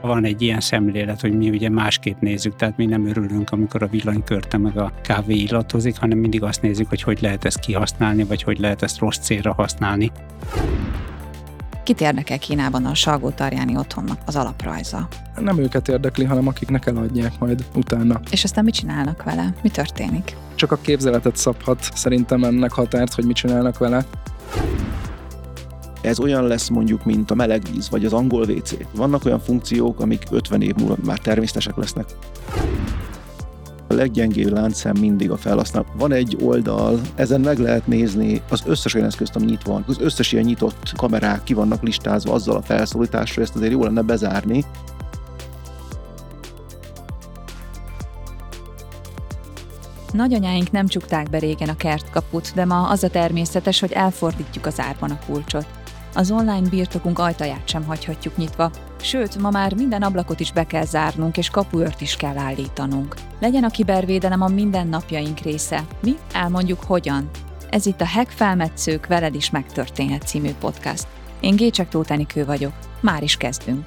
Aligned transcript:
Van 0.00 0.24
egy 0.24 0.42
ilyen 0.42 0.60
szemlélet, 0.60 1.20
hogy 1.20 1.36
mi 1.36 1.50
ugye 1.50 1.68
másképp 1.68 2.20
nézzük, 2.20 2.56
tehát 2.56 2.76
mi 2.76 2.86
nem 2.86 3.06
örülünk, 3.06 3.50
amikor 3.50 3.82
a 3.82 3.86
villanykörte 3.86 4.58
meg 4.58 4.78
a 4.78 4.92
kávé 5.02 5.34
illatozik, 5.34 5.98
hanem 5.98 6.18
mindig 6.18 6.42
azt 6.42 6.62
nézzük, 6.62 6.88
hogy 6.88 7.02
hogy 7.02 7.18
lehet 7.20 7.44
ezt 7.44 7.60
kihasználni, 7.60 8.24
vagy 8.24 8.42
hogy 8.42 8.58
lehet 8.58 8.82
ezt 8.82 8.98
rossz 8.98 9.18
célra 9.18 9.52
használni. 9.52 10.10
Kit 11.82 12.00
érdekel 12.00 12.38
Kínában 12.38 12.84
a 12.84 12.94
Salgó 12.94 13.30
Tarjáni 13.30 13.76
otthonnak 13.76 14.18
az 14.26 14.36
alaprajza? 14.36 15.08
Nem 15.38 15.58
őket 15.58 15.88
érdekli, 15.88 16.24
hanem 16.24 16.46
akiknek 16.46 16.86
eladják 16.86 17.38
majd 17.38 17.64
utána. 17.74 18.20
És 18.30 18.44
aztán 18.44 18.64
mit 18.64 18.74
csinálnak 18.74 19.22
vele? 19.22 19.54
Mi 19.62 19.68
történik? 19.68 20.36
Csak 20.54 20.72
a 20.72 20.76
képzeletet 20.76 21.36
szabhat 21.36 21.88
szerintem 21.94 22.44
ennek 22.44 22.72
határt, 22.72 23.14
hogy 23.14 23.24
mit 23.24 23.36
csinálnak 23.36 23.78
vele. 23.78 24.04
Ez 26.08 26.20
olyan 26.20 26.46
lesz 26.46 26.68
mondjuk, 26.68 27.04
mint 27.04 27.30
a 27.30 27.34
meleg 27.34 27.62
víz, 27.72 27.90
vagy 27.90 28.04
az 28.04 28.12
angol 28.12 28.42
WC. 28.42 28.74
Vannak 28.94 29.24
olyan 29.24 29.40
funkciók, 29.40 30.00
amik 30.00 30.22
50 30.30 30.62
év 30.62 30.74
múlva 30.74 30.96
már 31.04 31.18
természetesek 31.18 31.76
lesznek. 31.76 32.06
A 33.88 33.94
leggyengébb 33.94 34.52
láncszem 34.52 34.96
mindig 35.00 35.30
a 35.30 35.36
felhasználó. 35.36 35.86
Van 35.96 36.12
egy 36.12 36.36
oldal, 36.40 37.00
ezen 37.14 37.40
meg 37.40 37.58
lehet 37.58 37.86
nézni 37.86 38.42
az 38.50 38.62
összes 38.66 38.94
olyan 38.94 39.06
eszközt, 39.06 39.36
ami 39.36 39.44
nyitva 39.44 39.72
van. 39.72 39.84
Az 39.86 40.00
összes 40.00 40.32
ilyen 40.32 40.44
nyitott 40.44 40.92
kamerák 40.96 41.42
ki 41.42 41.54
vannak 41.54 41.82
listázva 41.82 42.32
azzal 42.32 42.56
a 42.56 42.62
felszólítással, 42.62 43.42
ezt 43.42 43.56
azért 43.56 43.72
jó 43.72 43.82
lenne 43.82 44.02
bezárni. 44.02 44.64
Nagyanyáink 50.12 50.70
nem 50.70 50.86
csukták 50.86 51.30
be 51.30 51.38
régen 51.38 51.68
a 51.68 51.76
kertkaput, 51.76 52.52
de 52.54 52.64
ma 52.64 52.88
az 52.88 53.02
a 53.02 53.08
természetes, 53.08 53.80
hogy 53.80 53.92
elfordítjuk 53.92 54.66
az 54.66 54.80
árban 54.80 55.10
a 55.10 55.18
kulcsot. 55.26 55.77
Az 56.14 56.30
online 56.30 56.68
birtokunk 56.68 57.18
ajtaját 57.18 57.68
sem 57.68 57.84
hagyhatjuk 57.84 58.36
nyitva, 58.36 58.70
sőt, 59.00 59.38
ma 59.38 59.50
már 59.50 59.74
minden 59.74 60.02
ablakot 60.02 60.40
is 60.40 60.52
be 60.52 60.64
kell 60.64 60.84
zárnunk, 60.84 61.36
és 61.36 61.50
kapuört 61.50 62.00
is 62.00 62.16
kell 62.16 62.36
állítanunk. 62.36 63.14
Legyen 63.40 63.64
a 63.64 63.70
kibervédelem 63.70 64.42
a 64.42 64.48
mindennapjaink 64.48 65.38
része. 65.38 65.86
Mi 66.02 66.14
elmondjuk 66.32 66.82
hogyan. 66.82 67.30
Ez 67.70 67.86
itt 67.86 68.00
a 68.00 68.06
Hack 68.06 68.30
Felmetszők 68.30 69.06
Veled 69.06 69.34
is 69.34 69.50
megtörténhet 69.50 70.26
című 70.26 70.50
podcast. 70.60 71.06
Én 71.40 71.56
Gécsek 71.56 71.88
Tótenikő 71.88 72.44
vagyok. 72.44 72.72
Már 73.00 73.22
is 73.22 73.36
kezdünk. 73.36 73.86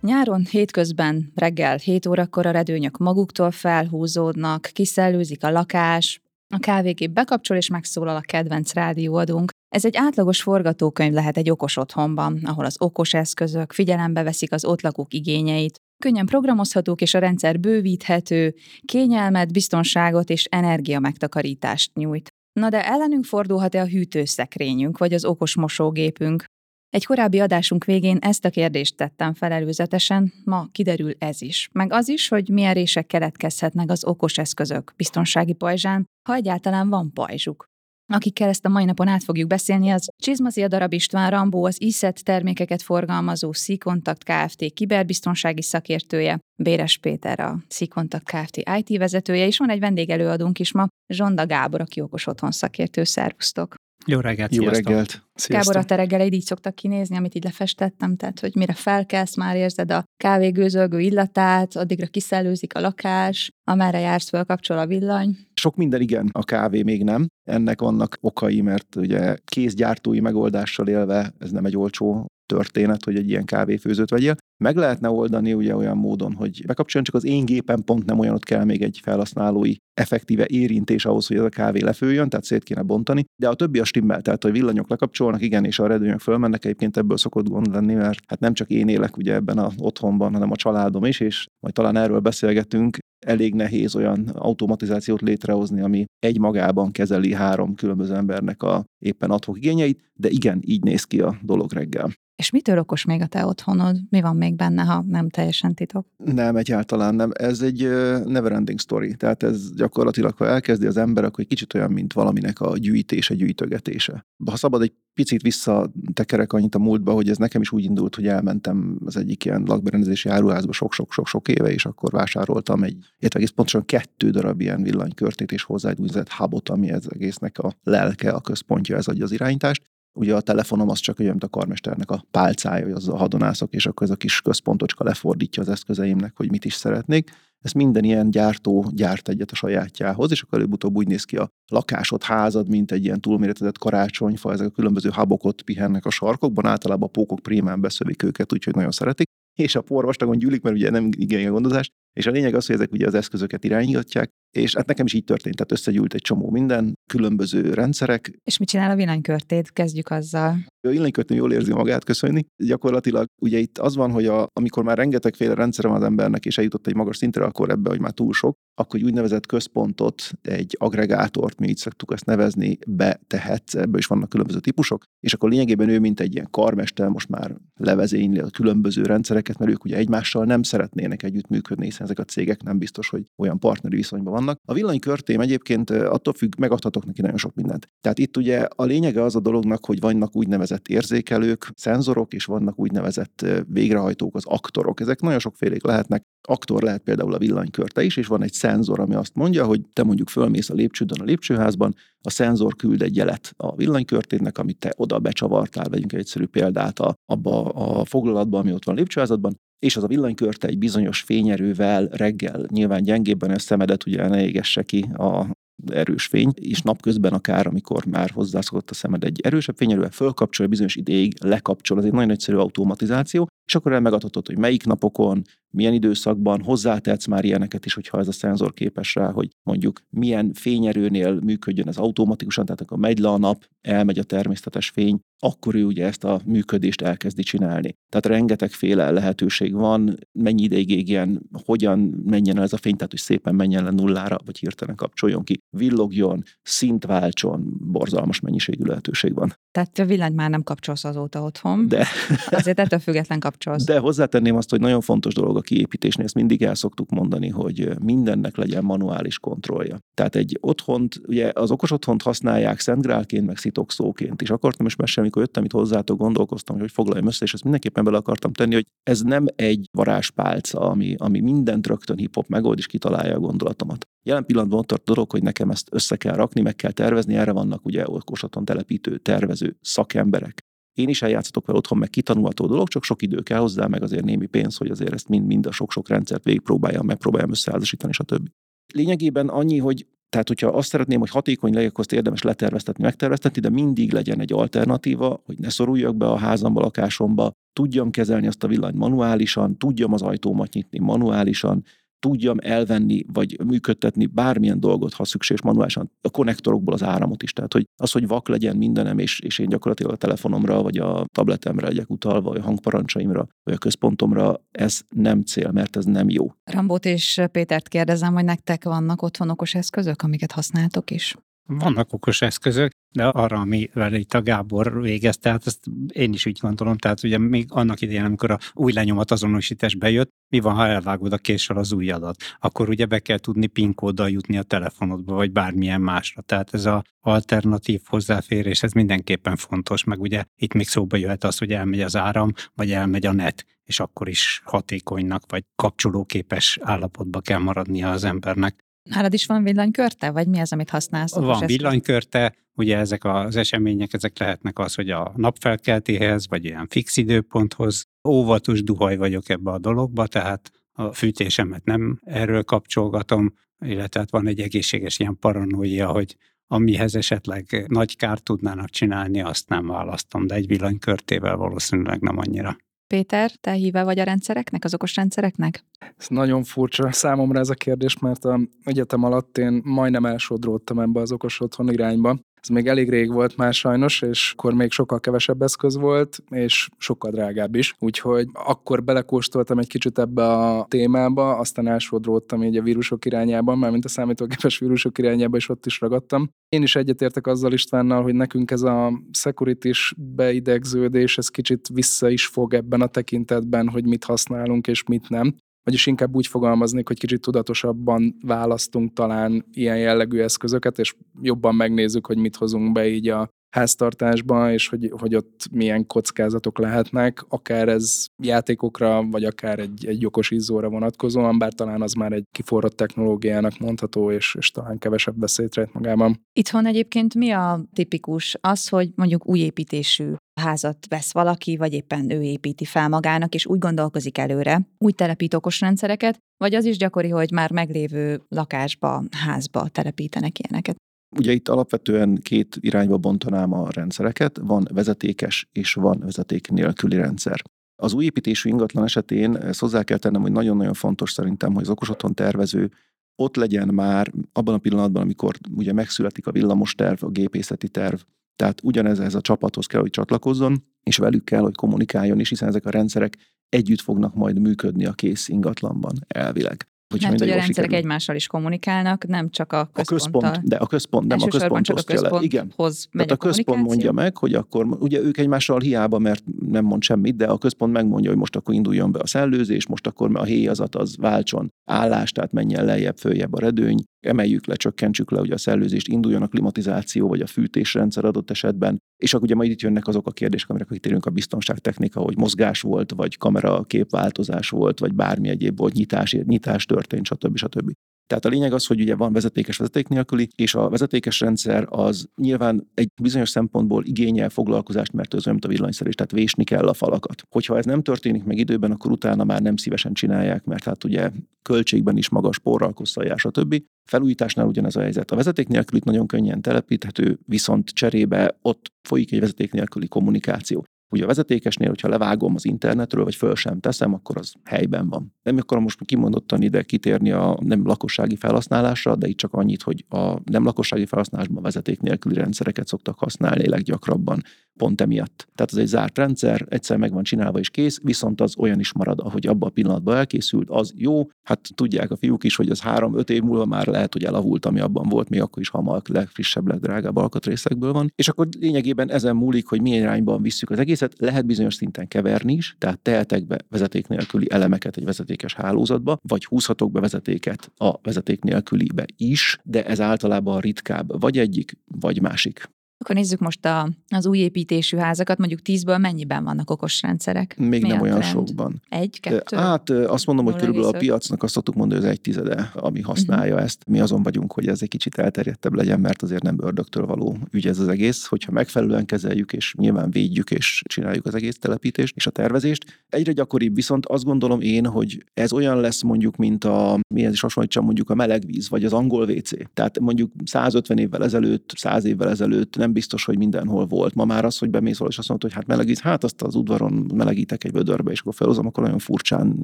Nyáron 0.00 0.46
hétközben 0.50 1.32
reggel 1.34 1.76
7 1.76 2.06
órakor 2.06 2.46
a 2.46 2.50
redőnyök 2.50 2.96
maguktól 2.96 3.50
felhúzódnak, 3.50 4.70
kiszellőzik 4.72 5.44
a 5.44 5.50
lakás, 5.50 6.20
a 6.54 6.58
kávégép 6.58 7.10
bekapcsol 7.10 7.56
és 7.56 7.68
megszólal 7.68 8.16
a 8.16 8.20
kedvenc 8.20 8.72
rádióadónk. 8.72 9.50
Ez 9.68 9.84
egy 9.84 9.96
átlagos 9.96 10.42
forgatókönyv 10.42 11.12
lehet 11.12 11.36
egy 11.36 11.50
okos 11.50 11.76
otthonban, 11.76 12.40
ahol 12.44 12.64
az 12.64 12.76
okos 12.80 13.14
eszközök 13.14 13.72
figyelembe 13.72 14.22
veszik 14.22 14.52
az 14.52 14.64
ott 14.64 14.80
lakók 14.80 15.14
igényeit, 15.14 15.76
könnyen 16.02 16.26
programozhatók 16.26 17.00
és 17.00 17.14
a 17.14 17.18
rendszer 17.18 17.60
bővíthető, 17.60 18.54
kényelmet, 18.84 19.52
biztonságot 19.52 20.30
és 20.30 20.44
energia 20.44 20.98
megtakarítást 20.98 21.94
nyújt. 21.94 22.28
Na 22.60 22.68
de 22.68 22.86
ellenünk 22.86 23.24
fordulhat-e 23.24 23.80
a 23.80 23.86
hűtőszekrényünk 23.86 24.98
vagy 24.98 25.12
az 25.12 25.24
okos 25.24 25.56
mosógépünk? 25.56 26.44
Egy 26.90 27.04
korábbi 27.04 27.40
adásunk 27.40 27.84
végén 27.84 28.16
ezt 28.20 28.44
a 28.44 28.50
kérdést 28.50 28.96
tettem 28.96 29.34
fel 29.34 29.52
előzetesen, 29.52 30.32
ma 30.44 30.68
kiderül 30.72 31.12
ez 31.18 31.42
is. 31.42 31.68
Meg 31.72 31.92
az 31.92 32.08
is, 32.08 32.28
hogy 32.28 32.48
milyen 32.48 32.74
rések 32.74 33.06
keletkezhetnek 33.06 33.90
az 33.90 34.04
okos 34.04 34.38
eszközök 34.38 34.92
biztonsági 34.96 35.52
pajzsán, 35.52 36.04
ha 36.28 36.34
egyáltalán 36.34 36.88
van 36.88 37.12
pajzsuk. 37.12 37.64
Akikkel 38.12 38.48
ezt 38.48 38.64
a 38.64 38.68
mai 38.68 38.84
napon 38.84 39.08
át 39.08 39.24
fogjuk 39.24 39.48
beszélni, 39.48 39.90
az 39.90 40.08
Csizmazia 40.22 40.68
Darab 40.68 40.92
István 40.92 41.30
Rambó, 41.30 41.64
az 41.64 41.82
ISET 41.82 42.24
termékeket 42.24 42.82
forgalmazó 42.82 43.52
C-Contact 43.52 44.24
Kft. 44.24 44.72
kiberbiztonsági 44.72 45.62
szakértője, 45.62 46.38
Béres 46.62 46.98
Péter 46.98 47.40
a 47.40 47.58
C-Contact 47.68 48.24
Kft. 48.24 48.56
IT 48.56 48.98
vezetője, 48.98 49.46
és 49.46 49.58
van 49.58 49.70
egy 49.70 49.80
vendégelőadónk 49.80 50.58
is 50.58 50.72
ma, 50.72 50.86
Zsonda 51.12 51.46
Gábor, 51.46 51.80
aki 51.80 52.00
okos 52.00 52.26
otthon 52.26 52.50
szakértő. 52.50 53.04
Szervusztok! 53.04 53.74
Jó 54.06 54.20
reggelt, 54.20 54.54
Jó 54.54 54.62
sziasztok. 54.62 54.86
reggelt! 54.86 55.22
Gábor, 55.48 55.76
a 55.76 55.84
te 55.84 55.94
reggeleid 55.94 56.32
így 56.32 56.44
szoktak 56.44 56.74
kinézni, 56.74 57.16
amit 57.16 57.34
így 57.34 57.44
lefestettem, 57.44 58.16
tehát 58.16 58.40
hogy 58.40 58.54
mire 58.54 58.72
felkelsz, 58.72 59.36
már 59.36 59.56
érzed 59.56 59.90
a 59.90 60.04
kávégőzölgő 60.16 61.00
illatát, 61.00 61.76
addigra 61.76 62.06
kiszellőzik 62.06 62.74
a 62.74 62.80
lakás, 62.80 63.50
amerre 63.64 63.98
jársz, 63.98 64.30
kapcsol 64.30 64.78
a 64.78 64.86
villany. 64.86 65.36
Sok 65.54 65.76
minden 65.76 66.00
igen, 66.00 66.28
a 66.32 66.44
kávé 66.44 66.82
még 66.82 67.04
nem. 67.04 67.26
Ennek 67.44 67.80
vannak 67.80 68.18
okai, 68.20 68.60
mert 68.60 68.96
ugye 68.96 69.36
kézgyártói 69.44 70.20
megoldással 70.20 70.88
élve 70.88 71.34
ez 71.38 71.50
nem 71.50 71.64
egy 71.64 71.76
olcsó 71.76 72.26
történet, 72.46 73.04
hogy 73.04 73.16
egy 73.16 73.28
ilyen 73.28 73.44
kávéfőzőt 73.44 74.10
vegyél. 74.10 74.36
Meg 74.64 74.76
lehetne 74.76 75.08
oldani 75.08 75.52
ugye 75.52 75.76
olyan 75.76 75.96
módon, 75.96 76.32
hogy 76.32 76.66
bekapcsoljon, 76.66 77.04
csak 77.04 77.14
az 77.14 77.24
én 77.24 77.44
gépen 77.44 77.84
pont 77.84 78.04
nem 78.04 78.18
olyan, 78.18 78.34
ott 78.34 78.44
kell 78.44 78.64
még 78.64 78.82
egy 78.82 79.00
felhasználói 79.02 79.74
effektíve 79.94 80.46
érintés 80.48 81.04
ahhoz, 81.04 81.26
hogy 81.26 81.36
ez 81.36 81.42
a 81.42 81.48
kávé 81.48 81.80
lefőjön, 81.80 82.28
tehát 82.28 82.44
szét 82.44 82.62
kéne 82.62 82.82
bontani, 82.82 83.24
de 83.40 83.48
a 83.48 83.54
többi 83.54 83.78
a 83.78 83.84
stimmel, 83.84 84.22
tehát 84.22 84.42
hogy 84.42 84.52
villanyok 84.52 84.88
lekapcsolnak, 84.88 85.42
igen, 85.42 85.64
és 85.64 85.78
a 85.78 85.86
redőnyök 85.86 86.18
fölmennek, 86.18 86.64
egyébként 86.64 86.96
ebből 86.96 87.16
szokott 87.16 87.48
gond 87.48 87.72
lenni, 87.72 87.94
mert 87.94 88.18
hát 88.26 88.40
nem 88.40 88.52
csak 88.52 88.70
én 88.70 88.88
élek 88.88 89.16
ugye 89.16 89.34
ebben 89.34 89.58
a 89.58 89.70
otthonban, 89.78 90.32
hanem 90.32 90.50
a 90.50 90.56
családom 90.56 91.04
is, 91.04 91.20
és 91.20 91.46
majd 91.60 91.74
talán 91.74 91.96
erről 91.96 92.20
beszélgetünk, 92.20 92.98
elég 93.26 93.54
nehéz 93.54 93.96
olyan 93.96 94.28
automatizációt 94.28 95.20
létrehozni, 95.20 95.80
ami 95.80 96.04
egy 96.18 96.38
magában 96.38 96.90
kezeli 96.90 97.32
három 97.32 97.74
különböző 97.74 98.14
embernek 98.14 98.62
a 98.62 98.84
éppen 99.04 99.30
adhok 99.30 99.56
igényeit, 99.56 100.10
de 100.14 100.28
igen, 100.28 100.60
így 100.64 100.82
néz 100.82 101.04
ki 101.04 101.20
a 101.20 101.38
dolog 101.42 101.72
reggel. 101.72 102.10
És 102.38 102.50
mitől 102.50 102.78
okos 102.78 103.04
még 103.04 103.20
a 103.20 103.26
te 103.26 103.46
otthonod? 103.46 103.96
Mi 104.10 104.20
van 104.20 104.36
még 104.36 104.56
benne, 104.56 104.82
ha 104.82 105.04
nem 105.06 105.28
teljesen 105.28 105.74
titok? 105.74 106.06
Nem, 106.16 106.56
egyáltalán 106.56 107.14
nem. 107.14 107.30
Ez 107.34 107.60
egy 107.60 107.88
never-ending 108.24 108.80
story. 108.80 109.14
Tehát 109.14 109.42
ez 109.42 109.74
gyakorlatilag, 109.74 110.36
ha 110.36 110.46
elkezdi 110.46 110.86
az 110.86 110.96
ember, 110.96 111.24
akkor 111.24 111.40
egy 111.40 111.46
kicsit 111.46 111.74
olyan, 111.74 111.90
mint 111.90 112.12
valaminek 112.12 112.60
a 112.60 112.78
gyűjtése, 112.78 113.34
gyűjtögetése. 113.34 114.26
Ha 114.50 114.56
szabad 114.56 114.82
egy 114.82 114.92
picit 115.14 115.42
visszatekerek 115.42 116.52
annyit 116.52 116.74
a 116.74 116.78
múltba, 116.78 117.12
hogy 117.12 117.28
ez 117.28 117.36
nekem 117.36 117.60
is 117.60 117.72
úgy 117.72 117.84
indult, 117.84 118.14
hogy 118.14 118.26
elmentem 118.26 118.98
az 119.04 119.16
egyik 119.16 119.44
ilyen 119.44 119.62
lakberendezési 119.66 120.28
áruházba 120.28 120.72
sok-sok-sok-sok 120.72 121.48
éve, 121.48 121.72
és 121.72 121.86
akkor 121.86 122.10
vásároltam 122.10 122.82
egy, 122.82 122.96
illetve 123.18 123.38
egész 123.38 123.50
pontosan 123.50 123.84
kettő 123.84 124.30
darab 124.30 124.60
ilyen 124.60 124.82
villanykörtét, 124.82 125.52
és 125.52 125.62
hozzá 125.62 125.90
egy 125.90 126.00
úgynevezett 126.00 126.32
hubot, 126.32 126.68
ami 126.68 126.90
ez 126.90 127.04
egésznek 127.08 127.58
a 127.58 127.72
lelke, 127.82 128.30
a 128.30 128.40
központja, 128.40 128.96
ez 128.96 129.06
adja 129.06 129.24
az 129.24 129.32
irányítást. 129.32 129.82
Ugye 130.12 130.34
a 130.34 130.40
telefonom 130.40 130.88
az 130.88 130.98
csak 130.98 131.18
olyan, 131.18 131.30
mint 131.30 131.44
a 131.44 131.48
karmesternek 131.48 132.10
a 132.10 132.24
pálcája, 132.30 132.84
hogy 132.84 132.92
azzal 132.92 133.16
hadonászok, 133.16 133.74
és 133.74 133.86
akkor 133.86 134.06
ez 134.06 134.12
a 134.12 134.16
kis 134.16 134.40
központocska 134.40 135.04
lefordítja 135.04 135.62
az 135.62 135.68
eszközeimnek, 135.68 136.36
hogy 136.36 136.50
mit 136.50 136.64
is 136.64 136.74
szeretnék. 136.74 137.30
Ez 137.60 137.72
minden 137.72 138.04
ilyen 138.04 138.30
gyártó 138.30 138.90
gyárt 138.94 139.28
egyet 139.28 139.50
a 139.50 139.54
sajátjához, 139.54 140.30
és 140.30 140.42
akkor 140.42 140.58
előbb-utóbb 140.58 140.96
úgy 140.96 141.06
néz 141.06 141.24
ki 141.24 141.36
a 141.36 141.48
lakásod, 141.70 142.22
házad, 142.22 142.68
mint 142.68 142.92
egy 142.92 143.04
ilyen 143.04 143.20
túlméretezett 143.20 143.78
karácsonyfa, 143.78 144.52
ezek 144.52 144.66
a 144.66 144.70
különböző 144.70 145.08
habokot 145.08 145.62
pihennek 145.62 146.06
a 146.06 146.10
sarkokban, 146.10 146.66
általában 146.66 147.08
a 147.08 147.12
pókok 147.12 147.38
prémán 147.38 147.80
beszövik 147.80 148.22
őket, 148.22 148.52
úgyhogy 148.52 148.74
nagyon 148.74 148.90
szeretik 148.90 149.26
és 149.58 149.74
a 149.74 149.80
porvastagon 149.80 150.38
gyűlik, 150.38 150.62
mert 150.62 150.76
ugye 150.76 150.90
nem 150.90 151.08
igényel 151.16 151.48
a 151.48 151.52
gondozást, 151.52 151.92
és 152.18 152.26
a 152.26 152.30
lényeg 152.30 152.54
az, 152.54 152.66
hogy 152.66 152.74
ezek 152.74 152.92
ugye 152.92 153.06
az 153.06 153.14
eszközöket 153.14 153.64
irányítják, 153.64 154.30
és 154.56 154.74
hát 154.74 154.86
nekem 154.86 155.06
is 155.06 155.12
így 155.12 155.24
történt, 155.24 155.56
tehát 155.56 155.72
összegyűlt 155.72 156.14
egy 156.14 156.20
csomó 156.20 156.50
minden, 156.50 156.94
különböző 157.10 157.74
rendszerek. 157.74 158.38
És 158.44 158.58
mit 158.58 158.68
csinál 158.68 158.90
a 158.90 158.94
villanykörtét? 158.94 159.72
Kezdjük 159.72 160.10
azzal. 160.10 160.56
A 160.80 160.88
villanykörtő 160.88 161.34
jól 161.34 161.52
érzi 161.52 161.72
magát, 161.72 162.04
köszönni. 162.04 162.44
Gyakorlatilag 162.56 163.26
ugye 163.42 163.58
itt 163.58 163.78
az 163.78 163.96
van, 163.96 164.10
hogy 164.10 164.26
a, 164.26 164.48
amikor 164.52 164.84
már 164.84 164.96
rengetegféle 164.96 165.54
rendszere 165.54 165.88
van 165.88 165.96
az 165.96 166.02
embernek, 166.02 166.46
és 166.46 166.58
eljutott 166.58 166.86
egy 166.86 166.94
magas 166.94 167.16
szintre, 167.16 167.44
akkor 167.44 167.70
ebbe, 167.70 167.90
hogy 167.90 168.00
már 168.00 168.12
túl 168.12 168.32
sok, 168.32 168.56
akkor 168.78 169.00
egy 169.00 169.06
úgynevezett 169.06 169.46
központot, 169.46 170.30
egy 170.42 170.76
agregátort, 170.78 171.58
mi 171.58 171.68
így 171.68 171.76
szoktuk 171.76 172.12
ezt 172.12 172.24
nevezni, 172.24 172.78
betehet, 172.86 173.74
ebből 173.74 173.98
is 173.98 174.06
vannak 174.06 174.28
különböző 174.28 174.60
típusok, 174.60 175.04
és 175.20 175.34
akkor 175.34 175.50
lényegében 175.50 175.88
ő, 175.88 175.98
mint 175.98 176.20
egy 176.20 176.34
ilyen 176.34 176.48
karmester, 176.50 177.08
most 177.08 177.28
már 177.28 177.56
levezényli 177.74 178.38
a 178.38 178.50
különböző 178.50 179.02
rendszereket, 179.02 179.58
mert 179.58 179.70
ők 179.70 179.84
ugye 179.84 179.96
egymással 179.96 180.44
nem 180.44 180.62
szeretnének 180.62 181.22
együttműködni, 181.22 181.84
hiszen 181.84 182.02
ezek 182.02 182.18
a 182.18 182.24
cégek 182.24 182.62
nem 182.62 182.78
biztos, 182.78 183.08
hogy 183.08 183.22
olyan 183.36 183.58
partneri 183.58 183.96
viszonyban 183.96 184.32
vannak. 184.32 184.60
A 184.64 184.72
villanykörtém 184.72 185.40
egyébként 185.40 185.90
attól 185.90 186.34
függ, 186.34 186.58
megadhatok 186.58 187.06
neki 187.06 187.20
nagyon 187.20 187.36
sok 187.36 187.54
mindent. 187.54 187.88
Tehát 188.00 188.18
itt 188.18 188.36
ugye 188.36 188.58
a 188.58 188.84
lényege 188.84 189.22
az 189.22 189.36
a 189.36 189.40
dolognak, 189.40 189.86
hogy 189.86 190.00
vannak 190.00 190.36
úgynevezett 190.36 190.88
érzékelők, 190.88 191.70
szenzorok, 191.74 192.32
és 192.32 192.44
vannak 192.44 192.78
úgynevezett 192.78 193.46
végrehajtók, 193.66 194.36
az 194.36 194.46
aktorok. 194.46 195.00
Ezek 195.00 195.20
nagyon 195.20 195.38
sokfélék 195.38 195.84
lehetnek. 195.84 196.22
Aktor 196.48 196.82
lehet 196.82 197.02
például 197.02 197.34
a 197.34 197.38
villanykörte 197.38 198.02
is, 198.02 198.16
és 198.16 198.26
van 198.26 198.42
egy 198.42 198.52
szenzor, 198.52 199.00
ami 199.00 199.14
azt 199.14 199.34
mondja, 199.34 199.64
hogy 199.64 199.80
te 199.92 200.02
mondjuk 200.02 200.28
fölmész 200.28 200.70
a 200.70 200.74
lépcsődön 200.74 201.20
a 201.20 201.24
lépcsőházban, 201.24 201.94
a 202.20 202.30
szenzor 202.30 202.76
küld 202.76 203.02
egy 203.02 203.16
jelet 203.16 203.52
a 203.56 203.76
villanykörtének, 203.76 204.58
amit 204.58 204.78
te 204.78 204.92
oda 204.96 205.18
becsavartál, 205.18 205.88
vegyünk 205.88 206.12
egy 206.12 206.18
egyszerű 206.18 206.46
példát 206.46 206.98
a, 206.98 207.14
abba 207.26 207.64
a 207.64 208.04
foglalatba, 208.04 208.58
ami 208.58 208.72
ott 208.72 208.84
van 208.84 208.94
a 208.94 208.98
lépcsőházadban, 208.98 209.56
és 209.78 209.96
az 209.96 210.02
a 210.02 210.06
villanykörte 210.06 210.68
egy 210.68 210.78
bizonyos 210.78 211.20
fényerővel 211.20 212.06
reggel, 212.06 212.66
nyilván 212.70 213.02
gyengébben 213.02 213.50
a 213.50 213.58
szemedet 213.58 214.06
ugye 214.06 214.28
ne 214.28 214.44
égesse 214.44 214.82
ki 214.82 215.02
a 215.02 215.46
erős 215.86 216.26
fény, 216.26 216.52
és 216.54 216.82
napközben 216.82 217.32
akár, 217.32 217.66
amikor 217.66 218.04
már 218.04 218.30
hozzászokott 218.30 218.90
a 218.90 218.94
szemed 218.94 219.24
egy 219.24 219.40
erősebb 219.40 219.76
fényerővel, 219.76 220.10
fölkapcsolja 220.10 220.70
bizonyos 220.70 220.96
ideig, 220.96 221.44
lekapcsol, 221.44 221.98
ez 221.98 222.04
egy 222.04 222.12
nagyon 222.12 222.30
egyszerű 222.30 222.56
automatizáció, 222.56 223.48
és 223.68 223.74
akkor 223.74 223.92
el 223.92 224.00
megadhatod, 224.00 224.46
hogy 224.46 224.58
melyik 224.58 224.84
napokon, 224.84 225.42
milyen 225.70 225.92
időszakban 225.92 226.62
hozzátetsz 226.62 227.26
már 227.26 227.44
ilyeneket 227.44 227.84
is, 227.84 227.94
hogyha 227.94 228.18
ez 228.18 228.28
a 228.28 228.32
szenzor 228.32 228.72
képes 228.72 229.14
rá, 229.14 229.30
hogy 229.30 229.48
mondjuk 229.62 230.00
milyen 230.10 230.52
fényerőnél 230.52 231.40
működjön 231.40 231.88
ez 231.88 231.96
automatikusan, 231.96 232.64
tehát 232.64 232.80
akkor 232.80 232.98
megy 232.98 233.18
le 233.18 233.28
a 233.28 233.38
nap, 233.38 233.64
elmegy 233.80 234.18
a 234.18 234.22
természetes 234.22 234.90
fény, 234.90 235.20
akkor 235.38 235.74
ő 235.74 235.84
ugye 235.84 236.06
ezt 236.06 236.24
a 236.24 236.40
működést 236.44 237.00
elkezdi 237.00 237.42
csinálni. 237.42 237.94
Tehát 238.08 238.26
rengetegféle 238.26 239.10
lehetőség 239.10 239.74
van, 239.74 240.18
mennyi 240.32 240.62
ideig 240.62 240.90
égjen, 240.90 241.48
hogyan 241.64 241.98
menjen 242.24 242.56
el 242.56 242.62
ez 242.62 242.72
a 242.72 242.76
fény, 242.76 242.94
tehát 242.94 243.10
hogy 243.10 243.20
szépen 243.20 243.54
menjen 243.54 243.84
le 243.84 243.90
nullára, 243.90 244.38
vagy 244.44 244.58
hirtelen 244.58 244.96
kapcsoljon 244.96 245.44
ki, 245.44 245.60
villogjon, 245.76 246.42
szint 246.62 247.04
váltson, 247.04 247.76
borzalmas 247.92 248.40
mennyiségű 248.40 248.84
lehetőség 248.84 249.34
van. 249.34 249.54
Tehát 249.70 249.98
a 249.98 250.04
villanyt 250.04 250.34
már 250.34 250.50
nem 250.50 250.62
kapcsolsz 250.62 251.04
azóta 251.04 251.42
otthon. 251.42 251.88
De. 251.88 252.06
Azért 252.50 252.80
ettől 252.80 252.98
független 252.98 253.38
kapcsolsz. 253.38 253.84
De 253.84 253.98
hozzátenném 253.98 254.56
azt, 254.56 254.70
hogy 254.70 254.80
nagyon 254.80 255.00
fontos 255.00 255.34
dolog 255.34 255.56
a 255.56 255.60
kiépítésnél, 255.60 256.24
ezt 256.24 256.34
mindig 256.34 256.62
el 256.62 256.74
szoktuk 256.74 257.10
mondani, 257.10 257.48
hogy 257.48 257.90
mindennek 258.02 258.56
legyen 258.56 258.84
manuális 258.84 259.38
kontrollja. 259.38 259.98
Tehát 260.14 260.36
egy 260.36 260.58
otthont, 260.60 261.20
ugye 261.26 261.50
az 261.54 261.70
okos 261.70 261.90
otthont 261.90 262.22
használják 262.22 262.80
szentgrálként, 262.80 263.46
meg 263.46 263.56
szitokszóként 263.56 264.42
is. 264.42 264.50
Akartam 264.50 264.86
is 264.86 264.96
mesélni, 264.96 265.27
amikor 265.28 265.42
jöttem 265.46 265.64
itt 265.64 265.72
hozzátok, 265.72 266.18
gondolkoztam, 266.18 266.78
hogy 266.78 266.90
foglaljam 266.90 267.26
össze, 267.26 267.44
és 267.44 267.54
ezt 267.54 267.62
mindenképpen 267.62 268.04
bele 268.04 268.16
akartam 268.16 268.52
tenni, 268.52 268.74
hogy 268.74 268.86
ez 269.02 269.20
nem 269.20 269.46
egy 269.56 269.88
varázspálca, 269.92 270.80
ami, 270.80 271.14
ami 271.18 271.40
mindent 271.40 271.86
rögtön 271.86 272.16
hip-hop 272.16 272.48
megold 272.48 272.78
és 272.78 272.86
kitalálja 272.86 273.34
a 273.34 273.38
gondolatomat. 273.38 274.06
Jelen 274.22 274.44
pillanatban 274.44 274.78
ott 274.78 274.92
a 274.92 274.98
dolog, 275.04 275.30
hogy 275.30 275.42
nekem 275.42 275.70
ezt 275.70 275.88
össze 275.90 276.16
kell 276.16 276.34
rakni, 276.34 276.60
meg 276.60 276.76
kell 276.76 276.92
tervezni, 276.92 277.34
erre 277.34 277.52
vannak 277.52 277.84
ugye 277.84 278.04
okosaton 278.06 278.64
telepítő, 278.64 279.18
tervező 279.18 279.76
szakemberek. 279.80 280.58
Én 280.98 281.08
is 281.08 281.22
eljátszatok 281.22 281.66
vele 281.66 281.78
otthon, 281.78 281.98
meg 281.98 282.10
kitanulható 282.10 282.66
dolog, 282.66 282.88
csak 282.88 283.04
sok 283.04 283.22
idő 283.22 283.40
kell 283.40 283.58
hozzá, 283.58 283.86
meg 283.86 284.02
azért 284.02 284.24
némi 284.24 284.46
pénz, 284.46 284.76
hogy 284.76 284.90
azért 284.90 285.12
ezt 285.12 285.28
mind, 285.28 285.46
mind 285.46 285.66
a 285.66 285.72
sok-sok 285.72 286.08
rendszert 286.08 286.44
végigpróbáljam, 286.44 287.06
megpróbáljam 287.06 287.50
összeházasítani, 287.50 288.12
stb. 288.12 288.48
Lényegében 288.94 289.48
annyi, 289.48 289.78
hogy 289.78 290.06
tehát, 290.28 290.48
hogyha 290.48 290.68
azt 290.68 290.88
szeretném, 290.88 291.18
hogy 291.18 291.30
hatékony 291.30 291.74
legyek, 291.74 291.98
azt 291.98 292.12
érdemes 292.12 292.42
leterveztetni, 292.42 293.04
megterveztetni, 293.04 293.60
de 293.60 293.70
mindig 293.70 294.12
legyen 294.12 294.40
egy 294.40 294.52
alternatíva, 294.52 295.42
hogy 295.44 295.58
ne 295.58 295.68
szoruljak 295.68 296.16
be 296.16 296.26
a 296.26 296.36
házamba, 296.36 296.80
lakásomba, 296.80 297.52
tudjam 297.72 298.10
kezelni 298.10 298.46
azt 298.46 298.64
a 298.64 298.68
villanyt 298.68 298.96
manuálisan, 298.96 299.76
tudjam 299.76 300.12
az 300.12 300.22
ajtómat 300.22 300.72
nyitni 300.72 300.98
manuálisan, 300.98 301.84
tudjam 302.18 302.56
elvenni, 302.60 303.24
vagy 303.32 303.56
működtetni 303.64 304.26
bármilyen 304.26 304.80
dolgot, 304.80 305.14
ha 305.14 305.24
szükséges 305.24 305.62
manuálisan, 305.62 306.10
a 306.20 306.30
konnektorokból 306.30 306.94
az 306.94 307.02
áramot 307.02 307.42
is. 307.42 307.52
Tehát, 307.52 307.72
hogy 307.72 307.84
az, 307.96 308.12
hogy 308.12 308.26
vak 308.26 308.48
legyen 308.48 308.76
mindenem, 308.76 309.18
és, 309.18 309.40
és 309.40 309.58
én 309.58 309.68
gyakorlatilag 309.68 310.12
a 310.12 310.16
telefonomra, 310.16 310.82
vagy 310.82 310.98
a 310.98 311.24
tabletemre 311.32 311.86
legyek 311.86 312.10
utalva, 312.10 312.50
vagy 312.50 312.60
a 312.60 312.64
hangparancsaimra, 312.64 313.46
vagy 313.62 313.74
a 313.74 313.78
központomra, 313.78 314.60
ez 314.70 315.00
nem 315.08 315.42
cél, 315.42 315.70
mert 315.70 315.96
ez 315.96 316.04
nem 316.04 316.28
jó. 316.28 316.52
Rambót 316.64 317.04
és 317.04 317.40
Pétert 317.52 317.88
kérdezem, 317.88 318.34
hogy 318.34 318.44
nektek 318.44 318.84
vannak 318.84 319.22
otthon 319.22 319.50
okos 319.50 319.74
eszközök, 319.74 320.22
amiket 320.22 320.52
használtok 320.52 321.10
is? 321.10 321.36
Vannak 321.70 322.12
okos 322.12 322.42
eszközök, 322.42 322.90
de 323.14 323.26
arra, 323.26 323.60
amivel 323.60 324.14
itt 324.14 324.34
a 324.34 324.42
Gábor 324.42 325.00
végez, 325.00 325.38
tehát 325.38 325.66
ezt 325.66 325.80
én 326.12 326.32
is 326.32 326.46
úgy 326.46 326.58
gondolom, 326.60 326.96
tehát 326.96 327.22
ugye 327.22 327.38
még 327.38 327.66
annak 327.68 328.00
idején, 328.00 328.24
amikor 328.24 328.50
a 328.50 328.58
új 328.74 328.92
lenyomat 328.92 329.30
azonosítás 329.30 329.94
bejött, 329.94 330.30
mi 330.48 330.60
van, 330.60 330.74
ha 330.74 330.86
elvágod 330.86 331.32
a 331.32 331.36
késsel 331.36 331.76
az 331.76 331.92
új 331.92 332.10
adat? 332.10 332.36
Akkor 332.60 332.88
ugye 332.88 333.06
be 333.06 333.18
kell 333.18 333.38
tudni 333.38 333.66
PIN 333.66 333.94
jutni 334.26 334.58
a 334.58 334.62
telefonodba, 334.62 335.34
vagy 335.34 335.52
bármilyen 335.52 336.00
másra. 336.00 336.42
Tehát 336.42 336.74
ez 336.74 336.86
a 336.86 337.04
alternatív 337.20 338.00
hozzáférés, 338.06 338.82
ez 338.82 338.92
mindenképpen 338.92 339.56
fontos, 339.56 340.04
meg 340.04 340.20
ugye 340.20 340.44
itt 340.56 340.72
még 340.72 340.88
szóba 340.88 341.16
jöhet 341.16 341.44
az, 341.44 341.58
hogy 341.58 341.72
elmegy 341.72 342.00
az 342.00 342.16
áram, 342.16 342.52
vagy 342.74 342.92
elmegy 342.92 343.26
a 343.26 343.32
net, 343.32 343.64
és 343.84 344.00
akkor 344.00 344.28
is 344.28 344.62
hatékonynak, 344.64 345.42
vagy 345.48 345.64
kapcsolóképes 345.76 346.78
állapotba 346.82 347.40
kell 347.40 347.58
maradnia 347.58 348.10
az 348.10 348.24
embernek. 348.24 348.86
Nálad 349.08 349.34
is 349.34 349.46
van 349.46 349.62
villanykörte, 349.62 350.30
vagy 350.30 350.46
mi 350.46 350.58
az, 350.58 350.72
amit 350.72 350.90
használsz? 350.90 351.34
Van 351.34 351.66
villanykörte, 351.66 352.54
ugye 352.74 352.96
ezek 352.96 353.24
az 353.24 353.56
események, 353.56 354.12
ezek 354.12 354.38
lehetnek 354.38 354.78
az, 354.78 354.94
hogy 354.94 355.10
a 355.10 355.32
napfelkeltéhez, 355.36 356.48
vagy 356.48 356.64
ilyen 356.64 356.86
fix 356.88 357.16
időponthoz. 357.16 358.04
Óvatos 358.28 358.82
duhaj 358.82 359.16
vagyok 359.16 359.48
ebbe 359.48 359.70
a 359.70 359.78
dologba, 359.78 360.26
tehát 360.26 360.70
a 360.92 361.12
fűtésemet 361.12 361.84
nem 361.84 362.20
erről 362.24 362.62
kapcsolgatom, 362.62 363.52
illetve 363.84 364.20
hát 364.20 364.30
van 364.30 364.46
egy 364.46 364.60
egészséges 364.60 365.18
ilyen 365.18 365.38
paranoia, 365.38 366.08
hogy 366.08 366.36
amihez 366.66 367.14
esetleg 367.14 367.84
nagy 367.88 368.16
kárt 368.16 368.42
tudnának 368.42 368.90
csinálni, 368.90 369.40
azt 369.40 369.68
nem 369.68 369.86
választom, 369.86 370.46
de 370.46 370.54
egy 370.54 370.66
villanykörtével 370.66 371.56
valószínűleg 371.56 372.20
nem 372.20 372.38
annyira. 372.38 372.76
Péter, 373.08 373.50
te 373.60 373.72
híve 373.72 374.04
vagy 374.04 374.18
a 374.18 374.24
rendszereknek, 374.24 374.84
az 374.84 374.94
okos 374.94 375.16
rendszereknek? 375.16 375.84
Ez 376.16 376.26
nagyon 376.28 376.64
furcsa 376.64 377.12
számomra 377.12 377.58
ez 377.58 377.68
a 377.68 377.74
kérdés, 377.74 378.18
mert 378.18 378.44
a 378.44 378.60
egyetem 378.84 379.22
alatt 379.22 379.58
én 379.58 379.80
majdnem 379.84 380.26
elsodródtam 380.26 380.98
ebbe 380.98 381.20
az 381.20 381.32
okos 381.32 381.60
otthon 381.60 381.92
irányba. 381.92 382.38
Ez 382.68 382.74
még 382.74 382.86
elég 382.86 383.10
rég 383.10 383.32
volt 383.32 383.56
már 383.56 383.74
sajnos, 383.74 384.22
és 384.22 384.52
akkor 384.56 384.74
még 384.74 384.90
sokkal 384.90 385.20
kevesebb 385.20 385.62
eszköz 385.62 385.96
volt, 385.96 386.38
és 386.50 386.88
sokkal 386.96 387.30
drágább 387.30 387.74
is. 387.74 387.94
Úgyhogy 387.98 388.48
akkor 388.52 389.04
belekóstoltam 389.04 389.78
egy 389.78 389.86
kicsit 389.86 390.18
ebbe 390.18 390.46
a 390.46 390.86
témába, 390.88 391.56
aztán 391.56 391.88
elsodródtam 391.88 392.62
így 392.62 392.76
a 392.76 392.82
vírusok 392.82 393.24
irányában, 393.24 393.78
mint 393.78 394.04
a 394.04 394.08
számítógépes 394.08 394.78
vírusok 394.78 395.18
irányába, 395.18 395.56
és 395.56 395.68
ott 395.68 395.86
is 395.86 396.00
ragadtam. 396.00 396.50
Én 396.68 396.82
is 396.82 396.96
egyetértek 396.96 397.46
azzal 397.46 397.72
Istvánnal, 397.72 398.22
hogy 398.22 398.34
nekünk 398.34 398.70
ez 398.70 398.82
a 398.82 399.22
security 399.30 399.90
beidegződés, 400.16 401.38
ez 401.38 401.48
kicsit 401.48 401.88
vissza 401.92 402.28
is 402.30 402.46
fog 402.46 402.74
ebben 402.74 403.00
a 403.00 403.06
tekintetben, 403.06 403.88
hogy 403.88 404.06
mit 404.06 404.24
használunk 404.24 404.86
és 404.86 405.02
mit 405.02 405.28
nem 405.28 405.54
vagyis 405.88 406.06
inkább 406.06 406.34
úgy 406.34 406.46
fogalmaznék, 406.46 407.06
hogy 407.06 407.18
kicsit 407.18 407.40
tudatosabban 407.40 408.36
választunk 408.42 409.12
talán 409.12 409.64
ilyen 409.72 409.98
jellegű 409.98 410.40
eszközöket, 410.40 410.98
és 410.98 411.14
jobban 411.42 411.74
megnézzük, 411.74 412.26
hogy 412.26 412.36
mit 412.38 412.56
hozunk 412.56 412.92
be 412.92 413.08
így 413.08 413.28
a 413.28 413.48
háztartásba, 413.70 414.72
és 414.72 414.88
hogy, 414.88 415.12
hogy 415.18 415.34
ott 415.34 415.66
milyen 415.70 416.06
kockázatok 416.06 416.78
lehetnek, 416.78 417.44
akár 417.48 417.88
ez 417.88 418.24
játékokra, 418.42 419.22
vagy 419.30 419.44
akár 419.44 419.78
egy, 419.78 420.06
egy 420.06 420.26
okos 420.26 420.50
izzóra 420.50 420.88
vonatkozóan, 420.88 421.58
bár 421.58 421.72
talán 421.72 422.02
az 422.02 422.12
már 422.12 422.32
egy 422.32 422.44
kiforrott 422.50 422.96
technológiának 422.96 423.78
mondható, 423.78 424.30
és, 424.30 424.54
és 424.58 424.70
talán 424.70 424.98
kevesebb 424.98 425.36
beszélt 425.36 425.74
rejt 425.74 425.92
magában. 425.92 426.40
Itthon 426.52 426.86
egyébként 426.86 427.34
mi 427.34 427.50
a 427.50 427.84
tipikus? 427.92 428.56
Az, 428.60 428.88
hogy 428.88 429.10
mondjuk 429.14 429.48
új 429.48 429.58
építésű 429.58 430.32
házat 430.60 431.06
vesz 431.08 431.32
valaki, 431.32 431.76
vagy 431.76 431.92
éppen 431.92 432.30
ő 432.30 432.42
építi 432.42 432.84
fel 432.84 433.08
magának, 433.08 433.54
és 433.54 433.66
úgy 433.66 433.78
gondolkozik 433.78 434.38
előre, 434.38 434.80
úgy 434.98 435.14
telepít 435.14 435.54
okos 435.54 435.80
rendszereket, 435.80 436.38
vagy 436.56 436.74
az 436.74 436.84
is 436.84 436.96
gyakori, 436.96 437.28
hogy 437.28 437.50
már 437.50 437.70
meglévő 437.70 438.40
lakásba, 438.48 439.24
házba 439.30 439.88
telepítenek 439.88 440.58
ilyeneket. 440.58 440.96
Ugye 441.36 441.52
itt 441.52 441.68
alapvetően 441.68 442.38
két 442.42 442.76
irányba 442.80 443.16
bontanám 443.16 443.72
a 443.72 443.90
rendszereket, 443.90 444.58
van 444.62 444.88
vezetékes 444.92 445.68
és 445.72 445.94
van 445.94 446.18
vezeték 446.18 446.68
nélküli 446.68 447.16
rendszer. 447.16 447.62
Az 448.02 448.12
új 448.12 448.24
építésű 448.24 448.68
ingatlan 448.68 449.04
esetén 449.04 449.56
ezt 449.56 449.80
hozzá 449.80 450.02
kell 450.02 450.18
tennem, 450.18 450.40
hogy 450.40 450.52
nagyon-nagyon 450.52 450.94
fontos 450.94 451.32
szerintem, 451.32 451.74
hogy 451.74 451.82
az 451.82 451.88
okos 451.88 452.10
otthon 452.10 452.34
tervező 452.34 452.90
ott 453.36 453.56
legyen 453.56 453.88
már 453.88 454.32
abban 454.52 454.74
a 454.74 454.78
pillanatban, 454.78 455.22
amikor 455.22 455.56
ugye 455.74 455.92
megszületik 455.92 456.46
a 456.46 456.52
villamos 456.52 456.94
terv, 456.94 457.24
a 457.24 457.28
gépészeti 457.28 457.88
terv, 457.88 458.20
tehát 458.56 458.80
ugyanez 458.82 459.20
ez 459.20 459.34
a 459.34 459.40
csapathoz 459.40 459.86
kell, 459.86 460.00
hogy 460.00 460.10
csatlakozzon, 460.10 460.84
és 461.02 461.16
velük 461.16 461.44
kell, 461.44 461.60
hogy 461.60 461.74
kommunikáljon 461.74 462.40
is, 462.40 462.48
hiszen 462.48 462.68
ezek 462.68 462.86
a 462.86 462.90
rendszerek 462.90 463.36
együtt 463.68 464.00
fognak 464.00 464.34
majd 464.34 464.58
működni 464.58 465.06
a 465.06 465.12
kész 465.12 465.48
ingatlanban 465.48 466.12
elvileg. 466.28 466.88
Hogy 467.08 467.22
Mert 467.22 467.38
hogy 467.38 467.48
a 467.48 467.54
rendszerek 467.54 467.74
sikerül. 467.74 467.96
egymással 467.96 468.36
is 468.36 468.46
kommunikálnak, 468.46 469.26
nem 469.26 469.50
csak 469.50 469.72
a 469.72 469.90
központtal. 469.92 470.50
A 470.50 470.54
központ, 470.54 470.68
de 470.68 470.76
a 470.76 470.86
központ 470.86 471.26
nem, 471.26 471.38
a 471.40 471.46
központ 471.46 471.84
csak 471.84 471.98
a 471.98 472.02
központ 472.02 472.44
Igen. 472.44 472.74
Tehát 473.12 473.30
a 473.30 473.36
központ 473.36 473.82
mondja 473.82 474.12
meg, 474.12 474.36
hogy 474.36 474.54
akkor, 474.54 474.86
ugye 474.86 475.20
ők 475.20 475.38
egymással 475.38 475.80
hiába, 475.80 476.18
mert 476.18 476.42
nem 476.68 476.84
mond 476.84 477.02
semmit, 477.02 477.36
de 477.36 477.46
a 477.46 477.58
központ 477.58 477.92
megmondja, 477.92 478.30
hogy 478.30 478.38
most 478.38 478.56
akkor 478.56 478.74
induljon 478.74 479.12
be 479.12 479.18
a 479.18 479.26
szellőzés, 479.26 479.86
most 479.86 480.06
akkor 480.06 480.30
a 480.36 480.44
héjazat 480.44 480.94
az 480.94 481.16
váltson 481.16 481.72
állást, 481.84 482.34
tehát 482.34 482.52
menjen 482.52 482.84
lejjebb, 482.84 483.16
följebb 483.16 483.54
a 483.54 483.60
redőny, 483.60 484.02
emeljük 484.26 484.66
le, 484.66 484.74
csökkentsük 484.74 485.30
le 485.30 485.40
ugye 485.40 485.54
a 485.54 485.58
szellőzést, 485.58 486.08
induljon 486.08 486.42
a 486.42 486.48
klimatizáció 486.48 487.28
vagy 487.28 487.40
a 487.40 487.46
fűtésrendszer 487.46 488.24
adott 488.24 488.50
esetben, 488.50 488.98
és 489.18 489.34
akkor 489.34 489.44
ugye 489.44 489.54
majd 489.54 489.70
itt 489.70 489.80
jönnek 489.80 490.06
azok 490.06 490.26
a 490.26 490.30
kérdések, 490.30 490.68
amire 490.68 490.84
kitérünk 490.90 491.26
a 491.26 491.30
biztonságtechnika, 491.30 492.20
hogy 492.20 492.36
mozgás 492.36 492.80
volt, 492.80 493.12
vagy 493.12 493.36
kamera 493.36 493.84
képváltozás 493.84 494.68
volt, 494.70 494.98
vagy 494.98 495.14
bármi 495.14 495.48
egyéb 495.48 495.78
volt, 495.78 495.92
nyitás, 495.92 496.32
nyitás 496.32 496.84
történt, 496.84 497.26
stb. 497.26 497.56
stb. 497.56 497.92
Tehát 498.28 498.44
a 498.44 498.48
lényeg 498.48 498.72
az, 498.72 498.86
hogy 498.86 499.00
ugye 499.00 499.14
van 499.14 499.32
vezetékes 499.32 499.76
vezeték 499.76 500.08
nélküli, 500.08 500.48
és 500.56 500.74
a 500.74 500.88
vezetékes 500.88 501.40
rendszer 501.40 501.86
az 501.88 502.28
nyilván 502.36 502.90
egy 502.94 503.10
bizonyos 503.22 503.48
szempontból 503.48 504.04
igényel 504.04 504.48
foglalkozást, 504.48 505.12
mert 505.12 505.34
az 505.34 505.46
olyan, 505.46 505.58
mint 505.60 505.64
a 505.64 505.76
villanyszerés, 505.76 506.14
tehát 506.14 506.32
vésni 506.32 506.64
kell 506.64 506.88
a 506.88 506.92
falakat. 506.92 507.42
Hogyha 507.50 507.76
ez 507.76 507.84
nem 507.84 508.02
történik 508.02 508.44
meg 508.44 508.58
időben, 508.58 508.90
akkor 508.90 509.10
utána 509.10 509.44
már 509.44 509.62
nem 509.62 509.76
szívesen 509.76 510.12
csinálják, 510.12 510.64
mert 510.64 510.84
hát 510.84 511.04
ugye 511.04 511.30
költségben 511.62 512.16
is 512.16 512.28
magas 512.28 512.58
porral, 512.58 512.92
kosszajás, 512.92 513.40
stb. 513.40 513.82
Felújításnál 514.04 514.66
ugyanez 514.66 514.96
a 514.96 515.00
helyzet. 515.00 515.30
A 515.30 515.36
vezeték 515.36 515.68
nélkül 515.68 516.00
nagyon 516.04 516.26
könnyen 516.26 516.60
telepíthető, 516.60 517.38
viszont 517.46 517.88
cserébe 517.88 518.58
ott 518.62 518.92
folyik 519.08 519.32
egy 519.32 519.40
vezeték 519.40 519.72
nélküli 519.72 520.08
kommunikáció. 520.08 520.84
Ugye 521.10 521.24
a 521.24 521.26
vezetékesnél, 521.26 521.88
hogyha 521.88 522.08
levágom 522.08 522.54
az 522.54 522.64
internetről, 522.64 523.24
vagy 523.24 523.34
föl 523.34 523.54
sem 523.54 523.80
teszem, 523.80 524.14
akkor 524.14 524.36
az 524.38 524.52
helyben 524.64 525.08
van. 525.08 525.34
Nem 525.42 525.56
akarom 525.56 525.82
most 525.82 526.04
kimondottan 526.04 526.62
ide 526.62 526.82
kitérni 526.82 527.30
a 527.30 527.58
nem 527.60 527.86
lakossági 527.86 528.36
felhasználásra, 528.36 529.16
de 529.16 529.28
itt 529.28 529.36
csak 529.36 529.54
annyit, 529.54 529.82
hogy 529.82 530.04
a 530.08 530.38
nem 530.44 530.64
lakossági 530.64 531.06
felhasználásban 531.06 531.62
vezeték 531.62 532.00
nélküli 532.00 532.34
rendszereket 532.34 532.86
szoktak 532.86 533.18
használni 533.18 533.68
leggyakrabban 533.68 534.42
pont 534.78 535.00
emiatt. 535.00 535.48
Tehát 535.54 535.72
ez 535.72 535.78
egy 535.78 535.86
zárt 535.86 536.18
rendszer, 536.18 536.66
egyszer 536.68 536.96
meg 536.96 537.12
van 537.12 537.22
csinálva 537.22 537.58
és 537.58 537.70
kész, 537.70 538.00
viszont 538.02 538.40
az 538.40 538.54
olyan 538.58 538.80
is 538.80 538.92
marad, 538.92 539.20
ahogy 539.20 539.46
abban 539.46 539.68
a 539.68 539.72
pillanatban 539.72 540.16
elkészült, 540.16 540.70
az 540.70 540.92
jó. 540.96 541.28
Hát 541.42 541.60
tudják 541.74 542.10
a 542.10 542.16
fiúk 542.16 542.44
is, 542.44 542.56
hogy 542.56 542.68
az 542.68 542.80
három-öt 542.80 543.30
év 543.30 543.42
múlva 543.42 543.64
már 543.64 543.86
lehet, 543.86 544.12
hogy 544.12 544.24
elavult, 544.24 544.66
ami 544.66 544.80
abban 544.80 545.08
volt, 545.08 545.28
még 545.28 545.40
akkor 545.40 545.62
is 545.62 545.68
hamar 545.68 546.02
legfrissebb, 546.08 546.68
legdrágább 546.68 547.16
alkatrészekből 547.16 547.92
van. 547.92 548.12
És 548.14 548.28
akkor 548.28 548.48
lényegében 548.60 549.10
ezen 549.10 549.36
múlik, 549.36 549.66
hogy 549.66 549.80
milyen 549.80 550.02
irányban 550.02 550.42
visszük 550.42 550.70
az 550.70 550.78
egészet. 550.78 551.14
Lehet 551.18 551.46
bizonyos 551.46 551.74
szinten 551.74 552.08
keverni 552.08 552.52
is, 552.52 552.76
tehát 552.78 552.98
tehetek 552.98 553.46
be 553.46 553.58
vezeték 553.68 554.06
nélküli 554.08 554.46
elemeket 554.50 554.96
egy 554.96 555.04
vezetékes 555.04 555.54
hálózatba, 555.54 556.18
vagy 556.22 556.44
húzhatok 556.44 556.90
be 556.90 557.00
vezetéket 557.00 557.72
a 557.76 558.00
vezeték 558.02 558.42
nélkülibe 558.42 559.04
is, 559.16 559.58
de 559.64 559.84
ez 559.84 560.00
általában 560.00 560.60
ritkább, 560.60 561.20
vagy 561.20 561.38
egyik, 561.38 561.78
vagy 561.84 562.20
másik. 562.20 562.68
Akkor 563.00 563.16
nézzük 563.16 563.38
most 563.38 563.64
a, 563.66 563.90
az 564.08 564.26
új 564.26 564.38
építésű 564.38 564.96
házakat, 564.96 565.38
mondjuk 565.38 565.62
tízből 565.62 565.98
mennyiben 565.98 566.44
vannak 566.44 566.70
okos 566.70 567.02
rendszerek? 567.02 567.58
Még 567.58 567.82
Mi 567.82 567.88
nem 567.88 568.00
olyan 568.00 568.20
trend? 568.20 568.32
sokban. 568.32 568.82
Egy, 568.88 569.20
kettő? 569.20 569.56
Hát 569.56 569.90
azt 569.90 570.26
mondom, 570.26 570.44
hogy 570.44 570.56
körülbelül 570.56 570.88
a 570.88 570.98
piacnak 570.98 571.42
azt 571.42 571.52
szoktuk 571.52 571.74
mondani, 571.74 572.00
hogy 572.00 572.10
az 572.10 572.14
egy 572.16 572.20
tizede, 572.20 572.70
ami 572.74 573.00
használja 573.00 573.52
uh-huh. 573.52 573.66
ezt. 573.66 573.84
Mi 573.86 574.00
azon 574.00 574.22
vagyunk, 574.22 574.52
hogy 574.52 574.68
ez 574.68 574.82
egy 574.82 574.88
kicsit 574.88 575.18
elterjedtebb 575.18 575.74
legyen, 575.74 576.00
mert 576.00 576.22
azért 576.22 576.42
nem 576.42 576.56
ördögtől 576.60 577.06
való 577.06 577.36
ügy 577.50 577.66
ez 577.66 577.78
az 577.78 577.88
egész. 577.88 578.26
Hogyha 578.26 578.52
megfelelően 578.52 579.04
kezeljük, 579.04 579.52
és 579.52 579.74
nyilván 579.78 580.10
védjük, 580.10 580.50
és 580.50 580.82
csináljuk 580.86 581.26
az 581.26 581.34
egész 581.34 581.58
telepítést 581.58 582.16
és 582.16 582.26
a 582.26 582.30
tervezést. 582.30 583.04
Egyre 583.08 583.32
gyakoribb, 583.32 583.74
viszont 583.74 584.06
azt 584.06 584.24
gondolom 584.24 584.60
én, 584.60 584.86
hogy 584.86 585.24
ez 585.34 585.52
olyan 585.52 585.80
lesz 585.80 586.02
mondjuk, 586.02 586.36
mint 586.36 586.64
a, 586.64 586.98
mihez 587.14 587.32
is 587.32 587.40
hasonlítsam 587.40 587.84
mondjuk 587.84 588.10
a 588.10 588.14
melegvíz, 588.14 588.68
vagy 588.68 588.84
az 588.84 588.92
angol 588.92 589.30
WC. 589.30 589.50
Tehát 589.74 589.98
mondjuk 590.00 590.32
150 590.44 590.98
évvel 590.98 591.24
ezelőtt, 591.24 591.72
100 591.76 592.04
évvel 592.04 592.30
ezelőtt 592.30 592.76
nem 592.76 592.87
biztos, 592.92 593.24
hogy 593.24 593.38
mindenhol 593.38 593.86
volt. 593.86 594.14
Ma 594.14 594.24
már 594.24 594.44
az, 594.44 594.58
hogy 594.58 594.70
bemész 594.70 595.00
és 595.08 595.18
azt 595.18 595.28
mondod, 595.28 595.50
hogy 595.50 595.52
hát 595.52 595.66
melegít, 595.66 595.98
hát 595.98 596.24
azt 596.24 596.42
az 596.42 596.54
udvaron 596.54 597.10
melegítek 597.14 597.64
egy 597.64 597.72
vödörbe, 597.72 598.10
és 598.10 598.20
akkor 598.20 598.34
felhozom, 598.34 598.66
akkor 598.66 598.84
olyan 598.84 598.98
furcsán 598.98 599.58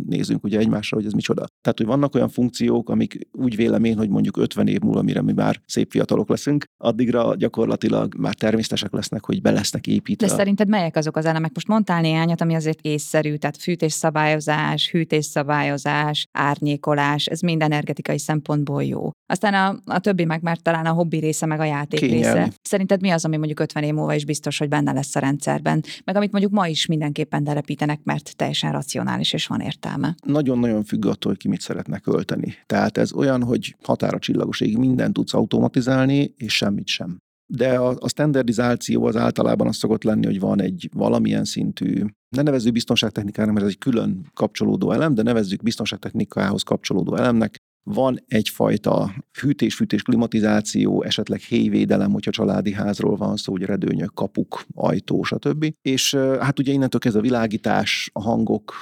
nézünk 0.07 0.45
ugye 0.45 0.59
egymásra, 0.59 0.97
hogy 0.97 1.07
ez 1.07 1.13
micsoda. 1.13 1.47
Tehát, 1.61 1.79
hogy 1.79 1.87
vannak 1.87 2.15
olyan 2.15 2.29
funkciók, 2.29 2.91
amik 2.91 3.29
úgy 3.33 3.57
vélem 3.57 3.85
én, 3.85 3.97
hogy 3.97 4.09
mondjuk 4.09 4.37
50 4.37 4.67
év 4.67 4.81
múlva, 4.81 5.03
mire 5.03 5.23
mi 5.23 5.33
már 5.33 5.61
szép 5.67 5.91
fiatalok 5.91 6.29
leszünk, 6.29 6.65
addigra 6.77 7.35
gyakorlatilag 7.35 8.15
már 8.17 8.35
természetesek 8.35 8.93
lesznek, 8.93 9.25
hogy 9.25 9.43
be 9.43 9.51
lesznek 9.51 9.87
építve. 9.87 10.27
De 10.27 10.33
szerinted 10.33 10.69
melyek 10.69 10.97
azok 10.97 11.17
az 11.17 11.25
elemek? 11.25 11.51
Most 11.55 11.69
mondtál 11.69 12.01
néhányat, 12.01 12.41
ami 12.41 12.55
azért 12.55 12.81
észszerű, 12.81 13.37
tehát 13.37 13.57
fűtésszabályozás, 13.57 14.91
hűtésszabályozás, 14.91 16.27
árnyékolás, 16.33 17.27
ez 17.27 17.41
mind 17.41 17.63
energetikai 17.63 18.19
szempontból 18.19 18.83
jó. 18.85 19.11
Aztán 19.27 19.55
a, 19.55 19.93
a 19.95 19.99
többi 19.99 20.25
meg 20.25 20.43
már 20.43 20.59
talán 20.59 20.87
a 20.87 20.93
hobbi 20.93 21.19
része, 21.19 21.47
meg 21.47 21.61
a 21.61 21.65
játék 21.65 22.01
Kényelmi. 22.01 22.39
része. 22.39 22.53
Szerinted 22.63 23.01
mi 23.01 23.11
az, 23.15 23.25
ami 23.25 23.37
mondjuk 23.37 23.61
50 23.61 23.83
év 23.83 23.95
múlva 23.95 24.15
is 24.15 24.25
biztos, 24.25 24.59
hogy 24.59 24.69
benne 24.69 24.93
lesz 24.93 25.17
a 25.17 25.21
rendszerben, 25.21 25.85
meg 26.05 26.17
amit 26.17 26.33
mondjuk 26.33 26.53
ma 26.53 26.69
is 26.69 26.87
mindenképpen 26.87 27.45
telepítenek, 27.45 28.01
mert 28.03 28.37
teljesen 28.37 28.73
racionális 28.73 29.33
és 29.33 29.47
van 29.47 29.61
értelme. 29.61 30.15
Nagyon-nagyon 30.27 30.85
függ 30.85 31.07
attól, 31.07 31.31
hogy 31.31 31.41
ki 31.41 31.49
mit 31.49 31.61
szeretne 31.61 31.99
költeni. 31.99 32.55
Tehát 32.67 32.99
ez 32.99 33.13
olyan, 33.13 33.43
hogy 33.43 33.77
határa 33.83 34.19
csillagosig 34.19 34.77
mindent 34.77 35.13
tudsz 35.13 35.35
automatizálni, 35.35 36.35
és 36.37 36.57
semmit 36.57 36.87
sem. 36.87 37.19
De 37.47 37.79
a, 37.79 37.97
a 37.99 38.09
standardizáció 38.09 39.05
az 39.05 39.17
általában 39.17 39.67
az 39.67 39.77
szokott 39.77 40.03
lenni, 40.03 40.27
hogy 40.27 40.41
van 40.41 40.61
egy 40.61 40.89
valamilyen 40.93 41.45
szintű, 41.45 42.05
ne 42.37 42.43
nevezzük 42.43 42.73
biztonságtechnikának, 42.73 43.55
mert 43.55 43.67
ez 43.67 43.71
egy 43.71 43.79
külön 43.79 44.31
kapcsolódó 44.35 44.93
elem, 44.93 45.15
de 45.15 45.23
nevezzük 45.23 45.63
biztonságtechnikához 45.63 46.63
kapcsolódó 46.63 47.17
elemnek, 47.17 47.57
van 47.85 48.25
egyfajta 48.29 49.15
fűtés, 49.33 49.75
fűtés, 49.75 50.03
klimatizáció, 50.03 51.03
esetleg 51.03 51.41
héjvédelem, 51.41 52.13
hogyha 52.13 52.31
családi 52.31 52.73
házról 52.73 53.17
van 53.17 53.37
szó, 53.37 53.53
hogy 53.53 53.63
redőnyök, 53.63 54.15
kapuk, 54.15 54.65
ajtó, 54.75 55.23
stb. 55.23 55.75
És 55.83 56.15
hát 56.15 56.59
ugye 56.59 56.73
innentől 56.73 57.01
kezdve 57.01 57.21
a 57.21 57.25
világítás, 57.25 58.11
a 58.13 58.23
hangok, 58.23 58.73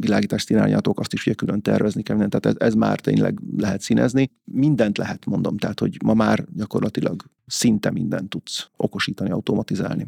világítás 0.00 0.44
irányátok, 0.48 1.00
azt 1.00 1.12
is 1.12 1.26
ugye 1.26 1.34
külön 1.34 1.62
tervezni 1.62 2.02
kell, 2.02 2.16
tehát 2.16 2.46
ez, 2.46 2.54
ez 2.58 2.74
már 2.74 3.00
tényleg 3.00 3.38
lehet 3.56 3.80
színezni. 3.80 4.30
Mindent 4.44 4.98
lehet, 4.98 5.26
mondom, 5.26 5.56
tehát 5.56 5.80
hogy 5.80 5.96
ma 6.04 6.14
már 6.14 6.44
gyakorlatilag 6.54 7.22
szinte 7.46 7.90
mindent 7.90 8.28
tudsz 8.28 8.70
okosítani, 8.76 9.30
automatizálni. 9.30 10.06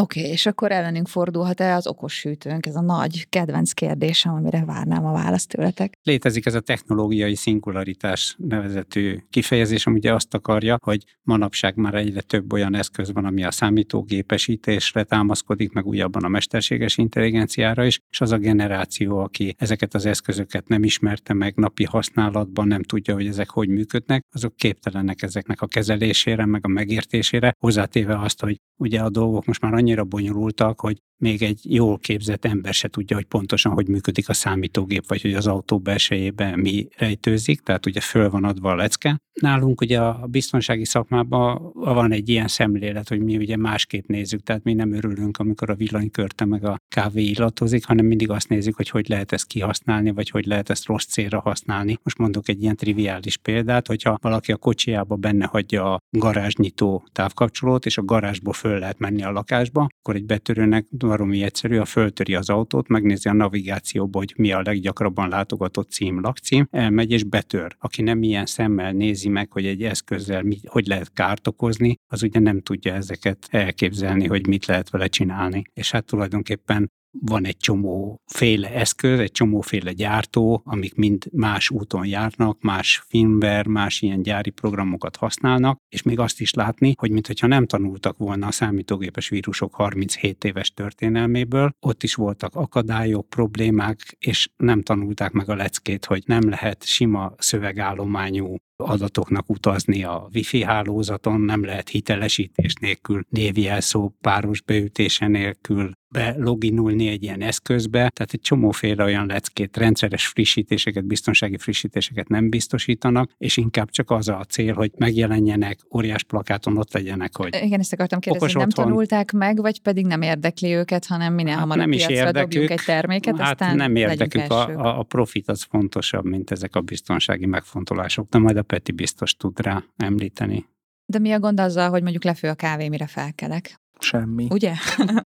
Oké, 0.00 0.20
okay, 0.20 0.32
és 0.32 0.46
akkor 0.46 0.72
ellenünk 0.72 1.08
fordulhat-e 1.08 1.74
az 1.74 1.86
okos 1.86 2.22
hűtőnk? 2.22 2.66
Ez 2.66 2.76
a 2.76 2.80
nagy 2.80 3.28
kedvenc 3.28 3.72
kérdésem, 3.72 4.34
amire 4.34 4.64
várnám 4.64 5.04
a 5.06 5.12
választ 5.12 5.48
tőletek. 5.48 5.98
Létezik 6.02 6.46
ez 6.46 6.54
a 6.54 6.60
technológiai 6.60 7.34
szingularitás 7.34 8.36
nevezetű 8.38 9.18
kifejezés, 9.30 9.86
ami 9.86 9.96
ugye 9.96 10.12
azt 10.12 10.34
akarja, 10.34 10.78
hogy 10.82 11.04
manapság 11.22 11.76
már 11.76 11.94
egyre 11.94 12.20
több 12.20 12.52
olyan 12.52 12.74
eszköz 12.74 13.12
van, 13.12 13.24
ami 13.24 13.44
a 13.44 13.50
számítógépesítésre 13.50 15.02
támaszkodik, 15.02 15.72
meg 15.72 15.86
újabban 15.86 16.24
a 16.24 16.28
mesterséges 16.28 16.96
intelligenciára 16.98 17.84
is, 17.84 18.00
és 18.10 18.20
az 18.20 18.32
a 18.32 18.38
generáció, 18.38 19.18
aki 19.18 19.54
ezeket 19.58 19.94
az 19.94 20.06
eszközöket 20.06 20.68
nem 20.68 20.84
ismerte 20.84 21.34
meg 21.34 21.54
napi 21.54 21.84
használatban, 21.84 22.66
nem 22.66 22.82
tudja, 22.82 23.14
hogy 23.14 23.26
ezek 23.26 23.50
hogy 23.50 23.68
működnek, 23.68 24.24
azok 24.34 24.56
képtelenek 24.56 25.22
ezeknek 25.22 25.60
a 25.60 25.66
kezelésére, 25.66 26.46
meg 26.46 26.64
a 26.64 26.68
megértésére, 26.68 27.54
hozzátéve 27.58 28.20
azt, 28.20 28.40
hogy 28.40 28.60
ugye 28.78 29.00
a 29.00 29.10
dolgok 29.10 29.44
most 29.44 29.60
már 29.60 29.72
annyira 29.86 30.04
bonyolultak, 30.04 30.80
hogy 30.80 31.02
még 31.18 31.42
egy 31.42 31.60
jól 31.74 31.98
képzett 31.98 32.44
ember 32.44 32.74
se 32.74 32.88
tudja, 32.88 33.16
hogy 33.16 33.24
pontosan 33.24 33.72
hogy 33.72 33.88
működik 33.88 34.28
a 34.28 34.32
számítógép, 34.32 35.06
vagy 35.06 35.22
hogy 35.22 35.34
az 35.34 35.46
autó 35.46 35.78
belsejében 35.78 36.58
mi 36.58 36.88
rejtőzik, 36.96 37.60
tehát 37.60 37.86
ugye 37.86 38.00
föl 38.00 38.30
van 38.30 38.44
adva 38.44 38.70
a 38.70 38.74
lecke. 38.74 39.20
Nálunk 39.40 39.80
ugye 39.80 40.00
a 40.00 40.26
biztonsági 40.26 40.84
szakmában 40.84 41.72
van 41.74 42.12
egy 42.12 42.28
ilyen 42.28 42.48
szemlélet, 42.48 43.08
hogy 43.08 43.20
mi 43.20 43.36
ugye 43.36 43.56
másképp 43.56 44.06
nézzük, 44.06 44.42
tehát 44.42 44.64
mi 44.64 44.72
nem 44.72 44.92
örülünk, 44.92 45.38
amikor 45.38 45.70
a 45.70 45.74
villanykörte 45.74 46.44
meg 46.44 46.64
a 46.64 46.78
kávé 46.88 47.22
illatozik, 47.22 47.84
hanem 47.84 48.06
mindig 48.06 48.30
azt 48.30 48.48
nézzük, 48.48 48.76
hogy 48.76 48.88
hogy 48.88 49.08
lehet 49.08 49.32
ezt 49.32 49.46
kihasználni, 49.46 50.10
vagy 50.10 50.30
hogy 50.30 50.46
lehet 50.46 50.70
ezt 50.70 50.86
rossz 50.86 51.04
célra 51.04 51.40
használni. 51.40 51.98
Most 52.02 52.18
mondok 52.18 52.48
egy 52.48 52.62
ilyen 52.62 52.76
triviális 52.76 53.36
példát, 53.36 53.86
hogyha 53.86 54.18
valaki 54.22 54.52
a 54.52 54.56
kocsiába 54.56 55.16
benne 55.16 55.46
hagyja 55.46 55.94
a 55.94 56.00
garázsnyitó 56.10 57.06
távkapcsolót, 57.12 57.86
és 57.86 57.98
a 57.98 58.04
garázsból 58.04 58.52
föl 58.52 58.78
lehet 58.78 58.98
menni 58.98 59.22
a 59.22 59.30
lakásba, 59.30 59.86
akkor 59.98 60.14
egy 60.14 60.26
betörőnek 60.26 60.86
baromi 61.06 61.42
egyszerű, 61.42 61.76
a 61.76 61.84
föltöri 61.84 62.34
az 62.34 62.50
autót, 62.50 62.88
megnézi 62.88 63.28
a 63.28 63.32
navigációba, 63.32 64.18
hogy 64.18 64.34
mi 64.36 64.52
a 64.52 64.62
leggyakrabban 64.64 65.28
látogatott 65.28 65.90
cím, 65.90 66.20
lakcím, 66.20 66.66
elmegy 66.70 67.10
és 67.10 67.24
betör. 67.24 67.76
Aki 67.78 68.02
nem 68.02 68.22
ilyen 68.22 68.46
szemmel 68.46 68.92
nézi 68.92 69.28
meg, 69.28 69.52
hogy 69.52 69.66
egy 69.66 69.82
eszközzel 69.82 70.42
mi, 70.42 70.58
hogy 70.66 70.86
lehet 70.86 71.12
kárt 71.12 71.46
okozni, 71.46 71.94
az 72.12 72.22
ugye 72.22 72.40
nem 72.40 72.60
tudja 72.60 72.94
ezeket 72.94 73.46
elképzelni, 73.50 74.26
hogy 74.26 74.46
mit 74.46 74.66
lehet 74.66 74.90
vele 74.90 75.06
csinálni. 75.06 75.62
És 75.72 75.90
hát 75.90 76.04
tulajdonképpen 76.04 76.90
van 77.20 77.44
egy 77.44 77.56
csomó 77.56 78.20
féle 78.26 78.70
eszköz, 78.70 79.18
egy 79.18 79.32
csomóféle 79.32 79.92
gyártó, 79.92 80.62
amik 80.64 80.94
mind 80.94 81.24
más 81.32 81.70
úton 81.70 82.06
járnak, 82.06 82.62
más 82.62 83.04
firmware, 83.08 83.68
más 83.68 84.00
ilyen 84.00 84.22
gyári 84.22 84.50
programokat 84.50 85.16
használnak, 85.16 85.80
és 85.88 86.02
még 86.02 86.18
azt 86.18 86.40
is 86.40 86.54
látni, 86.54 86.94
hogy 86.98 87.10
mintha 87.10 87.46
nem 87.46 87.66
tanultak 87.66 88.18
volna 88.18 88.46
a 88.46 88.52
számítógépes 88.52 89.28
vírusok 89.28 89.74
37 89.74 90.44
éves 90.44 90.70
történelméből, 90.70 91.70
ott 91.80 92.02
is 92.02 92.14
voltak 92.14 92.54
akadályok, 92.54 93.28
problémák, 93.28 94.16
és 94.18 94.48
nem 94.56 94.82
tanulták 94.82 95.32
meg 95.32 95.48
a 95.48 95.54
leckét, 95.54 96.04
hogy 96.04 96.22
nem 96.26 96.48
lehet 96.48 96.84
sima 96.84 97.32
szövegállományú 97.38 98.56
adatoknak 98.76 99.50
utazni 99.50 100.04
a 100.04 100.28
wifi 100.34 100.62
hálózaton, 100.62 101.40
nem 101.40 101.64
lehet 101.64 101.88
hitelesítés 101.88 102.74
nélkül, 102.74 103.22
névjelszó 103.28 104.12
páros 104.20 104.60
beütése 104.60 105.26
nélkül, 105.26 105.90
beloginulni 106.08 107.08
egy 107.08 107.22
ilyen 107.22 107.42
eszközbe, 107.42 107.98
tehát 107.98 108.32
egy 108.32 108.40
csomóféle 108.40 109.04
olyan 109.04 109.26
leckét, 109.26 109.76
rendszeres 109.76 110.26
frissítéseket, 110.26 111.04
biztonsági 111.04 111.58
frissítéseket 111.58 112.28
nem 112.28 112.48
biztosítanak, 112.50 113.30
és 113.38 113.56
inkább 113.56 113.90
csak 113.90 114.10
az 114.10 114.28
a 114.28 114.44
cél, 114.48 114.74
hogy 114.74 114.90
megjelenjenek, 114.98 115.78
óriás 115.94 116.22
plakáton 116.22 116.76
ott 116.76 116.92
legyenek, 116.92 117.36
hogy 117.36 117.58
Igen, 117.62 117.80
ezt 117.80 117.92
akartam 117.92 118.20
kérdezni, 118.20 118.58
nem 118.58 118.66
otthon. 118.68 118.84
tanulták 118.84 119.32
meg, 119.32 119.60
vagy 119.60 119.80
pedig 119.80 120.06
nem 120.06 120.22
érdekli 120.22 120.74
őket, 120.74 121.06
hanem 121.06 121.34
minél 121.34 121.52
Hát 121.52 121.60
hamarabb 121.60 121.80
nem 121.80 121.92
is 121.92 122.06
érdekük. 122.06 122.70
egy 122.70 122.82
terméket, 122.86 123.38
hát 123.38 123.60
aztán 123.60 123.76
nem 123.76 123.96
érdekük, 123.96 124.50
a, 124.50 124.98
a 124.98 125.02
profit 125.02 125.48
az 125.48 125.62
fontosabb, 125.62 126.24
mint 126.24 126.50
ezek 126.50 126.76
a 126.76 126.80
biztonsági 126.80 127.46
megfontolások, 127.46 128.28
de 128.28 128.38
majd 128.38 128.56
a 128.56 128.62
Peti 128.66 128.92
biztos 128.92 129.34
tud 129.34 129.60
rá 129.60 129.84
említeni. 129.96 130.66
De 131.06 131.18
mi 131.18 131.32
a 131.32 131.38
gond 131.38 131.60
azzal, 131.60 131.90
hogy 131.90 132.02
mondjuk 132.02 132.24
lefő 132.24 132.48
a 132.48 132.54
kávé, 132.54 132.88
mire 132.88 133.06
felkelek? 133.06 133.80
Semmi. 133.98 134.46
Ugye? 134.50 134.72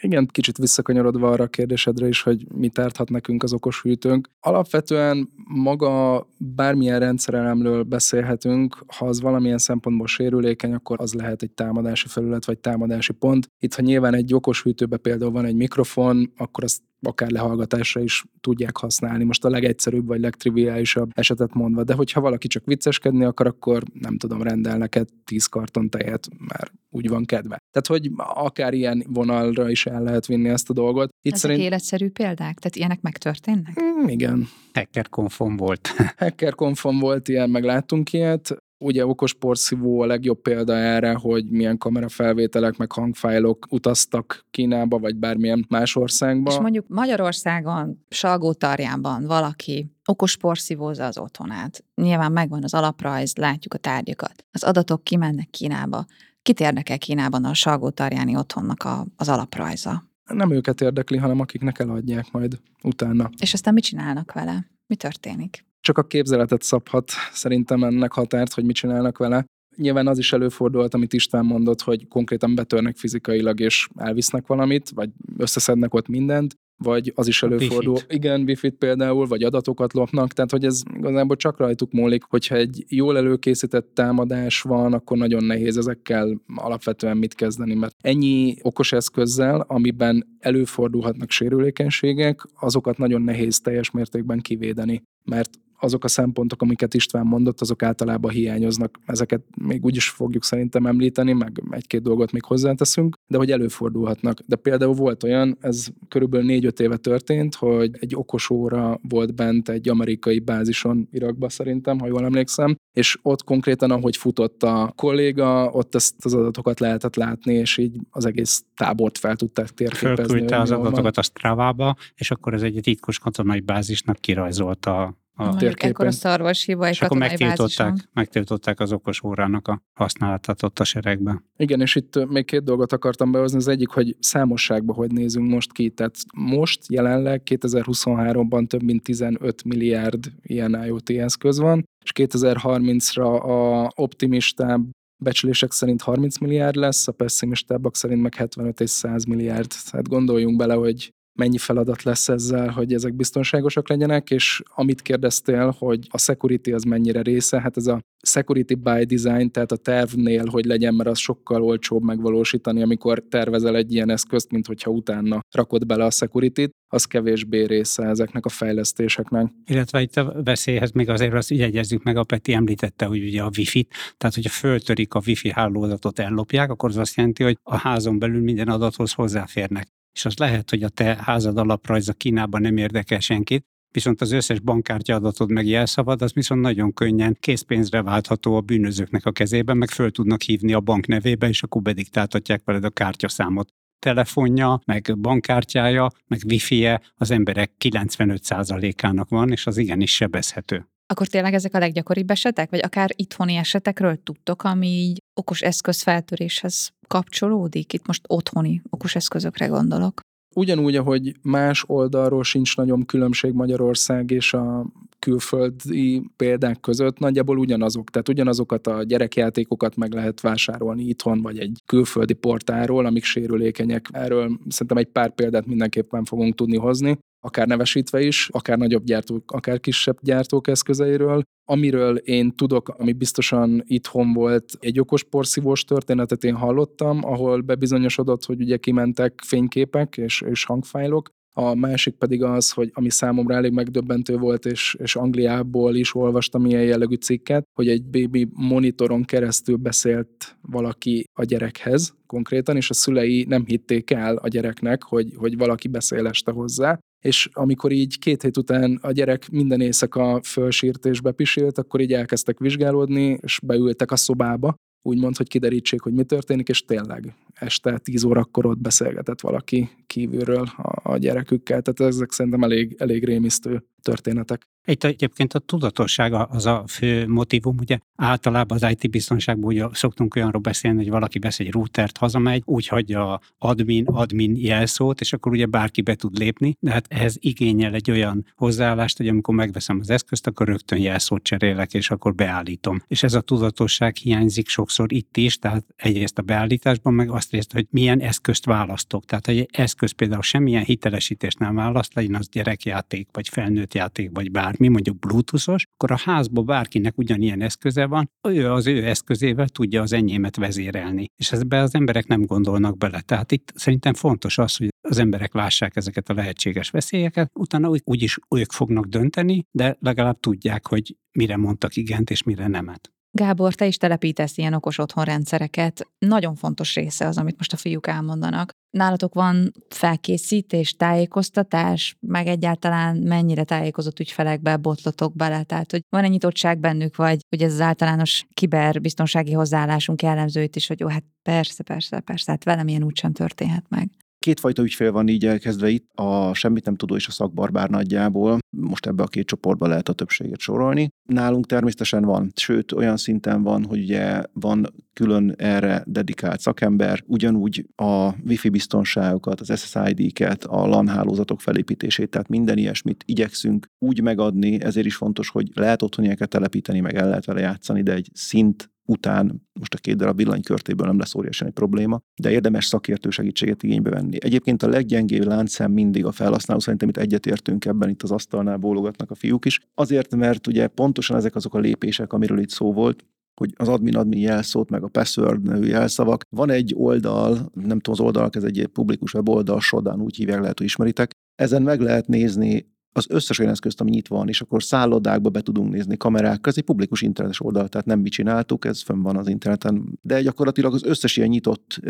Igen, 0.00 0.26
kicsit 0.26 0.56
visszakanyarodva 0.56 1.30
arra 1.30 1.44
a 1.44 1.48
kérdésedre 1.48 2.08
is, 2.08 2.22
hogy 2.22 2.46
mit 2.54 2.78
árthat 2.78 3.10
nekünk 3.10 3.42
az 3.42 3.52
okos 3.52 3.82
hűtőnk. 3.82 4.28
Alapvetően 4.40 5.28
maga 5.44 6.26
bármilyen 6.38 6.98
rendszerelemről 6.98 7.82
beszélhetünk, 7.82 8.84
ha 8.96 9.06
az 9.06 9.20
valamilyen 9.20 9.58
szempontból 9.58 10.06
sérülékeny, 10.06 10.74
akkor 10.74 11.00
az 11.00 11.14
lehet 11.14 11.42
egy 11.42 11.50
támadási 11.50 12.08
felület 12.08 12.44
vagy 12.44 12.58
támadási 12.58 13.12
pont. 13.12 13.46
Itt, 13.58 13.74
ha 13.74 13.82
nyilván 13.82 14.14
egy 14.14 14.34
okos 14.34 14.62
hűtőben 14.62 15.00
például 15.00 15.30
van 15.30 15.44
egy 15.44 15.56
mikrofon, 15.56 16.32
akkor 16.36 16.64
azt 16.64 16.82
akár 17.00 17.30
lehallgatásra 17.30 18.00
is 18.00 18.24
tudják 18.40 18.76
használni. 18.76 19.24
Most 19.24 19.44
a 19.44 19.48
legegyszerűbb 19.48 20.06
vagy 20.06 20.20
legtriviálisabb 20.20 21.10
esetet 21.14 21.54
mondva. 21.54 21.84
De 21.84 21.94
hogyha 21.94 22.20
valaki 22.20 22.46
csak 22.48 22.64
vicceskedni 22.64 23.24
akar, 23.24 23.46
akkor 23.46 23.82
nem 23.92 24.16
tudom, 24.16 24.42
rendel 24.42 24.78
neked 24.78 25.08
10 25.24 25.46
karton 25.46 25.90
tejet, 25.90 26.28
mert 26.48 26.72
úgy 26.90 27.08
van 27.08 27.24
kedve. 27.24 27.58
Tehát, 27.70 27.86
hogy 27.86 28.10
akár 28.16 28.74
ilyen 28.74 29.04
vonalra 29.08 29.70
is 29.70 29.86
el 29.86 30.02
lehet 30.02 30.26
vinni 30.26 30.48
ezt 30.48 30.70
a 30.70 30.72
dolgot. 30.72 31.08
Itt 31.22 31.32
Ezek 31.32 31.50
szerint... 31.50 31.60
életszerű 31.60 32.10
példák? 32.10 32.58
Tehát 32.58 32.76
ilyenek 32.76 33.00
megtörténnek? 33.00 33.80
Mm, 33.82 34.08
Igen. 34.08 34.48
Hacker 34.72 35.08
konfon 35.08 35.56
volt. 35.56 35.88
Hacker 36.16 36.54
konfon 36.54 36.98
volt 36.98 37.28
ilyen, 37.28 37.50
meg 37.50 37.64
láttunk 37.64 38.12
ilyet. 38.12 38.56
Ugye 38.78 39.06
okos 39.06 39.34
porszívó 39.34 40.00
a 40.00 40.06
legjobb 40.06 40.40
példa 40.40 40.74
erre, 40.74 41.14
hogy 41.14 41.50
milyen 41.50 41.78
kamerafelvételek, 41.78 42.76
meg 42.76 42.92
hangfájlok 42.92 43.66
utaztak 43.70 44.46
Kínába, 44.50 44.98
vagy 44.98 45.16
bármilyen 45.16 45.66
más 45.68 45.96
országba. 45.96 46.50
És 46.50 46.58
mondjuk 46.58 46.84
Magyarországon, 46.88 48.04
Salgó-Tarjánban 48.08 49.26
valaki 49.26 49.90
okos 50.04 50.36
porszívózza 50.36 51.06
az 51.06 51.18
otthonát. 51.18 51.84
Nyilván 51.94 52.32
megvan 52.32 52.62
az 52.62 52.74
alaprajz, 52.74 53.36
látjuk 53.36 53.74
a 53.74 53.78
tárgyakat. 53.78 54.44
Az 54.52 54.62
adatok 54.62 55.04
kimennek 55.04 55.50
Kínába. 55.50 56.04
Kit 56.42 56.60
érdekel 56.60 56.98
Kínában 56.98 57.44
a 57.44 57.54
Salgó-Tarjáni 57.54 58.36
otthonnak 58.36 58.82
a, 58.82 59.06
az 59.16 59.28
alaprajza? 59.28 60.02
Nem 60.26 60.50
őket 60.50 60.80
érdekli, 60.80 61.16
hanem 61.16 61.40
akiknek 61.40 61.78
eladják 61.78 62.26
majd 62.32 62.60
utána. 62.82 63.30
És 63.40 63.52
aztán 63.52 63.74
mit 63.74 63.84
csinálnak 63.84 64.32
vele? 64.32 64.66
Mi 64.86 64.96
történik? 64.96 65.64
Csak 65.86 65.98
a 65.98 66.02
képzeletet 66.02 66.62
szabhat 66.62 67.10
szerintem 67.32 67.84
ennek 67.84 68.12
határt, 68.12 68.52
hogy 68.52 68.64
mit 68.64 68.76
csinálnak 68.76 69.18
vele. 69.18 69.44
Nyilván 69.76 70.06
az 70.06 70.18
is 70.18 70.32
előfordult, 70.32 70.94
amit 70.94 71.12
István 71.12 71.44
mondott, 71.44 71.80
hogy 71.80 72.08
konkrétan 72.08 72.54
betörnek 72.54 72.96
fizikailag 72.96 73.60
és 73.60 73.88
elvisznek 73.94 74.46
valamit, 74.46 74.90
vagy 74.90 75.10
összeszednek 75.36 75.94
ott 75.94 76.08
mindent, 76.08 76.54
vagy 76.82 77.12
az 77.14 77.26
is 77.26 77.42
előfordul. 77.42 77.92
wifi-t. 77.92 78.12
Igen, 78.12 78.40
wifi 78.40 78.70
például, 78.70 79.26
vagy 79.26 79.42
adatokat 79.42 79.92
lopnak, 79.92 80.32
tehát 80.32 80.50
hogy 80.50 80.64
ez 80.64 80.82
igazából 80.96 81.36
csak 81.36 81.58
rajtuk 81.58 81.92
múlik, 81.92 82.22
hogyha 82.22 82.54
egy 82.54 82.84
jól 82.88 83.16
előkészített 83.16 83.90
támadás 83.94 84.62
van, 84.62 84.92
akkor 84.92 85.16
nagyon 85.16 85.44
nehéz 85.44 85.76
ezekkel 85.76 86.40
alapvetően 86.54 87.16
mit 87.16 87.34
kezdeni, 87.34 87.74
mert 87.74 87.94
ennyi 88.02 88.56
okos 88.62 88.92
eszközzel, 88.92 89.60
amiben 89.60 90.36
előfordulhatnak 90.38 91.30
sérülékenységek, 91.30 92.42
azokat 92.60 92.98
nagyon 92.98 93.22
nehéz 93.22 93.60
teljes 93.60 93.90
mértékben 93.90 94.40
kivédeni, 94.40 95.02
mert 95.24 95.50
azok 95.80 96.04
a 96.04 96.08
szempontok, 96.08 96.62
amiket 96.62 96.94
István 96.94 97.26
mondott, 97.26 97.60
azok 97.60 97.82
általában 97.82 98.30
hiányoznak. 98.30 98.98
Ezeket 99.06 99.42
még 99.62 99.84
úgy 99.84 99.96
is 99.96 100.08
fogjuk 100.08 100.44
szerintem 100.44 100.86
említeni, 100.86 101.32
meg 101.32 101.62
egy-két 101.70 102.02
dolgot 102.02 102.32
még 102.32 102.44
hozzáteszünk, 102.44 103.16
de 103.26 103.36
hogy 103.36 103.50
előfordulhatnak. 103.50 104.40
De 104.46 104.56
például 104.56 104.94
volt 104.94 105.22
olyan, 105.22 105.56
ez 105.60 105.86
körülbelül 106.08 106.46
négy-öt 106.46 106.80
éve 106.80 106.96
történt, 106.96 107.54
hogy 107.54 107.90
egy 108.00 108.14
okos 108.16 108.50
óra 108.50 109.00
volt 109.08 109.34
bent 109.34 109.68
egy 109.68 109.88
amerikai 109.88 110.38
bázison 110.38 111.08
Irakba 111.10 111.48
szerintem, 111.48 111.98
ha 111.98 112.06
jól 112.06 112.24
emlékszem, 112.24 112.76
és 112.92 113.18
ott 113.22 113.44
konkrétan, 113.44 113.90
ahogy 113.90 114.16
futott 114.16 114.62
a 114.62 114.92
kolléga, 114.96 115.70
ott 115.70 115.94
ezt 115.94 116.24
az 116.24 116.34
adatokat 116.34 116.80
lehetett 116.80 117.16
látni, 117.16 117.54
és 117.54 117.76
így 117.76 117.96
az 118.10 118.24
egész 118.24 118.64
tábort 118.74 119.18
fel 119.18 119.36
tudták 119.36 119.68
térképezni. 119.68 120.24
Fölküldte 120.24 120.60
az 120.60 120.70
adatokat 120.70 121.16
a 121.16 121.22
Strava-ba, 121.22 121.96
és 122.14 122.30
akkor 122.30 122.54
ez 122.54 122.62
egy 122.62 122.78
titkos 122.82 123.18
katonai 123.18 123.60
bázisnak 123.60 124.16
kirajzolta 124.16 125.16
a 125.38 125.42
Mondjuk 125.42 125.62
térképen. 125.62 125.90
ekkora 125.90 126.10
szarvas 126.10 126.64
hiba 126.64 126.88
és 126.88 127.02
akkor 127.02 127.18
bázison. 127.18 127.48
megtiltották, 127.48 128.08
megtiltották 128.12 128.80
az 128.80 128.92
okos 128.92 129.22
órának 129.22 129.68
a 129.68 129.82
használatát 129.94 130.62
ott 130.62 130.78
a 130.78 130.84
seregbe. 130.84 131.42
Igen, 131.56 131.80
és 131.80 131.94
itt 131.94 132.28
még 132.28 132.44
két 132.44 132.62
dolgot 132.62 132.92
akartam 132.92 133.32
behozni. 133.32 133.58
Az 133.58 133.68
egyik, 133.68 133.88
hogy 133.88 134.16
számosságban 134.20 134.96
hogy 134.96 135.12
nézünk 135.12 135.50
most 135.50 135.72
ki. 135.72 135.90
Tehát 135.90 136.16
most 136.34 136.80
jelenleg 136.88 137.42
2023-ban 137.44 138.66
több 138.66 138.82
mint 138.82 139.02
15 139.02 139.64
milliárd 139.64 140.32
ilyen 140.42 140.84
IoT 140.84 141.10
eszköz 141.10 141.58
van, 141.58 141.84
és 142.04 142.10
2030-ra 142.14 143.42
a 143.42 143.90
optimistább 143.94 144.84
becslések 145.22 145.72
szerint 145.72 146.02
30 146.02 146.38
milliárd 146.38 146.76
lesz, 146.76 147.08
a 147.08 147.12
pessimistábbak 147.12 147.96
szerint 147.96 148.22
meg 148.22 148.34
75 148.34 148.80
és 148.80 148.90
100 148.90 149.24
milliárd. 149.24 149.72
Tehát 149.90 150.08
gondoljunk 150.08 150.56
bele, 150.56 150.74
hogy 150.74 151.10
mennyi 151.36 151.58
feladat 151.58 152.02
lesz 152.02 152.28
ezzel, 152.28 152.68
hogy 152.68 152.92
ezek 152.92 153.14
biztonságosak 153.14 153.88
legyenek, 153.88 154.30
és 154.30 154.62
amit 154.74 155.02
kérdeztél, 155.02 155.74
hogy 155.78 156.06
a 156.10 156.18
security 156.18 156.72
az 156.72 156.82
mennyire 156.82 157.22
része, 157.22 157.60
hát 157.60 157.76
ez 157.76 157.86
a 157.86 158.00
security 158.22 158.74
by 158.74 159.04
design, 159.04 159.50
tehát 159.50 159.72
a 159.72 159.76
tervnél, 159.76 160.46
hogy 160.46 160.64
legyen, 160.64 160.94
mert 160.94 161.08
az 161.08 161.18
sokkal 161.18 161.62
olcsóbb 161.62 162.02
megvalósítani, 162.02 162.82
amikor 162.82 163.22
tervezel 163.28 163.76
egy 163.76 163.92
ilyen 163.92 164.10
eszközt, 164.10 164.50
mint 164.50 164.66
hogyha 164.66 164.90
utána 164.90 165.40
rakod 165.50 165.86
bele 165.86 166.04
a 166.04 166.10
security-t, 166.10 166.70
az 166.88 167.04
kevésbé 167.04 167.64
része 167.64 168.04
ezeknek 168.04 168.44
a 168.44 168.48
fejlesztéseknek. 168.48 169.52
Illetve 169.66 170.00
itt 170.00 170.16
a 170.16 170.42
veszélyhez 170.44 170.90
még 170.90 171.08
azért 171.08 171.34
azt 171.34 171.50
jegyezzük 171.50 172.02
meg, 172.02 172.16
a 172.16 172.24
Peti 172.24 172.52
említette, 172.52 173.04
hogy 173.04 173.22
ugye 173.22 173.42
a 173.42 173.50
wifi-t, 173.56 173.94
tehát 174.16 174.34
hogyha 174.34 174.50
föltörik 174.50 175.14
a 175.14 175.22
wifi 175.26 175.50
hálózatot, 175.50 176.18
ellopják, 176.18 176.70
akkor 176.70 176.88
az 176.88 176.96
azt 176.96 177.16
jelenti, 177.16 177.42
hogy 177.42 177.58
a 177.62 177.76
házon 177.76 178.18
belül 178.18 178.42
minden 178.42 178.68
adathoz 178.68 179.12
hozzáférnek. 179.12 179.95
És 180.16 180.24
az 180.24 180.36
lehet, 180.36 180.70
hogy 180.70 180.82
a 180.82 180.88
te 180.88 181.18
házad 181.20 181.58
alaprajza 181.58 182.12
Kínában 182.12 182.60
nem 182.60 182.76
érdekel 182.76 183.20
senkit, 183.20 183.66
viszont 183.90 184.20
az 184.20 184.32
összes 184.32 184.60
bankkártya 184.60 185.14
adatod 185.14 185.50
meg 185.50 185.66
jelszavad, 185.66 186.22
az 186.22 186.32
viszont 186.32 186.60
nagyon 186.60 186.92
könnyen 186.92 187.36
készpénzre 187.40 188.02
váltható 188.02 188.56
a 188.56 188.60
bűnözőknek 188.60 189.26
a 189.26 189.32
kezében, 189.32 189.76
meg 189.76 189.88
föl 189.88 190.10
tudnak 190.10 190.42
hívni 190.42 190.72
a 190.72 190.80
bank 190.80 191.06
nevébe, 191.06 191.48
és 191.48 191.62
akkor 191.62 191.82
bediktáltatják 191.82 192.62
veled 192.64 192.84
a 192.84 192.90
kártyaszámot. 192.90 193.68
Telefonja, 193.98 194.80
meg 194.84 195.18
bankkártyája, 195.18 196.08
meg 196.26 196.40
wifi-je 196.48 197.00
az 197.14 197.30
emberek 197.30 197.72
95%-ának 197.84 199.28
van, 199.28 199.50
és 199.50 199.66
az 199.66 199.76
igenis 199.76 200.14
sebezhető. 200.14 200.86
Akkor 201.06 201.26
tényleg 201.26 201.54
ezek 201.54 201.74
a 201.74 201.78
leggyakoribb 201.78 202.30
esetek? 202.30 202.70
Vagy 202.70 202.80
akár 202.82 203.10
itthoni 203.14 203.54
esetekről 203.54 204.16
tudtok, 204.22 204.62
ami 204.62 204.86
így 204.86 205.22
okos 205.34 205.60
eszköz 205.60 206.02
feltöréshez 206.02 206.90
kapcsolódik? 207.06 207.92
Itt 207.92 208.06
most 208.06 208.24
otthoni 208.28 208.82
okos 208.90 209.14
eszközökre 209.14 209.66
gondolok. 209.66 210.20
Ugyanúgy, 210.54 210.96
ahogy 210.96 211.34
más 211.42 211.84
oldalról 211.86 212.44
sincs 212.44 212.76
nagyon 212.76 213.04
különbség 213.04 213.52
Magyarország 213.52 214.30
és 214.30 214.52
a 214.52 214.86
külföldi 215.18 216.30
példák 216.36 216.80
között, 216.80 217.18
nagyjából 217.18 217.58
ugyanazok. 217.58 218.10
Tehát 218.10 218.28
ugyanazokat 218.28 218.86
a 218.86 219.02
gyerekjátékokat 219.02 219.96
meg 219.96 220.12
lehet 220.12 220.40
vásárolni 220.40 221.02
itthon, 221.02 221.42
vagy 221.42 221.58
egy 221.58 221.82
külföldi 221.86 222.32
portáról, 222.32 223.06
amik 223.06 223.24
sérülékenyek. 223.24 224.08
Erről 224.12 224.58
szerintem 224.68 224.96
egy 224.96 225.06
pár 225.06 225.34
példát 225.34 225.66
mindenképpen 225.66 226.24
fogunk 226.24 226.54
tudni 226.54 226.76
hozni, 226.76 227.18
akár 227.46 227.66
nevesítve 227.66 228.20
is, 228.20 228.48
akár 228.52 228.78
nagyobb 228.78 229.04
gyártók, 229.04 229.52
akár 229.52 229.80
kisebb 229.80 230.18
gyártók 230.22 230.68
eszközeiről. 230.68 231.42
Amiről 231.68 232.16
én 232.16 232.56
tudok, 232.56 232.88
ami 232.88 233.12
biztosan 233.12 233.82
itthon 233.86 234.32
volt, 234.32 234.72
egy 234.80 235.00
okos 235.00 235.24
porszívós 235.24 235.84
történetet 235.84 236.44
én 236.44 236.54
hallottam, 236.54 237.24
ahol 237.24 237.60
bebizonyosodott, 237.60 238.44
hogy 238.44 238.60
ugye 238.60 238.76
kimentek 238.76 239.40
fényképek 239.44 240.16
és, 240.16 240.40
és 240.40 240.64
hangfájlok, 240.64 241.28
a 241.58 241.74
másik 241.74 242.14
pedig 242.14 242.42
az, 242.42 242.70
hogy 242.70 242.90
ami 242.94 243.10
számomra 243.10 243.54
elég 243.54 243.72
megdöbbentő 243.72 244.36
volt, 244.36 244.64
és, 244.64 244.96
és 244.98 245.16
Angliából 245.16 245.94
is 245.94 246.14
olvastam 246.14 246.66
ilyen 246.66 246.82
jellegű 246.82 247.14
cikket, 247.14 247.64
hogy 247.74 247.88
egy 247.88 248.04
baby 248.04 248.48
monitoron 248.52 249.24
keresztül 249.24 249.76
beszélt 249.76 250.56
valaki 250.60 251.24
a 251.32 251.44
gyerekhez 251.44 252.14
konkrétan, 252.26 252.76
és 252.76 252.90
a 252.90 252.94
szülei 252.94 253.44
nem 253.48 253.64
hitték 253.66 254.10
el 254.10 254.36
a 254.36 254.48
gyereknek, 254.48 255.02
hogy, 255.02 255.32
hogy 255.36 255.56
valaki 255.56 255.88
beszél 255.88 256.26
este 256.26 256.50
hozzá, 256.50 256.98
és 257.26 257.48
amikor 257.52 257.92
így 257.92 258.18
két 258.18 258.42
hét 258.42 258.56
után 258.56 258.98
a 259.02 259.10
gyerek 259.10 259.50
minden 259.50 259.80
éjszaka 259.80 260.40
fölsírt 260.42 261.06
és 261.06 261.20
bepisilt, 261.20 261.78
akkor 261.78 262.00
így 262.00 262.12
elkezdtek 262.12 262.58
vizsgálódni, 262.58 263.38
és 263.42 263.58
beültek 263.62 264.10
a 264.10 264.16
szobába, 264.16 264.74
úgymond, 265.02 265.36
hogy 265.36 265.48
kiderítsék, 265.48 266.00
hogy 266.00 266.12
mi 266.12 266.24
történik, 266.24 266.68
és 266.68 266.84
tényleg 266.84 267.34
este 267.54 267.98
10 267.98 268.24
órakor 268.24 268.66
ott 268.66 268.78
beszélgetett 268.78 269.40
valaki 269.40 269.88
kívülről 270.06 270.66
a, 270.76 271.12
a 271.12 271.16
gyerekükkel, 271.16 271.82
tehát 271.82 272.12
ezek 272.14 272.32
szerintem 272.32 272.62
elég, 272.62 272.96
elég 272.98 273.24
rémisztő 273.24 273.84
történetek. 274.06 274.68
Itt 274.88 275.04
egyébként 275.04 275.52
a 275.52 275.58
tudatossága 275.58 276.42
az 276.42 276.66
a 276.66 276.84
fő 276.86 277.28
motivum, 277.28 277.76
ugye 277.80 277.98
általában 278.16 278.78
az 278.82 278.90
IT 278.90 279.10
biztonságban 279.10 279.64
ugye 279.64 279.86
szoktunk 279.92 280.34
olyanról 280.36 280.60
beszélni, 280.60 280.96
hogy 280.98 281.10
valaki 281.10 281.38
vesz 281.38 281.60
egy 281.60 281.72
routert, 281.72 282.16
hazamegy, 282.16 282.62
úgy 282.64 282.86
hagyja 282.86 283.40
admin, 283.58 284.06
admin 284.06 284.56
jelszót, 284.56 285.20
és 285.20 285.32
akkor 285.32 285.52
ugye 285.52 285.66
bárki 285.66 286.02
be 286.02 286.14
tud 286.14 286.38
lépni, 286.38 286.76
de 286.80 286.90
hát 286.90 287.06
ehhez 287.08 287.36
igényel 287.40 287.94
egy 287.94 288.10
olyan 288.10 288.46
hozzáállást, 288.56 289.16
hogy 289.16 289.28
amikor 289.28 289.54
megveszem 289.54 289.98
az 290.00 290.10
eszközt, 290.10 290.46
akkor 290.46 290.66
rögtön 290.66 290.98
jelszót 290.98 291.42
cserélek, 291.42 291.94
és 291.94 292.10
akkor 292.10 292.34
beállítom. 292.34 293.02
És 293.06 293.22
ez 293.22 293.34
a 293.34 293.40
tudatosság 293.40 294.16
hiányzik 294.16 294.68
sokszor 294.68 295.12
itt 295.12 295.36
is, 295.36 295.58
tehát 295.58 295.84
egyrészt 295.96 296.38
a 296.38 296.42
beállításban, 296.42 297.14
meg 297.14 297.30
azt 297.30 297.52
részt, 297.52 297.72
hogy 297.72 297.86
milyen 297.90 298.20
eszközt 298.20 298.64
választok. 298.64 299.24
Tehát, 299.24 299.48
egy 299.48 299.68
eszköz 299.72 300.12
például 300.12 300.42
semmilyen 300.42 300.84
hitelesítést 300.84 301.58
nem 301.58 301.74
választ, 301.74 302.14
legyen 302.14 302.34
az 302.34 302.48
gyerekjáték, 302.48 303.28
vagy 303.32 303.48
felnőtt 303.48 303.94
játék, 303.96 304.30
vagy 304.32 304.50
bármi, 304.50 304.88
mondjuk 304.88 305.18
bluetoothos, 305.18 305.86
akkor 305.94 306.10
a 306.10 306.18
házban 306.24 306.66
bárkinek 306.66 307.18
ugyanilyen 307.18 307.62
eszköze 307.62 308.06
van, 308.06 308.30
ő 308.48 308.72
az 308.72 308.86
ő 308.86 309.04
eszközével 309.06 309.68
tudja 309.68 310.02
az 310.02 310.12
enyémet 310.12 310.56
vezérelni. 310.56 311.26
És 311.36 311.52
ezbe 311.52 311.80
az 311.80 311.94
emberek 311.94 312.26
nem 312.26 312.44
gondolnak 312.44 312.98
bele. 312.98 313.20
Tehát 313.20 313.52
itt 313.52 313.72
szerintem 313.74 314.14
fontos 314.14 314.58
az, 314.58 314.76
hogy 314.76 314.88
az 315.00 315.18
emberek 315.18 315.54
lássák 315.54 315.96
ezeket 315.96 316.28
a 316.28 316.34
lehetséges 316.34 316.90
veszélyeket, 316.90 317.50
utána 317.54 317.88
úgy, 317.88 318.02
úgyis 318.04 318.38
ők 318.56 318.72
fognak 318.72 319.04
dönteni, 319.04 319.66
de 319.70 319.96
legalább 320.00 320.40
tudják, 320.40 320.86
hogy 320.86 321.16
mire 321.32 321.56
mondtak 321.56 321.96
igent 321.96 322.30
és 322.30 322.42
mire 322.42 322.66
nemet. 322.66 323.15
Gábor, 323.36 323.74
te 323.74 323.86
is 323.86 323.96
telepítesz 323.96 324.58
ilyen 324.58 324.72
okos 324.72 324.98
otthonrendszereket. 324.98 326.08
Nagyon 326.18 326.54
fontos 326.54 326.94
része 326.94 327.26
az, 327.26 327.38
amit 327.38 327.56
most 327.56 327.72
a 327.72 327.76
fiúk 327.76 328.06
elmondanak. 328.06 328.70
Nálatok 328.90 329.34
van 329.34 329.72
felkészítés, 329.88 330.92
tájékoztatás, 330.92 332.16
meg 332.20 332.46
egyáltalán 332.46 333.16
mennyire 333.16 333.64
tájékozott 333.64 334.20
ügyfelekbe 334.20 334.76
botlotok 334.76 335.34
bele? 335.34 335.62
Tehát, 335.62 335.90
hogy 335.90 336.00
van-e 336.08 336.28
nyitottság 336.28 336.78
bennük, 336.78 337.16
vagy 337.16 337.40
hogy 337.48 337.62
ez 337.62 337.72
az 337.72 337.80
általános 337.80 338.46
kiberbiztonsági 338.54 339.52
hozzáállásunk 339.52 340.22
jellemzőit 340.22 340.76
is, 340.76 340.86
hogy 340.86 341.00
jó, 341.00 341.08
hát 341.08 341.24
persze, 341.42 341.82
persze, 341.82 342.20
persze, 342.20 342.50
hát 342.50 342.64
velem 342.64 342.88
ilyen 342.88 343.02
úgysem 343.02 343.32
történhet 343.32 343.84
meg. 343.88 344.10
Kétfajta 344.46 344.82
ügyfél 344.82 345.12
van 345.12 345.28
így 345.28 345.46
elkezdve 345.46 345.88
itt, 345.88 346.10
a 346.14 346.54
semmit 346.54 346.84
nem 346.84 346.96
tudó 346.96 347.16
és 347.16 347.26
a 347.26 347.30
szakbarbár 347.30 347.90
nagyjából. 347.90 348.58
Most 348.76 349.06
ebbe 349.06 349.22
a 349.22 349.26
két 349.26 349.46
csoportba 349.46 349.86
lehet 349.86 350.08
a 350.08 350.12
többséget 350.12 350.58
sorolni. 350.58 351.08
Nálunk 351.24 351.66
természetesen 351.66 352.24
van, 352.24 352.52
sőt 352.54 352.92
olyan 352.92 353.16
szinten 353.16 353.62
van, 353.62 353.84
hogy 353.84 353.98
ugye 353.98 354.42
van 354.52 354.86
külön 355.12 355.54
erre 355.56 356.02
dedikált 356.06 356.60
szakember, 356.60 357.22
ugyanúgy 357.26 357.86
a 357.96 358.34
wifi 358.46 358.68
biztonságokat, 358.68 359.60
az 359.60 359.80
SSID-ket, 359.80 360.64
a 360.64 360.86
LAN 360.86 361.08
hálózatok 361.08 361.60
felépítését, 361.60 362.30
tehát 362.30 362.48
minden 362.48 362.78
ilyesmit 362.78 363.24
igyekszünk 363.26 363.86
úgy 363.98 364.22
megadni, 364.22 364.82
ezért 364.82 365.06
is 365.06 365.16
fontos, 365.16 365.48
hogy 365.48 365.70
lehet 365.74 366.02
otthonieket 366.02 366.48
telepíteni, 366.48 367.00
meg 367.00 367.14
el 367.14 367.28
lehet 367.28 367.44
vele 367.44 367.60
játszani, 367.60 368.02
de 368.02 368.12
egy 368.12 368.30
szint 368.32 368.90
után 369.06 369.62
most 369.80 369.94
a 369.94 369.98
két 369.98 370.16
darab 370.16 370.36
villanykörtéből 370.36 371.06
nem 371.06 371.18
lesz 371.18 371.34
óriási 371.34 371.64
egy 371.64 371.72
probléma, 371.72 372.20
de 372.40 372.50
érdemes 372.50 372.86
szakértő 372.86 373.30
segítséget 373.30 373.82
igénybe 373.82 374.10
venni. 374.10 374.36
Egyébként 374.40 374.82
a 374.82 374.88
leggyengébb 374.88 375.44
láncszem 375.44 375.92
mindig 375.92 376.24
a 376.24 376.32
felhasználó, 376.32 376.80
szerintem 376.80 377.08
itt 377.08 377.16
egyetértünk 377.16 377.84
ebben, 377.84 378.08
itt 378.08 378.22
az 378.22 378.30
asztalnál 378.30 378.76
bólogatnak 378.76 379.30
a 379.30 379.34
fiúk 379.34 379.64
is. 379.64 379.80
Azért, 379.94 380.34
mert 380.34 380.66
ugye 380.66 380.86
pontosan 380.86 381.36
ezek 381.36 381.54
azok 381.54 381.74
a 381.74 381.78
lépések, 381.78 382.32
amiről 382.32 382.58
itt 382.58 382.70
szó 382.70 382.92
volt, 382.92 383.24
hogy 383.60 383.72
az 383.76 383.88
admin-admin 383.88 384.40
jelszót, 384.40 384.90
meg 384.90 385.02
a 385.02 385.08
password 385.08 385.62
nevű 385.62 385.86
jelszavak. 385.86 386.42
Van 386.56 386.70
egy 386.70 386.94
oldal, 386.96 387.70
nem 387.74 388.00
tudom 388.00 388.02
az 388.06 388.20
oldalak, 388.20 388.56
ez 388.56 388.64
egy 388.64 388.86
publikus 388.92 389.34
weboldal, 389.34 389.80
Sodan, 389.80 390.20
úgy 390.20 390.36
hívják, 390.36 390.60
lehet, 390.60 390.78
hogy 390.78 390.86
ismeritek. 390.86 391.30
Ezen 391.54 391.82
meg 391.82 392.00
lehet 392.00 392.26
nézni 392.26 392.95
az 393.16 393.26
összes 393.28 393.58
olyan 393.58 393.72
eszközt, 393.72 394.00
ami 394.00 394.10
nyitva 394.10 394.36
van, 394.36 394.48
és 394.48 394.60
akkor 394.60 394.82
szállodákba 394.82 395.48
be 395.48 395.60
tudunk 395.60 395.92
nézni 395.92 396.16
kamerák, 396.16 396.66
ez 396.66 396.76
egy 396.76 396.84
publikus 396.84 397.22
internetes 397.22 397.60
oldal, 397.60 397.88
tehát 397.88 398.06
nem 398.06 398.20
mi 398.20 398.28
csináltuk, 398.28 398.84
ez 398.84 399.02
fönn 399.02 399.22
van 399.22 399.36
az 399.36 399.48
interneten, 399.48 400.18
de 400.22 400.42
gyakorlatilag 400.42 400.94
az 400.94 401.04
összes 401.04 401.36
ilyen 401.36 401.48
nyitott 401.48 402.00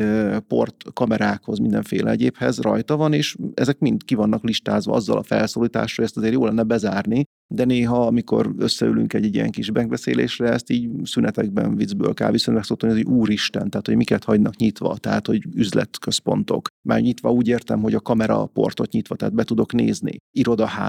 port 0.49 0.85
kamerákhoz, 0.93 1.59
mindenféle 1.59 2.11
egyébhez 2.11 2.59
rajta 2.59 2.97
van, 2.97 3.13
és 3.13 3.37
ezek 3.55 3.79
mind 3.79 4.05
ki 4.05 4.15
vannak 4.15 4.45
listázva 4.45 4.93
azzal 4.93 5.19
a 5.19 5.23
felszólítással, 5.23 5.97
hogy 5.97 6.05
ezt 6.05 6.17
azért 6.17 6.33
jó 6.33 6.45
lenne 6.45 6.63
bezárni, 6.63 7.25
de 7.55 7.65
néha, 7.65 8.07
amikor 8.07 8.55
összeülünk 8.59 9.13
egy, 9.13 9.25
egy 9.25 9.35
ilyen 9.35 9.51
kis 9.51 9.71
megbeszélésre, 9.71 10.53
ezt 10.53 10.71
így 10.71 10.91
szünetekben 11.03 11.77
viccből 11.77 12.15
kávészünetek 12.15 12.65
szoktam, 12.65 12.91
hogy 12.91 13.05
úristen, 13.05 13.71
tehát 13.71 13.87
hogy 13.87 13.97
miket 13.97 14.25
hagynak 14.25 14.57
nyitva, 14.57 14.97
tehát 14.97 15.27
hogy 15.27 15.47
üzletközpontok. 15.55 16.69
Már 16.89 17.01
nyitva 17.01 17.31
úgy 17.31 17.49
értem, 17.49 17.83
hogy 17.83 17.95
a 17.95 18.01
kamera 18.01 18.47
portot 18.47 18.93
nyitva, 18.93 19.17
tehát 19.17 19.35
be 19.35 19.45
tudok 19.45 19.73
nézni. 19.73 20.17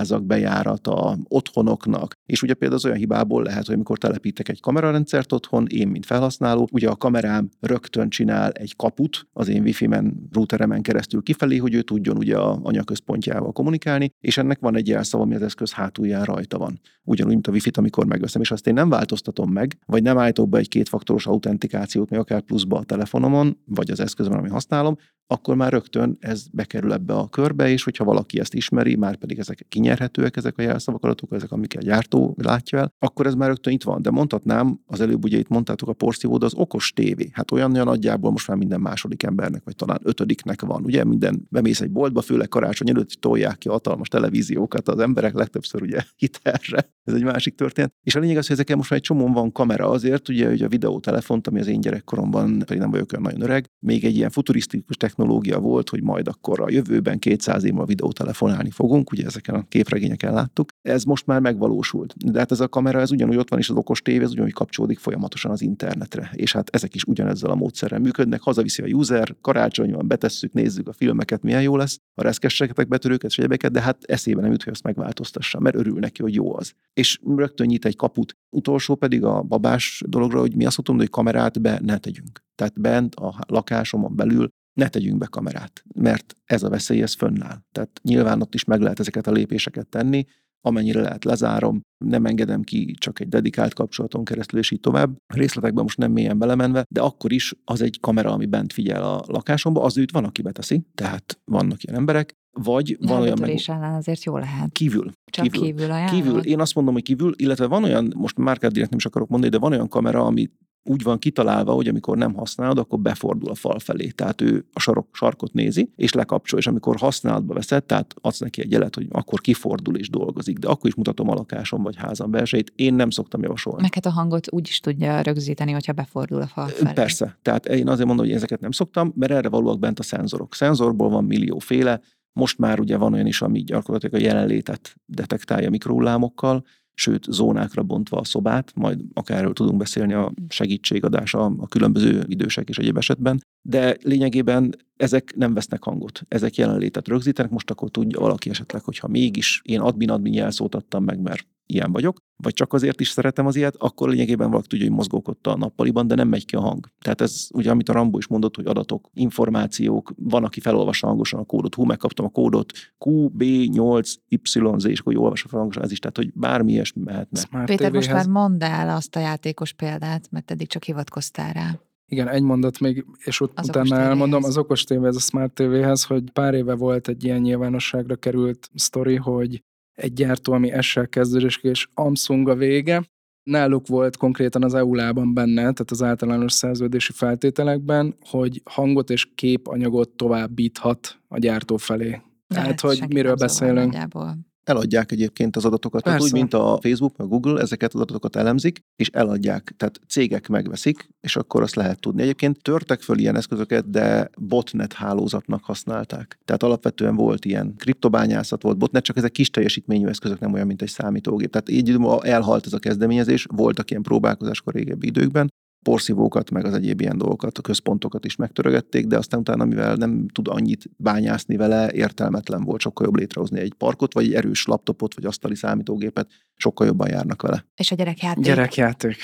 Irodaházak 0.08 0.26
bejárata, 0.26 1.17
otthonoknak. 1.28 2.13
És 2.26 2.41
ugye 2.41 2.54
például 2.54 2.80
az 2.80 2.86
olyan 2.86 2.98
hibából 2.98 3.43
lehet, 3.43 3.65
hogy 3.65 3.76
amikor 3.76 3.98
telepítek 3.98 4.50
egy 4.50 4.60
kamerarendszert 4.60 5.34
otthon, 5.34 5.65
én, 5.67 5.88
mint 5.88 6.06
felhasználó, 6.06 6.67
ugye 6.72 6.89
a 6.89 6.96
kamerám 6.96 7.50
rögtön 7.60 8.10
csinál 8.10 8.52
egy 8.52 8.76
kaput 8.76 9.28
az 9.34 9.48
én 9.48 9.62
wifi-men, 9.62 10.28
routeremen 10.32 10.82
keresztül 10.82 11.22
kifelé, 11.22 11.58
hogy 11.58 11.74
ő 11.74 11.82
tudjon 11.82 12.17
ugye 12.17 12.38
a 12.38 12.60
anyaközpontjával 12.63 13.52
kommunikálni, 13.52 14.12
és 14.20 14.38
ennek 14.38 14.60
van 14.60 14.76
egy 14.76 14.88
jelszava, 14.88 15.24
ami 15.24 15.36
az 15.36 15.41
eszköz 15.41 15.72
hátulján 15.72 16.24
rajta 16.24 16.58
van. 16.58 16.80
Ugyanúgy, 17.04 17.34
mint 17.34 17.48
a 17.48 17.52
Wi-Fi-t, 17.52 17.78
amikor 17.78 18.06
megveszem, 18.06 18.41
és 18.41 18.52
azt 18.52 18.67
én 18.67 18.74
nem 18.74 18.89
változtatom 18.89 19.52
meg, 19.52 19.78
vagy 19.86 20.04
nem 20.04 20.17
állítok 20.17 20.50
be 20.50 20.58
egy 20.58 20.67
kétfaktoros 20.67 21.28
autentikációt, 21.28 22.10
még 22.10 22.20
akár 22.20 22.41
pluszba 22.41 22.78
a 22.78 22.84
telefonomon, 22.84 23.58
vagy 23.65 23.91
az 23.91 24.00
eszközön, 24.00 24.34
ami 24.34 24.50
használom, 24.50 24.96
akkor 25.28 25.56
már 25.56 25.72
rögtön 25.72 26.17
ez 26.20 26.48
bekerül 26.52 26.93
ebbe 26.93 27.13
a 27.13 27.28
körbe, 27.28 27.70
és 27.70 27.84
hogyha 27.84 28.04
valaki 28.04 28.39
ezt 28.39 28.54
ismeri, 28.54 28.96
már 28.96 29.15
pedig 29.15 29.39
ezek 29.39 29.65
kinyerhetőek, 29.97 30.38
ezek 30.38 30.57
a 30.57 30.62
jelszavak 30.62 31.03
adatok, 31.03 31.33
ezek, 31.33 31.51
amiket 31.51 31.81
a 31.81 31.86
gyártó 31.86 32.36
látja 32.41 32.79
el, 32.79 32.93
akkor 32.99 33.25
ez 33.25 33.33
már 33.33 33.47
rögtön 33.47 33.73
itt 33.73 33.83
van. 33.83 34.01
De 34.01 34.12
mondhatnám, 34.12 34.79
az 34.86 35.01
előbb 35.01 35.23
ugye 35.23 35.38
itt 35.38 35.47
mondtátok 35.47 35.89
a 35.89 35.93
porszívó, 35.93 36.38
de 36.38 36.45
az 36.45 36.53
okos 36.53 36.91
tévé. 36.91 37.29
Hát 37.33 37.51
olyan, 37.51 37.73
olyan 37.73 37.86
nagyjából 37.86 38.31
most 38.31 38.47
már 38.47 38.57
minden 38.57 38.81
második 38.81 39.23
embernek, 39.23 39.62
vagy 39.63 39.75
talán 39.75 39.99
ötödiknek 40.03 40.62
van. 40.62 40.83
Ugye 40.83 41.03
minden 41.03 41.47
bemész 41.49 41.81
egy 41.81 41.91
boltba, 41.91 42.21
főleg 42.21 42.47
karácsony 42.47 42.89
előtt 42.89 43.10
tolják 43.10 43.57
ki 43.57 43.69
hatalmas 43.69 44.07
televíziókat, 44.07 44.88
az 44.88 44.99
emberek 44.99 45.33
legtöbbször 45.33 45.81
ugye 45.81 46.03
hitelre. 46.21 46.95
Ez 47.03 47.13
egy 47.13 47.23
másik 47.23 47.55
történet. 47.55 47.93
És 48.03 48.15
a 48.15 48.19
lényeg 48.19 48.38
az, 48.38 48.47
hogy 48.47 48.55
ezeken 48.55 48.77
most 48.77 48.89
már 48.89 48.99
egy 48.99 49.05
csomón 49.05 49.31
van 49.31 49.51
kamera 49.51 49.89
azért, 49.89 50.29
ugye, 50.29 50.47
hogy 50.47 50.62
a 50.62 50.67
videótelefont, 50.67 51.47
ami 51.47 51.60
az 51.60 51.67
én 51.67 51.81
gyerekkoromban, 51.81 52.60
pedig 52.60 52.79
nem 52.79 52.91
vagyok 52.91 53.12
olyan 53.12 53.23
nagyon 53.23 53.41
öreg, 53.41 53.65
még 53.79 54.05
egy 54.05 54.15
ilyen 54.15 54.29
futurisztikus 54.29 54.95
technológia 54.95 55.60
volt, 55.60 55.89
hogy 55.89 56.03
majd 56.03 56.27
akkor 56.27 56.62
a 56.62 56.69
jövőben 56.69 57.19
200 57.19 57.63
év 57.63 57.79
a 57.79 57.86
videótelefonálni 57.86 58.69
fogunk, 58.69 59.12
ugye 59.12 59.25
ezeken 59.25 59.55
a 59.55 59.65
képregényeken 59.77 60.33
láttuk. 60.33 60.69
Ez 60.81 61.03
most 61.03 61.25
már 61.25 61.39
megvalósult. 61.39 62.31
De 62.31 62.39
hát 62.39 62.51
ez 62.51 62.59
a 62.59 62.67
kamera, 62.67 62.99
ez 62.99 63.11
ugyanúgy 63.11 63.37
ott 63.37 63.49
van, 63.49 63.59
és 63.59 63.69
az 63.69 63.75
okos 63.75 64.01
tévé, 64.01 64.23
ez 64.23 64.31
ugyanúgy 64.31 64.53
kapcsolódik 64.53 64.99
folyamatosan 64.99 65.51
az 65.51 65.61
internetre. 65.61 66.29
És 66.33 66.53
hát 66.53 66.69
ezek 66.69 66.95
is 66.95 67.03
ugyanezzel 67.03 67.49
a 67.49 67.55
módszerrel 67.55 67.99
működnek. 67.99 68.41
Hazaviszi 68.41 68.81
a 68.81 68.85
user, 68.85 69.35
karácsony 69.41 69.91
van, 69.91 70.07
betesszük, 70.07 70.53
nézzük 70.53 70.87
a 70.87 70.93
filmeket, 70.93 71.43
milyen 71.43 71.61
jó 71.61 71.75
lesz, 71.75 71.99
a 72.13 72.21
reszkességeket, 72.21 72.87
betörőket, 72.87 73.29
és 73.29 73.37
egyebeket, 73.37 73.71
de 73.71 73.81
hát 73.81 74.03
eszébe 74.03 74.41
nem 74.41 74.51
jut, 74.51 74.63
hogy 74.63 74.73
azt 74.73 74.83
megváltoztassa, 74.83 75.59
mert 75.59 75.75
örül 75.75 75.99
neki, 75.99 76.21
hogy 76.21 76.33
jó 76.33 76.55
az. 76.55 76.73
És 76.93 77.19
rögtön 77.35 77.67
nyit 77.67 77.85
egy 77.85 77.95
kaput. 77.95 78.37
Utolsó 78.55 78.95
pedig 78.95 79.23
a 79.23 79.41
babás 79.41 80.03
dologra, 80.07 80.39
hogy 80.39 80.55
mi 80.55 80.65
azt 80.65 80.77
mondom, 80.77 80.97
hogy 80.97 81.09
kamerát 81.09 81.61
be 81.61 81.79
ne 81.83 81.97
tegyünk. 81.97 82.43
Tehát 82.55 82.81
bent 82.81 83.15
a 83.15 83.35
lakásomon 83.47 84.15
belül 84.15 84.49
ne 84.77 84.87
tegyünk 84.87 85.17
be 85.17 85.25
kamerát, 85.25 85.83
mert 85.95 86.35
ez 86.45 86.63
a 86.63 86.69
veszély, 86.69 87.01
ez 87.01 87.13
fönnáll. 87.13 87.57
Tehát 87.71 87.99
nyilván 88.03 88.41
ott 88.41 88.53
is 88.53 88.63
meg 88.63 88.81
lehet 88.81 88.99
ezeket 88.99 89.27
a 89.27 89.31
lépéseket 89.31 89.87
tenni, 89.87 90.25
amennyire 90.61 91.01
lehet 91.01 91.23
lezárom, 91.23 91.81
nem 92.05 92.25
engedem 92.25 92.61
ki 92.61 92.95
csak 92.99 93.19
egy 93.19 93.27
dedikált 93.27 93.73
kapcsolaton 93.73 94.23
keresztül, 94.23 94.59
és 94.59 94.71
így 94.71 94.79
tovább. 94.79 95.17
Részletekben 95.33 95.83
most 95.83 95.97
nem 95.97 96.11
mélyen 96.11 96.37
belemenve, 96.37 96.83
de 96.89 97.01
akkor 97.01 97.31
is 97.31 97.53
az 97.63 97.81
egy 97.81 97.99
kamera, 97.99 98.31
ami 98.31 98.45
bent 98.45 98.73
figyel 98.73 99.03
a 99.03 99.23
lakásomba, 99.27 99.83
az 99.83 99.97
őt 99.97 100.11
van, 100.11 100.23
aki 100.23 100.41
beteszi, 100.41 100.85
tehát 100.95 101.39
vannak 101.45 101.83
ilyen 101.83 101.99
emberek, 101.99 102.33
vagy 102.59 102.97
van 102.99 103.21
olyan 103.21 103.37
meg... 103.39 103.59
ellen 103.65 103.93
azért 103.93 104.23
jó 104.23 104.37
lehet. 104.37 104.71
Kívül. 104.71 105.11
Csak 105.31 105.47
kívül. 105.47 105.67
Kívül, 105.67 106.05
kívül. 106.05 106.39
Én 106.39 106.59
azt 106.59 106.75
mondom, 106.75 106.93
hogy 106.93 107.03
kívül, 107.03 107.33
illetve 107.35 107.65
van 107.65 107.83
olyan, 107.83 108.13
most 108.15 108.37
márkát 108.37 108.71
direkt 108.71 108.89
nem 108.89 108.99
is 108.99 109.05
akarok 109.05 109.29
mondani, 109.29 109.51
de 109.51 109.59
van 109.59 109.71
olyan 109.71 109.87
kamera, 109.87 110.25
ami 110.25 110.49
úgy 110.88 111.04
van 111.04 111.19
kitalálva, 111.19 111.71
hogy 111.73 111.88
amikor 111.88 112.17
nem 112.17 112.34
használod, 112.34 112.78
akkor 112.78 113.00
befordul 113.00 113.50
a 113.50 113.56
fal 113.56 113.80
felé. 113.80 114.08
Tehát 114.08 114.41
ő 114.41 114.65
a 114.73 114.80
sarok, 114.80 115.08
sarkot 115.12 115.54
nézi, 115.54 115.91
és 115.95 116.13
lekapcsol, 116.13 116.60
és 116.60 116.67
amikor 116.67 116.95
használatba 116.95 117.54
veszed, 117.54 117.84
tehát 117.84 118.13
adsz 118.21 118.39
neki 118.39 118.62
egy 118.62 118.71
jelet, 118.71 118.95
hogy 118.95 119.08
akkor 119.12 119.41
kifordul 119.41 119.95
és 119.95 120.10
dolgozik, 120.10 120.58
de 120.58 120.67
akkor 120.67 120.89
is 120.89 120.95
mutatom 120.95 121.30
a 121.30 121.34
lakásom 121.34 121.84
vagy 121.84 121.95
házam 121.95 122.32
belsejét. 122.32 122.73
Én 122.76 122.93
nem 122.93 123.10
szoktam 123.10 123.41
javasolni. 123.41 123.82
Meg 123.82 123.93
hát 123.93 124.06
a 124.06 124.10
hangot 124.10 124.52
úgy 124.52 124.67
is 124.67 124.80
tudja 124.80 125.21
rögzíteni, 125.21 125.71
hogyha 125.71 125.93
befordul 125.93 126.41
a 126.41 126.47
fal 126.47 126.67
felé. 126.67 126.93
Persze. 126.93 127.38
Tehát 127.41 127.65
én 127.65 127.88
azért 127.88 128.08
mondom, 128.08 128.26
hogy 128.26 128.36
ezeket 128.36 128.60
nem 128.60 128.71
szoktam, 128.71 129.13
mert 129.15 129.32
erre 129.32 129.50
valóak 129.50 129.80
bent 129.80 130.00
a 130.00 130.04
szenzorok. 130.04 130.56
Szenzorból 130.56 131.10
van 131.10 131.23
millióféle, 131.23 132.02
Most 132.38 132.58
már 132.58 132.80
ugye 132.80 132.97
van 132.97 133.13
olyan 133.13 133.26
is, 133.26 133.41
ami 133.41 133.63
gyakorlatilag 133.63 134.15
a 134.21 134.26
jelenlétet 134.26 134.95
detektálja 135.06 135.69
mikrohullámokkal, 135.69 136.63
sőt 136.99 137.23
zónákra 137.29 137.83
bontva 137.83 138.17
a 138.17 138.23
szobát, 138.23 138.71
majd 138.75 138.99
akár 139.13 139.38
erről 139.38 139.53
tudunk 139.53 139.77
beszélni 139.77 140.13
a 140.13 140.31
segítségadás 140.49 141.33
a, 141.33 141.45
a 141.57 141.67
különböző 141.67 142.23
idősek 142.27 142.69
és 142.69 142.77
egyéb 142.77 142.97
esetben, 142.97 143.43
de 143.62 143.97
lényegében 144.01 144.75
ezek 144.95 145.36
nem 145.36 145.53
vesznek 145.53 145.83
hangot, 145.83 146.21
ezek 146.27 146.55
jelenlétet 146.55 147.07
rögzítenek, 147.07 147.51
most 147.51 147.71
akkor 147.71 147.89
tudja 147.89 148.19
valaki 148.19 148.49
esetleg, 148.49 148.83
hogyha 148.83 149.07
mégis 149.07 149.62
én 149.63 149.79
admin-admin 149.79 150.33
jelszót 150.33 150.75
adtam 150.75 151.03
meg, 151.03 151.19
mert 151.19 151.47
ilyen 151.67 151.91
vagyok, 151.91 152.17
vagy 152.36 152.53
csak 152.53 152.73
azért 152.73 152.99
is 153.01 153.10
szeretem 153.10 153.45
az 153.45 153.56
ilyet, 153.56 153.75
akkor 153.77 154.10
lényegében 154.10 154.49
valaki 154.49 154.67
tudja, 154.67 154.86
hogy 154.86 154.95
mozgókodta 154.95 155.51
a 155.51 155.58
nappaliban, 155.58 156.08
de 156.08 156.15
nem 156.15 156.27
megy 156.27 156.45
ki 156.45 156.56
a 156.56 156.60
hang. 156.60 156.88
Tehát 157.01 157.21
ez 157.21 157.47
ugye, 157.53 157.71
amit 157.71 157.89
a 157.89 157.93
Rambo 157.93 158.17
is 158.17 158.27
mondott, 158.27 158.56
hogy 158.56 158.65
adatok, 158.65 159.10
információk, 159.13 160.13
van, 160.17 160.43
aki 160.43 160.60
felolvassa 160.60 161.08
hangosan 161.08 161.39
a 161.39 161.43
kódot, 161.43 161.75
hú, 161.75 161.84
megkaptam 161.84 162.25
a 162.25 162.30
kódot, 162.30 162.71
Q, 163.06 163.30
B, 163.30 163.43
8, 163.71 164.13
Y, 164.27 164.39
Z, 164.77 164.86
és 164.86 164.99
akkor 164.99 165.17
olvassa 165.17 165.47
fel 165.47 165.60
hangosan, 165.60 165.84
ez 165.84 165.91
is, 165.91 165.99
tehát 165.99 166.17
hogy 166.17 166.32
bármi 166.34 166.71
ilyesmi 166.71 167.01
mehetne. 167.06 167.39
Smart 167.39 167.65
Péter, 167.65 167.91
most 167.91 168.08
TV-hez. 168.08 168.25
már 168.25 168.41
mondd 168.41 168.63
el 168.63 168.95
azt 168.95 169.15
a 169.15 169.19
játékos 169.19 169.73
példát, 169.73 170.27
mert 170.32 170.51
eddig 170.51 170.67
csak 170.67 170.84
hivatkoztál 170.84 171.53
rá. 171.53 171.80
Igen, 172.10 172.27
egy 172.27 172.41
mondat 172.41 172.80
még, 172.80 173.06
és 173.23 173.41
ott 173.41 173.60
Az 173.60 173.67
utána 173.67 173.86
tévéhez. 173.86 174.08
elmondom, 174.08 174.43
az 174.43 174.58
okos 174.58 174.84
tévé, 174.84 175.08
ez 175.08 175.15
a 175.15 175.19
Smart 175.19 175.53
TV-hez, 175.53 176.03
hogy 176.03 176.32
pár 176.32 176.53
éve 176.53 176.75
volt 176.75 177.08
egy 177.08 177.23
ilyen 177.23 177.39
nyilvánosságra 177.39 178.15
került 178.15 178.69
sztori, 178.73 179.15
hogy 179.15 179.63
egy 179.97 180.13
gyártó, 180.13 180.53
ami 180.53 180.71
S-sel 180.81 181.07
kezdődik, 181.07 181.60
és 181.62 181.88
Samsung 181.95 182.49
a 182.49 182.55
vége, 182.55 183.03
náluk 183.43 183.88
volt 183.88 184.17
konkrétan 184.17 184.63
az 184.63 184.73
EULA-ban 184.73 185.33
benne, 185.33 185.62
tehát 185.62 185.91
az 185.91 186.03
általános 186.03 186.53
szerződési 186.53 187.12
feltételekben, 187.12 188.15
hogy 188.19 188.62
hangot 188.65 189.10
és 189.10 189.27
képanyagot 189.36 190.10
továbbíthat 190.10 191.19
a 191.27 191.38
gyártó 191.38 191.77
felé. 191.77 192.21
Tehát, 192.47 192.79
hogy 192.79 193.03
miről 193.07 193.38
zavar 193.38 193.38
beszélünk. 193.38 193.91
Nagyjából. 193.91 194.38
Eladják 194.67 195.12
egyébként 195.12 195.56
az 195.56 195.65
adatokat. 195.65 196.03
Tehát 196.03 196.21
úgy, 196.21 196.32
mint 196.32 196.53
a 196.53 196.80
Facebook, 196.82 197.19
a 197.19 197.25
Google, 197.25 197.62
ezeket 197.62 197.93
az 197.93 198.01
adatokat 198.01 198.36
elemzik, 198.36 198.80
és 198.95 199.10
eladják. 199.10 199.73
Tehát 199.77 199.99
cégek 200.08 200.47
megveszik, 200.47 201.10
és 201.19 201.36
akkor 201.36 201.62
azt 201.62 201.75
lehet 201.75 201.99
tudni. 201.99 202.21
Egyébként 202.21 202.62
törtek 202.62 203.01
föl 203.01 203.17
ilyen 203.17 203.36
eszközöket, 203.36 203.89
de 203.89 204.30
botnet 204.39 204.93
hálózatnak 204.93 205.63
használták. 205.63 206.39
Tehát 206.45 206.63
alapvetően 206.63 207.15
volt 207.15 207.45
ilyen 207.45 207.75
kriptobányászat, 207.77 208.62
volt 208.62 208.77
botnet, 208.77 209.03
csak 209.03 209.17
ezek 209.17 209.32
kis 209.32 209.49
teljesítményű 209.49 210.08
eszközök, 210.08 210.39
nem 210.39 210.53
olyan, 210.53 210.67
mint 210.67 210.82
egy 210.82 210.89
számítógép. 210.89 211.51
Tehát 211.51 211.69
így 211.69 211.97
elhalt 212.19 212.65
ez 212.65 212.73
a 212.73 212.80
kezdeményezés, 212.80 213.45
voltak 213.56 213.89
ilyen 213.89 214.01
próbálkozások 214.01 214.67
a 214.67 214.71
régebbi 214.71 215.08
időkben, 215.08 215.49
porszívókat, 215.88 216.52
meg 216.52 216.65
az 216.65 216.73
egyéb 216.73 217.02
ilyen 217.02 217.17
dolgokat, 217.17 217.58
a 217.58 217.62
központokat 217.62 218.26
is 218.26 218.36
megtörögették, 218.36 219.08
de 219.08 219.17
aztán 219.17 219.39
utána, 219.39 219.65
mivel 219.65 219.95
nem 219.95 220.28
tud 220.28 220.47
annyit 220.47 220.89
bányászni 220.97 221.58
vele, 221.58 221.91
értelmetlen 221.91 222.63
volt 222.63 222.82
sokkal 222.82 223.06
jobb 223.06 223.15
létrehozni 223.15 223.60
egy 223.60 223.73
parkot, 223.73 224.13
vagy 224.13 224.26
egy 224.26 224.34
erős 224.34 224.65
laptopot, 224.65 225.15
vagy 225.15 225.26
asztali 225.26 225.56
számítógépet, 225.56 226.28
sokkal 226.56 226.88
jobban 226.88 227.10
járnak 227.10 227.41
vele. 227.41 227.65
És 227.76 227.91
a 227.91 227.95
gyerekjáték. 227.95 228.43
Gyerekjáték. 228.43 229.17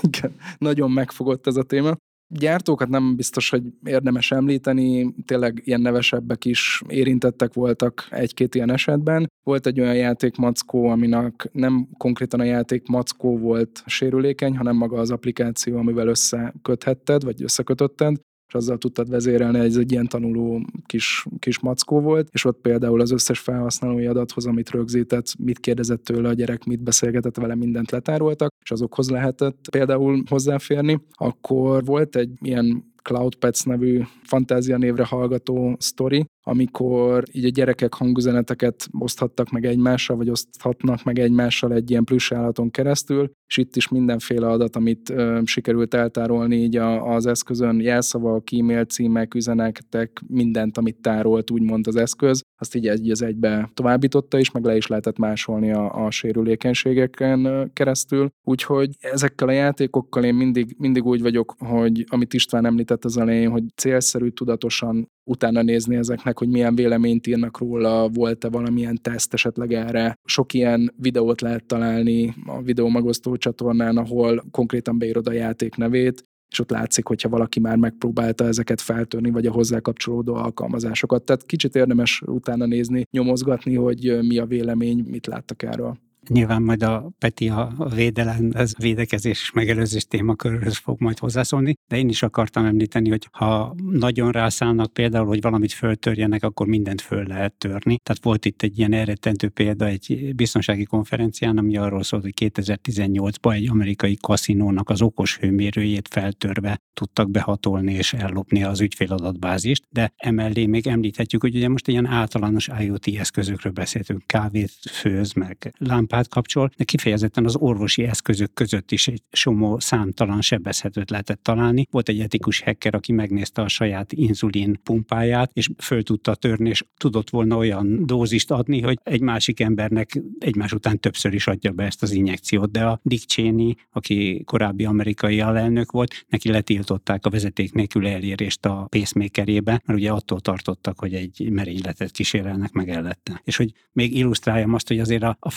Igen, 0.00 0.32
nagyon 0.58 0.90
megfogott 0.90 1.46
ez 1.46 1.56
a 1.56 1.62
téma. 1.62 1.96
Gyártókat 2.34 2.88
nem 2.88 3.16
biztos, 3.16 3.50
hogy 3.50 3.62
érdemes 3.84 4.30
említeni, 4.30 5.14
tényleg 5.26 5.62
ilyen 5.64 5.80
nevesebbek 5.80 6.44
is 6.44 6.82
érintettek 6.88 7.52
voltak 7.54 8.06
egy-két 8.10 8.54
ilyen 8.54 8.70
esetben. 8.70 9.30
Volt 9.42 9.66
egy 9.66 9.80
olyan 9.80 9.94
játék 9.94 10.36
Mackó, 10.36 10.86
aminek 10.86 11.48
nem 11.52 11.88
konkrétan 11.96 12.40
a 12.40 12.44
játék 12.44 12.86
Mackó 12.86 13.38
volt 13.38 13.82
sérülékeny, 13.86 14.56
hanem 14.56 14.76
maga 14.76 14.98
az 14.98 15.10
applikáció, 15.10 15.76
amivel 15.76 16.08
összeköthetted, 16.08 17.24
vagy 17.24 17.42
összekötötted, 17.42 18.16
és 18.52 18.58
azzal 18.58 18.78
tudtad 18.78 19.08
vezérelni, 19.08 19.58
ez 19.58 19.76
egy 19.76 19.92
ilyen 19.92 20.06
tanuló 20.06 20.66
kis, 20.86 21.26
kis 21.38 21.58
mackó 21.60 22.00
volt, 22.00 22.28
és 22.32 22.44
ott 22.44 22.60
például 22.60 23.00
az 23.00 23.10
összes 23.10 23.38
felhasználói 23.38 24.06
adathoz, 24.06 24.46
amit 24.46 24.70
rögzített, 24.70 25.26
mit 25.38 25.58
kérdezett 25.58 26.04
tőle 26.04 26.28
a 26.28 26.32
gyerek, 26.32 26.64
mit 26.64 26.82
beszélgetett 26.82 27.36
vele, 27.36 27.54
mindent 27.54 27.90
letároltak, 27.90 28.54
és 28.62 28.70
azokhoz 28.70 29.10
lehetett 29.10 29.68
például 29.70 30.22
hozzáférni. 30.28 31.00
Akkor 31.10 31.84
volt 31.84 32.16
egy 32.16 32.30
ilyen 32.40 32.91
CloudPets 33.02 33.64
nevű 33.64 34.00
fantázia 34.22 34.76
névre 34.76 35.04
hallgató 35.04 35.76
sztori, 35.78 36.24
amikor 36.44 37.22
így 37.32 37.44
a 37.44 37.48
gyerekek 37.48 37.94
hangüzeneteket 37.94 38.86
oszthattak 38.98 39.50
meg 39.50 39.64
egymással, 39.64 40.16
vagy 40.16 40.30
oszthatnak 40.30 41.04
meg 41.04 41.18
egymással 41.18 41.72
egy 41.72 41.90
ilyen 41.90 42.04
plusz 42.04 42.32
állaton 42.32 42.70
keresztül, 42.70 43.30
és 43.46 43.56
itt 43.56 43.76
is 43.76 43.88
mindenféle 43.88 44.48
adat, 44.48 44.76
amit 44.76 45.10
ö, 45.10 45.40
sikerült 45.44 45.94
eltárolni 45.94 46.56
így 46.56 46.76
a, 46.76 47.14
az 47.14 47.26
eszközön, 47.26 47.80
jelszavak, 47.80 48.52
e-mail 48.52 48.84
címek, 48.84 49.34
üzenetek, 49.34 50.22
mindent, 50.26 50.78
amit 50.78 51.00
tárolt 51.00 51.50
úgymond 51.50 51.86
az 51.86 51.96
eszköz, 51.96 52.40
azt 52.62 52.74
így 52.74 52.88
egy 52.88 53.10
az 53.10 53.22
egybe 53.22 53.70
továbbította 53.74 54.38
is, 54.38 54.50
meg 54.50 54.64
le 54.64 54.76
is 54.76 54.86
lehetett 54.86 55.18
másolni 55.18 55.72
a, 55.72 56.04
a 56.04 56.10
sérülékenységeken 56.10 57.70
keresztül. 57.72 58.28
Úgyhogy 58.44 58.90
ezekkel 59.00 59.48
a 59.48 59.52
játékokkal 59.52 60.24
én 60.24 60.34
mindig, 60.34 60.74
mindig 60.78 61.04
úgy 61.04 61.22
vagyok, 61.22 61.54
hogy 61.58 62.04
amit 62.08 62.34
István 62.34 62.64
említett 62.64 63.04
az 63.04 63.16
elején, 63.16 63.50
hogy 63.50 63.62
célszerű 63.74 64.28
tudatosan 64.28 65.10
utána 65.24 65.62
nézni 65.62 65.96
ezeknek, 65.96 66.38
hogy 66.38 66.48
milyen 66.48 66.74
véleményt 66.74 67.26
írnak 67.26 67.58
róla, 67.58 68.08
volt-e 68.08 68.48
valamilyen 68.48 68.98
teszt 69.02 69.32
esetleg 69.32 69.72
erre. 69.72 70.14
Sok 70.24 70.52
ilyen 70.52 70.94
videót 70.96 71.40
lehet 71.40 71.64
találni 71.64 72.34
a 72.46 72.62
videómagosztó 72.62 73.36
csatornán, 73.36 73.96
ahol 73.96 74.44
konkrétan 74.50 74.98
beírod 74.98 75.26
a 75.26 75.32
játék 75.32 75.76
nevét, 75.76 76.24
és 76.52 76.58
ott 76.58 76.70
látszik, 76.70 77.06
hogyha 77.06 77.28
valaki 77.28 77.60
már 77.60 77.76
megpróbálta 77.76 78.44
ezeket 78.44 78.80
feltörni, 78.80 79.30
vagy 79.30 79.46
a 79.46 79.52
hozzá 79.52 79.80
kapcsolódó 79.80 80.34
alkalmazásokat. 80.34 81.24
Tehát 81.24 81.46
kicsit 81.46 81.74
érdemes 81.74 82.22
utána 82.26 82.66
nézni, 82.66 83.02
nyomozgatni, 83.10 83.74
hogy 83.74 84.18
mi 84.22 84.38
a 84.38 84.46
vélemény, 84.46 85.04
mit 85.08 85.26
láttak 85.26 85.62
erről. 85.62 85.98
Nyilván 86.28 86.62
majd 86.62 86.82
a 86.82 87.12
Peti 87.18 87.48
a 87.48 87.72
védelem, 87.94 88.50
ez 88.54 88.72
védekezés 88.78 89.40
és 89.40 89.52
megelőzés 89.52 90.04
témakörhöz 90.04 90.76
fog 90.76 91.00
majd 91.00 91.18
hozzászólni, 91.18 91.74
de 91.88 91.96
én 91.96 92.08
is 92.08 92.22
akartam 92.22 92.64
említeni, 92.64 93.08
hogy 93.08 93.28
ha 93.30 93.74
nagyon 93.90 94.30
rászállnak 94.30 94.92
például, 94.92 95.26
hogy 95.26 95.40
valamit 95.40 95.72
föltörjenek, 95.72 96.44
akkor 96.44 96.66
mindent 96.66 97.00
föl 97.00 97.26
lehet 97.26 97.54
törni. 97.54 97.98
Tehát 98.02 98.22
volt 98.22 98.44
itt 98.44 98.62
egy 98.62 98.78
ilyen 98.78 98.92
elrettentő 98.92 99.48
példa 99.48 99.86
egy 99.86 100.32
biztonsági 100.36 100.84
konferencián, 100.84 101.58
ami 101.58 101.76
arról 101.76 102.02
szólt, 102.02 102.22
hogy 102.22 102.34
2018-ban 102.40 103.54
egy 103.54 103.68
amerikai 103.68 104.16
kaszinónak 104.20 104.90
az 104.90 105.02
okos 105.02 105.36
hőmérőjét 105.38 106.08
feltörve 106.08 106.80
tudtak 106.94 107.30
behatolni 107.30 107.92
és 107.92 108.12
ellopni 108.12 108.64
az 108.64 108.80
ügyféladatbázist, 108.80 109.84
de 109.90 110.12
emellé 110.16 110.66
még 110.66 110.86
említhetjük, 110.86 111.42
hogy 111.42 111.56
ugye 111.56 111.68
most 111.68 111.88
ilyen 111.88 112.06
általános 112.06 112.68
IoT 112.80 113.06
eszközökről 113.06 113.72
beszéltünk, 113.72 114.22
kávét 114.26 114.72
főz, 114.90 115.32
meg 115.32 115.74
lámpát 116.12 116.28
kapcsol, 116.28 116.70
de 116.76 116.84
kifejezetten 116.84 117.44
az 117.44 117.56
orvosi 117.56 118.02
eszközök 118.02 118.54
között 118.54 118.90
is 118.92 119.08
egy 119.08 119.22
somó 119.30 119.78
számtalan 119.78 120.40
sebezhetőt 120.40 121.10
lehetett 121.10 121.42
találni. 121.42 121.86
Volt 121.90 122.08
egy 122.08 122.20
etikus 122.20 122.60
hacker, 122.60 122.94
aki 122.94 123.12
megnézte 123.12 123.62
a 123.62 123.68
saját 123.68 124.12
inzulin 124.12 124.80
pumpáját, 124.82 125.50
és 125.52 125.70
föl 125.78 126.02
tudta 126.02 126.34
törni, 126.34 126.68
és 126.68 126.84
tudott 126.96 127.30
volna 127.30 127.56
olyan 127.56 128.06
dózist 128.06 128.50
adni, 128.50 128.80
hogy 128.80 128.98
egy 129.02 129.20
másik 129.20 129.60
embernek 129.60 130.22
egymás 130.38 130.72
után 130.72 130.98
többször 130.98 131.34
is 131.34 131.46
adja 131.46 131.72
be 131.72 131.84
ezt 131.84 132.02
az 132.02 132.10
injekciót. 132.10 132.70
De 132.70 132.84
a 132.84 133.00
Dick 133.02 133.28
Cheney, 133.28 133.74
aki 133.90 134.42
korábbi 134.44 134.84
amerikai 134.84 135.40
alelnök 135.40 135.90
volt, 135.90 136.24
neki 136.28 136.50
letiltották 136.50 137.26
a 137.26 137.30
vezeték 137.30 137.72
nélkül 137.72 138.06
elérést 138.06 138.66
a 138.66 138.86
pacemakerébe, 138.88 139.82
mert 139.84 139.98
ugye 139.98 140.10
attól 140.10 140.40
tartottak, 140.40 140.98
hogy 140.98 141.14
egy 141.14 141.48
merényletet 141.50 142.10
kísérelnek 142.10 142.72
meg 142.72 142.88
ellette. 142.88 143.40
És 143.44 143.56
hogy 143.56 143.72
még 143.92 144.16
illusztráljam 144.16 144.74
azt, 144.74 144.88
hogy 144.88 144.98
azért 144.98 145.22
a, 145.22 145.36
a 145.40 145.50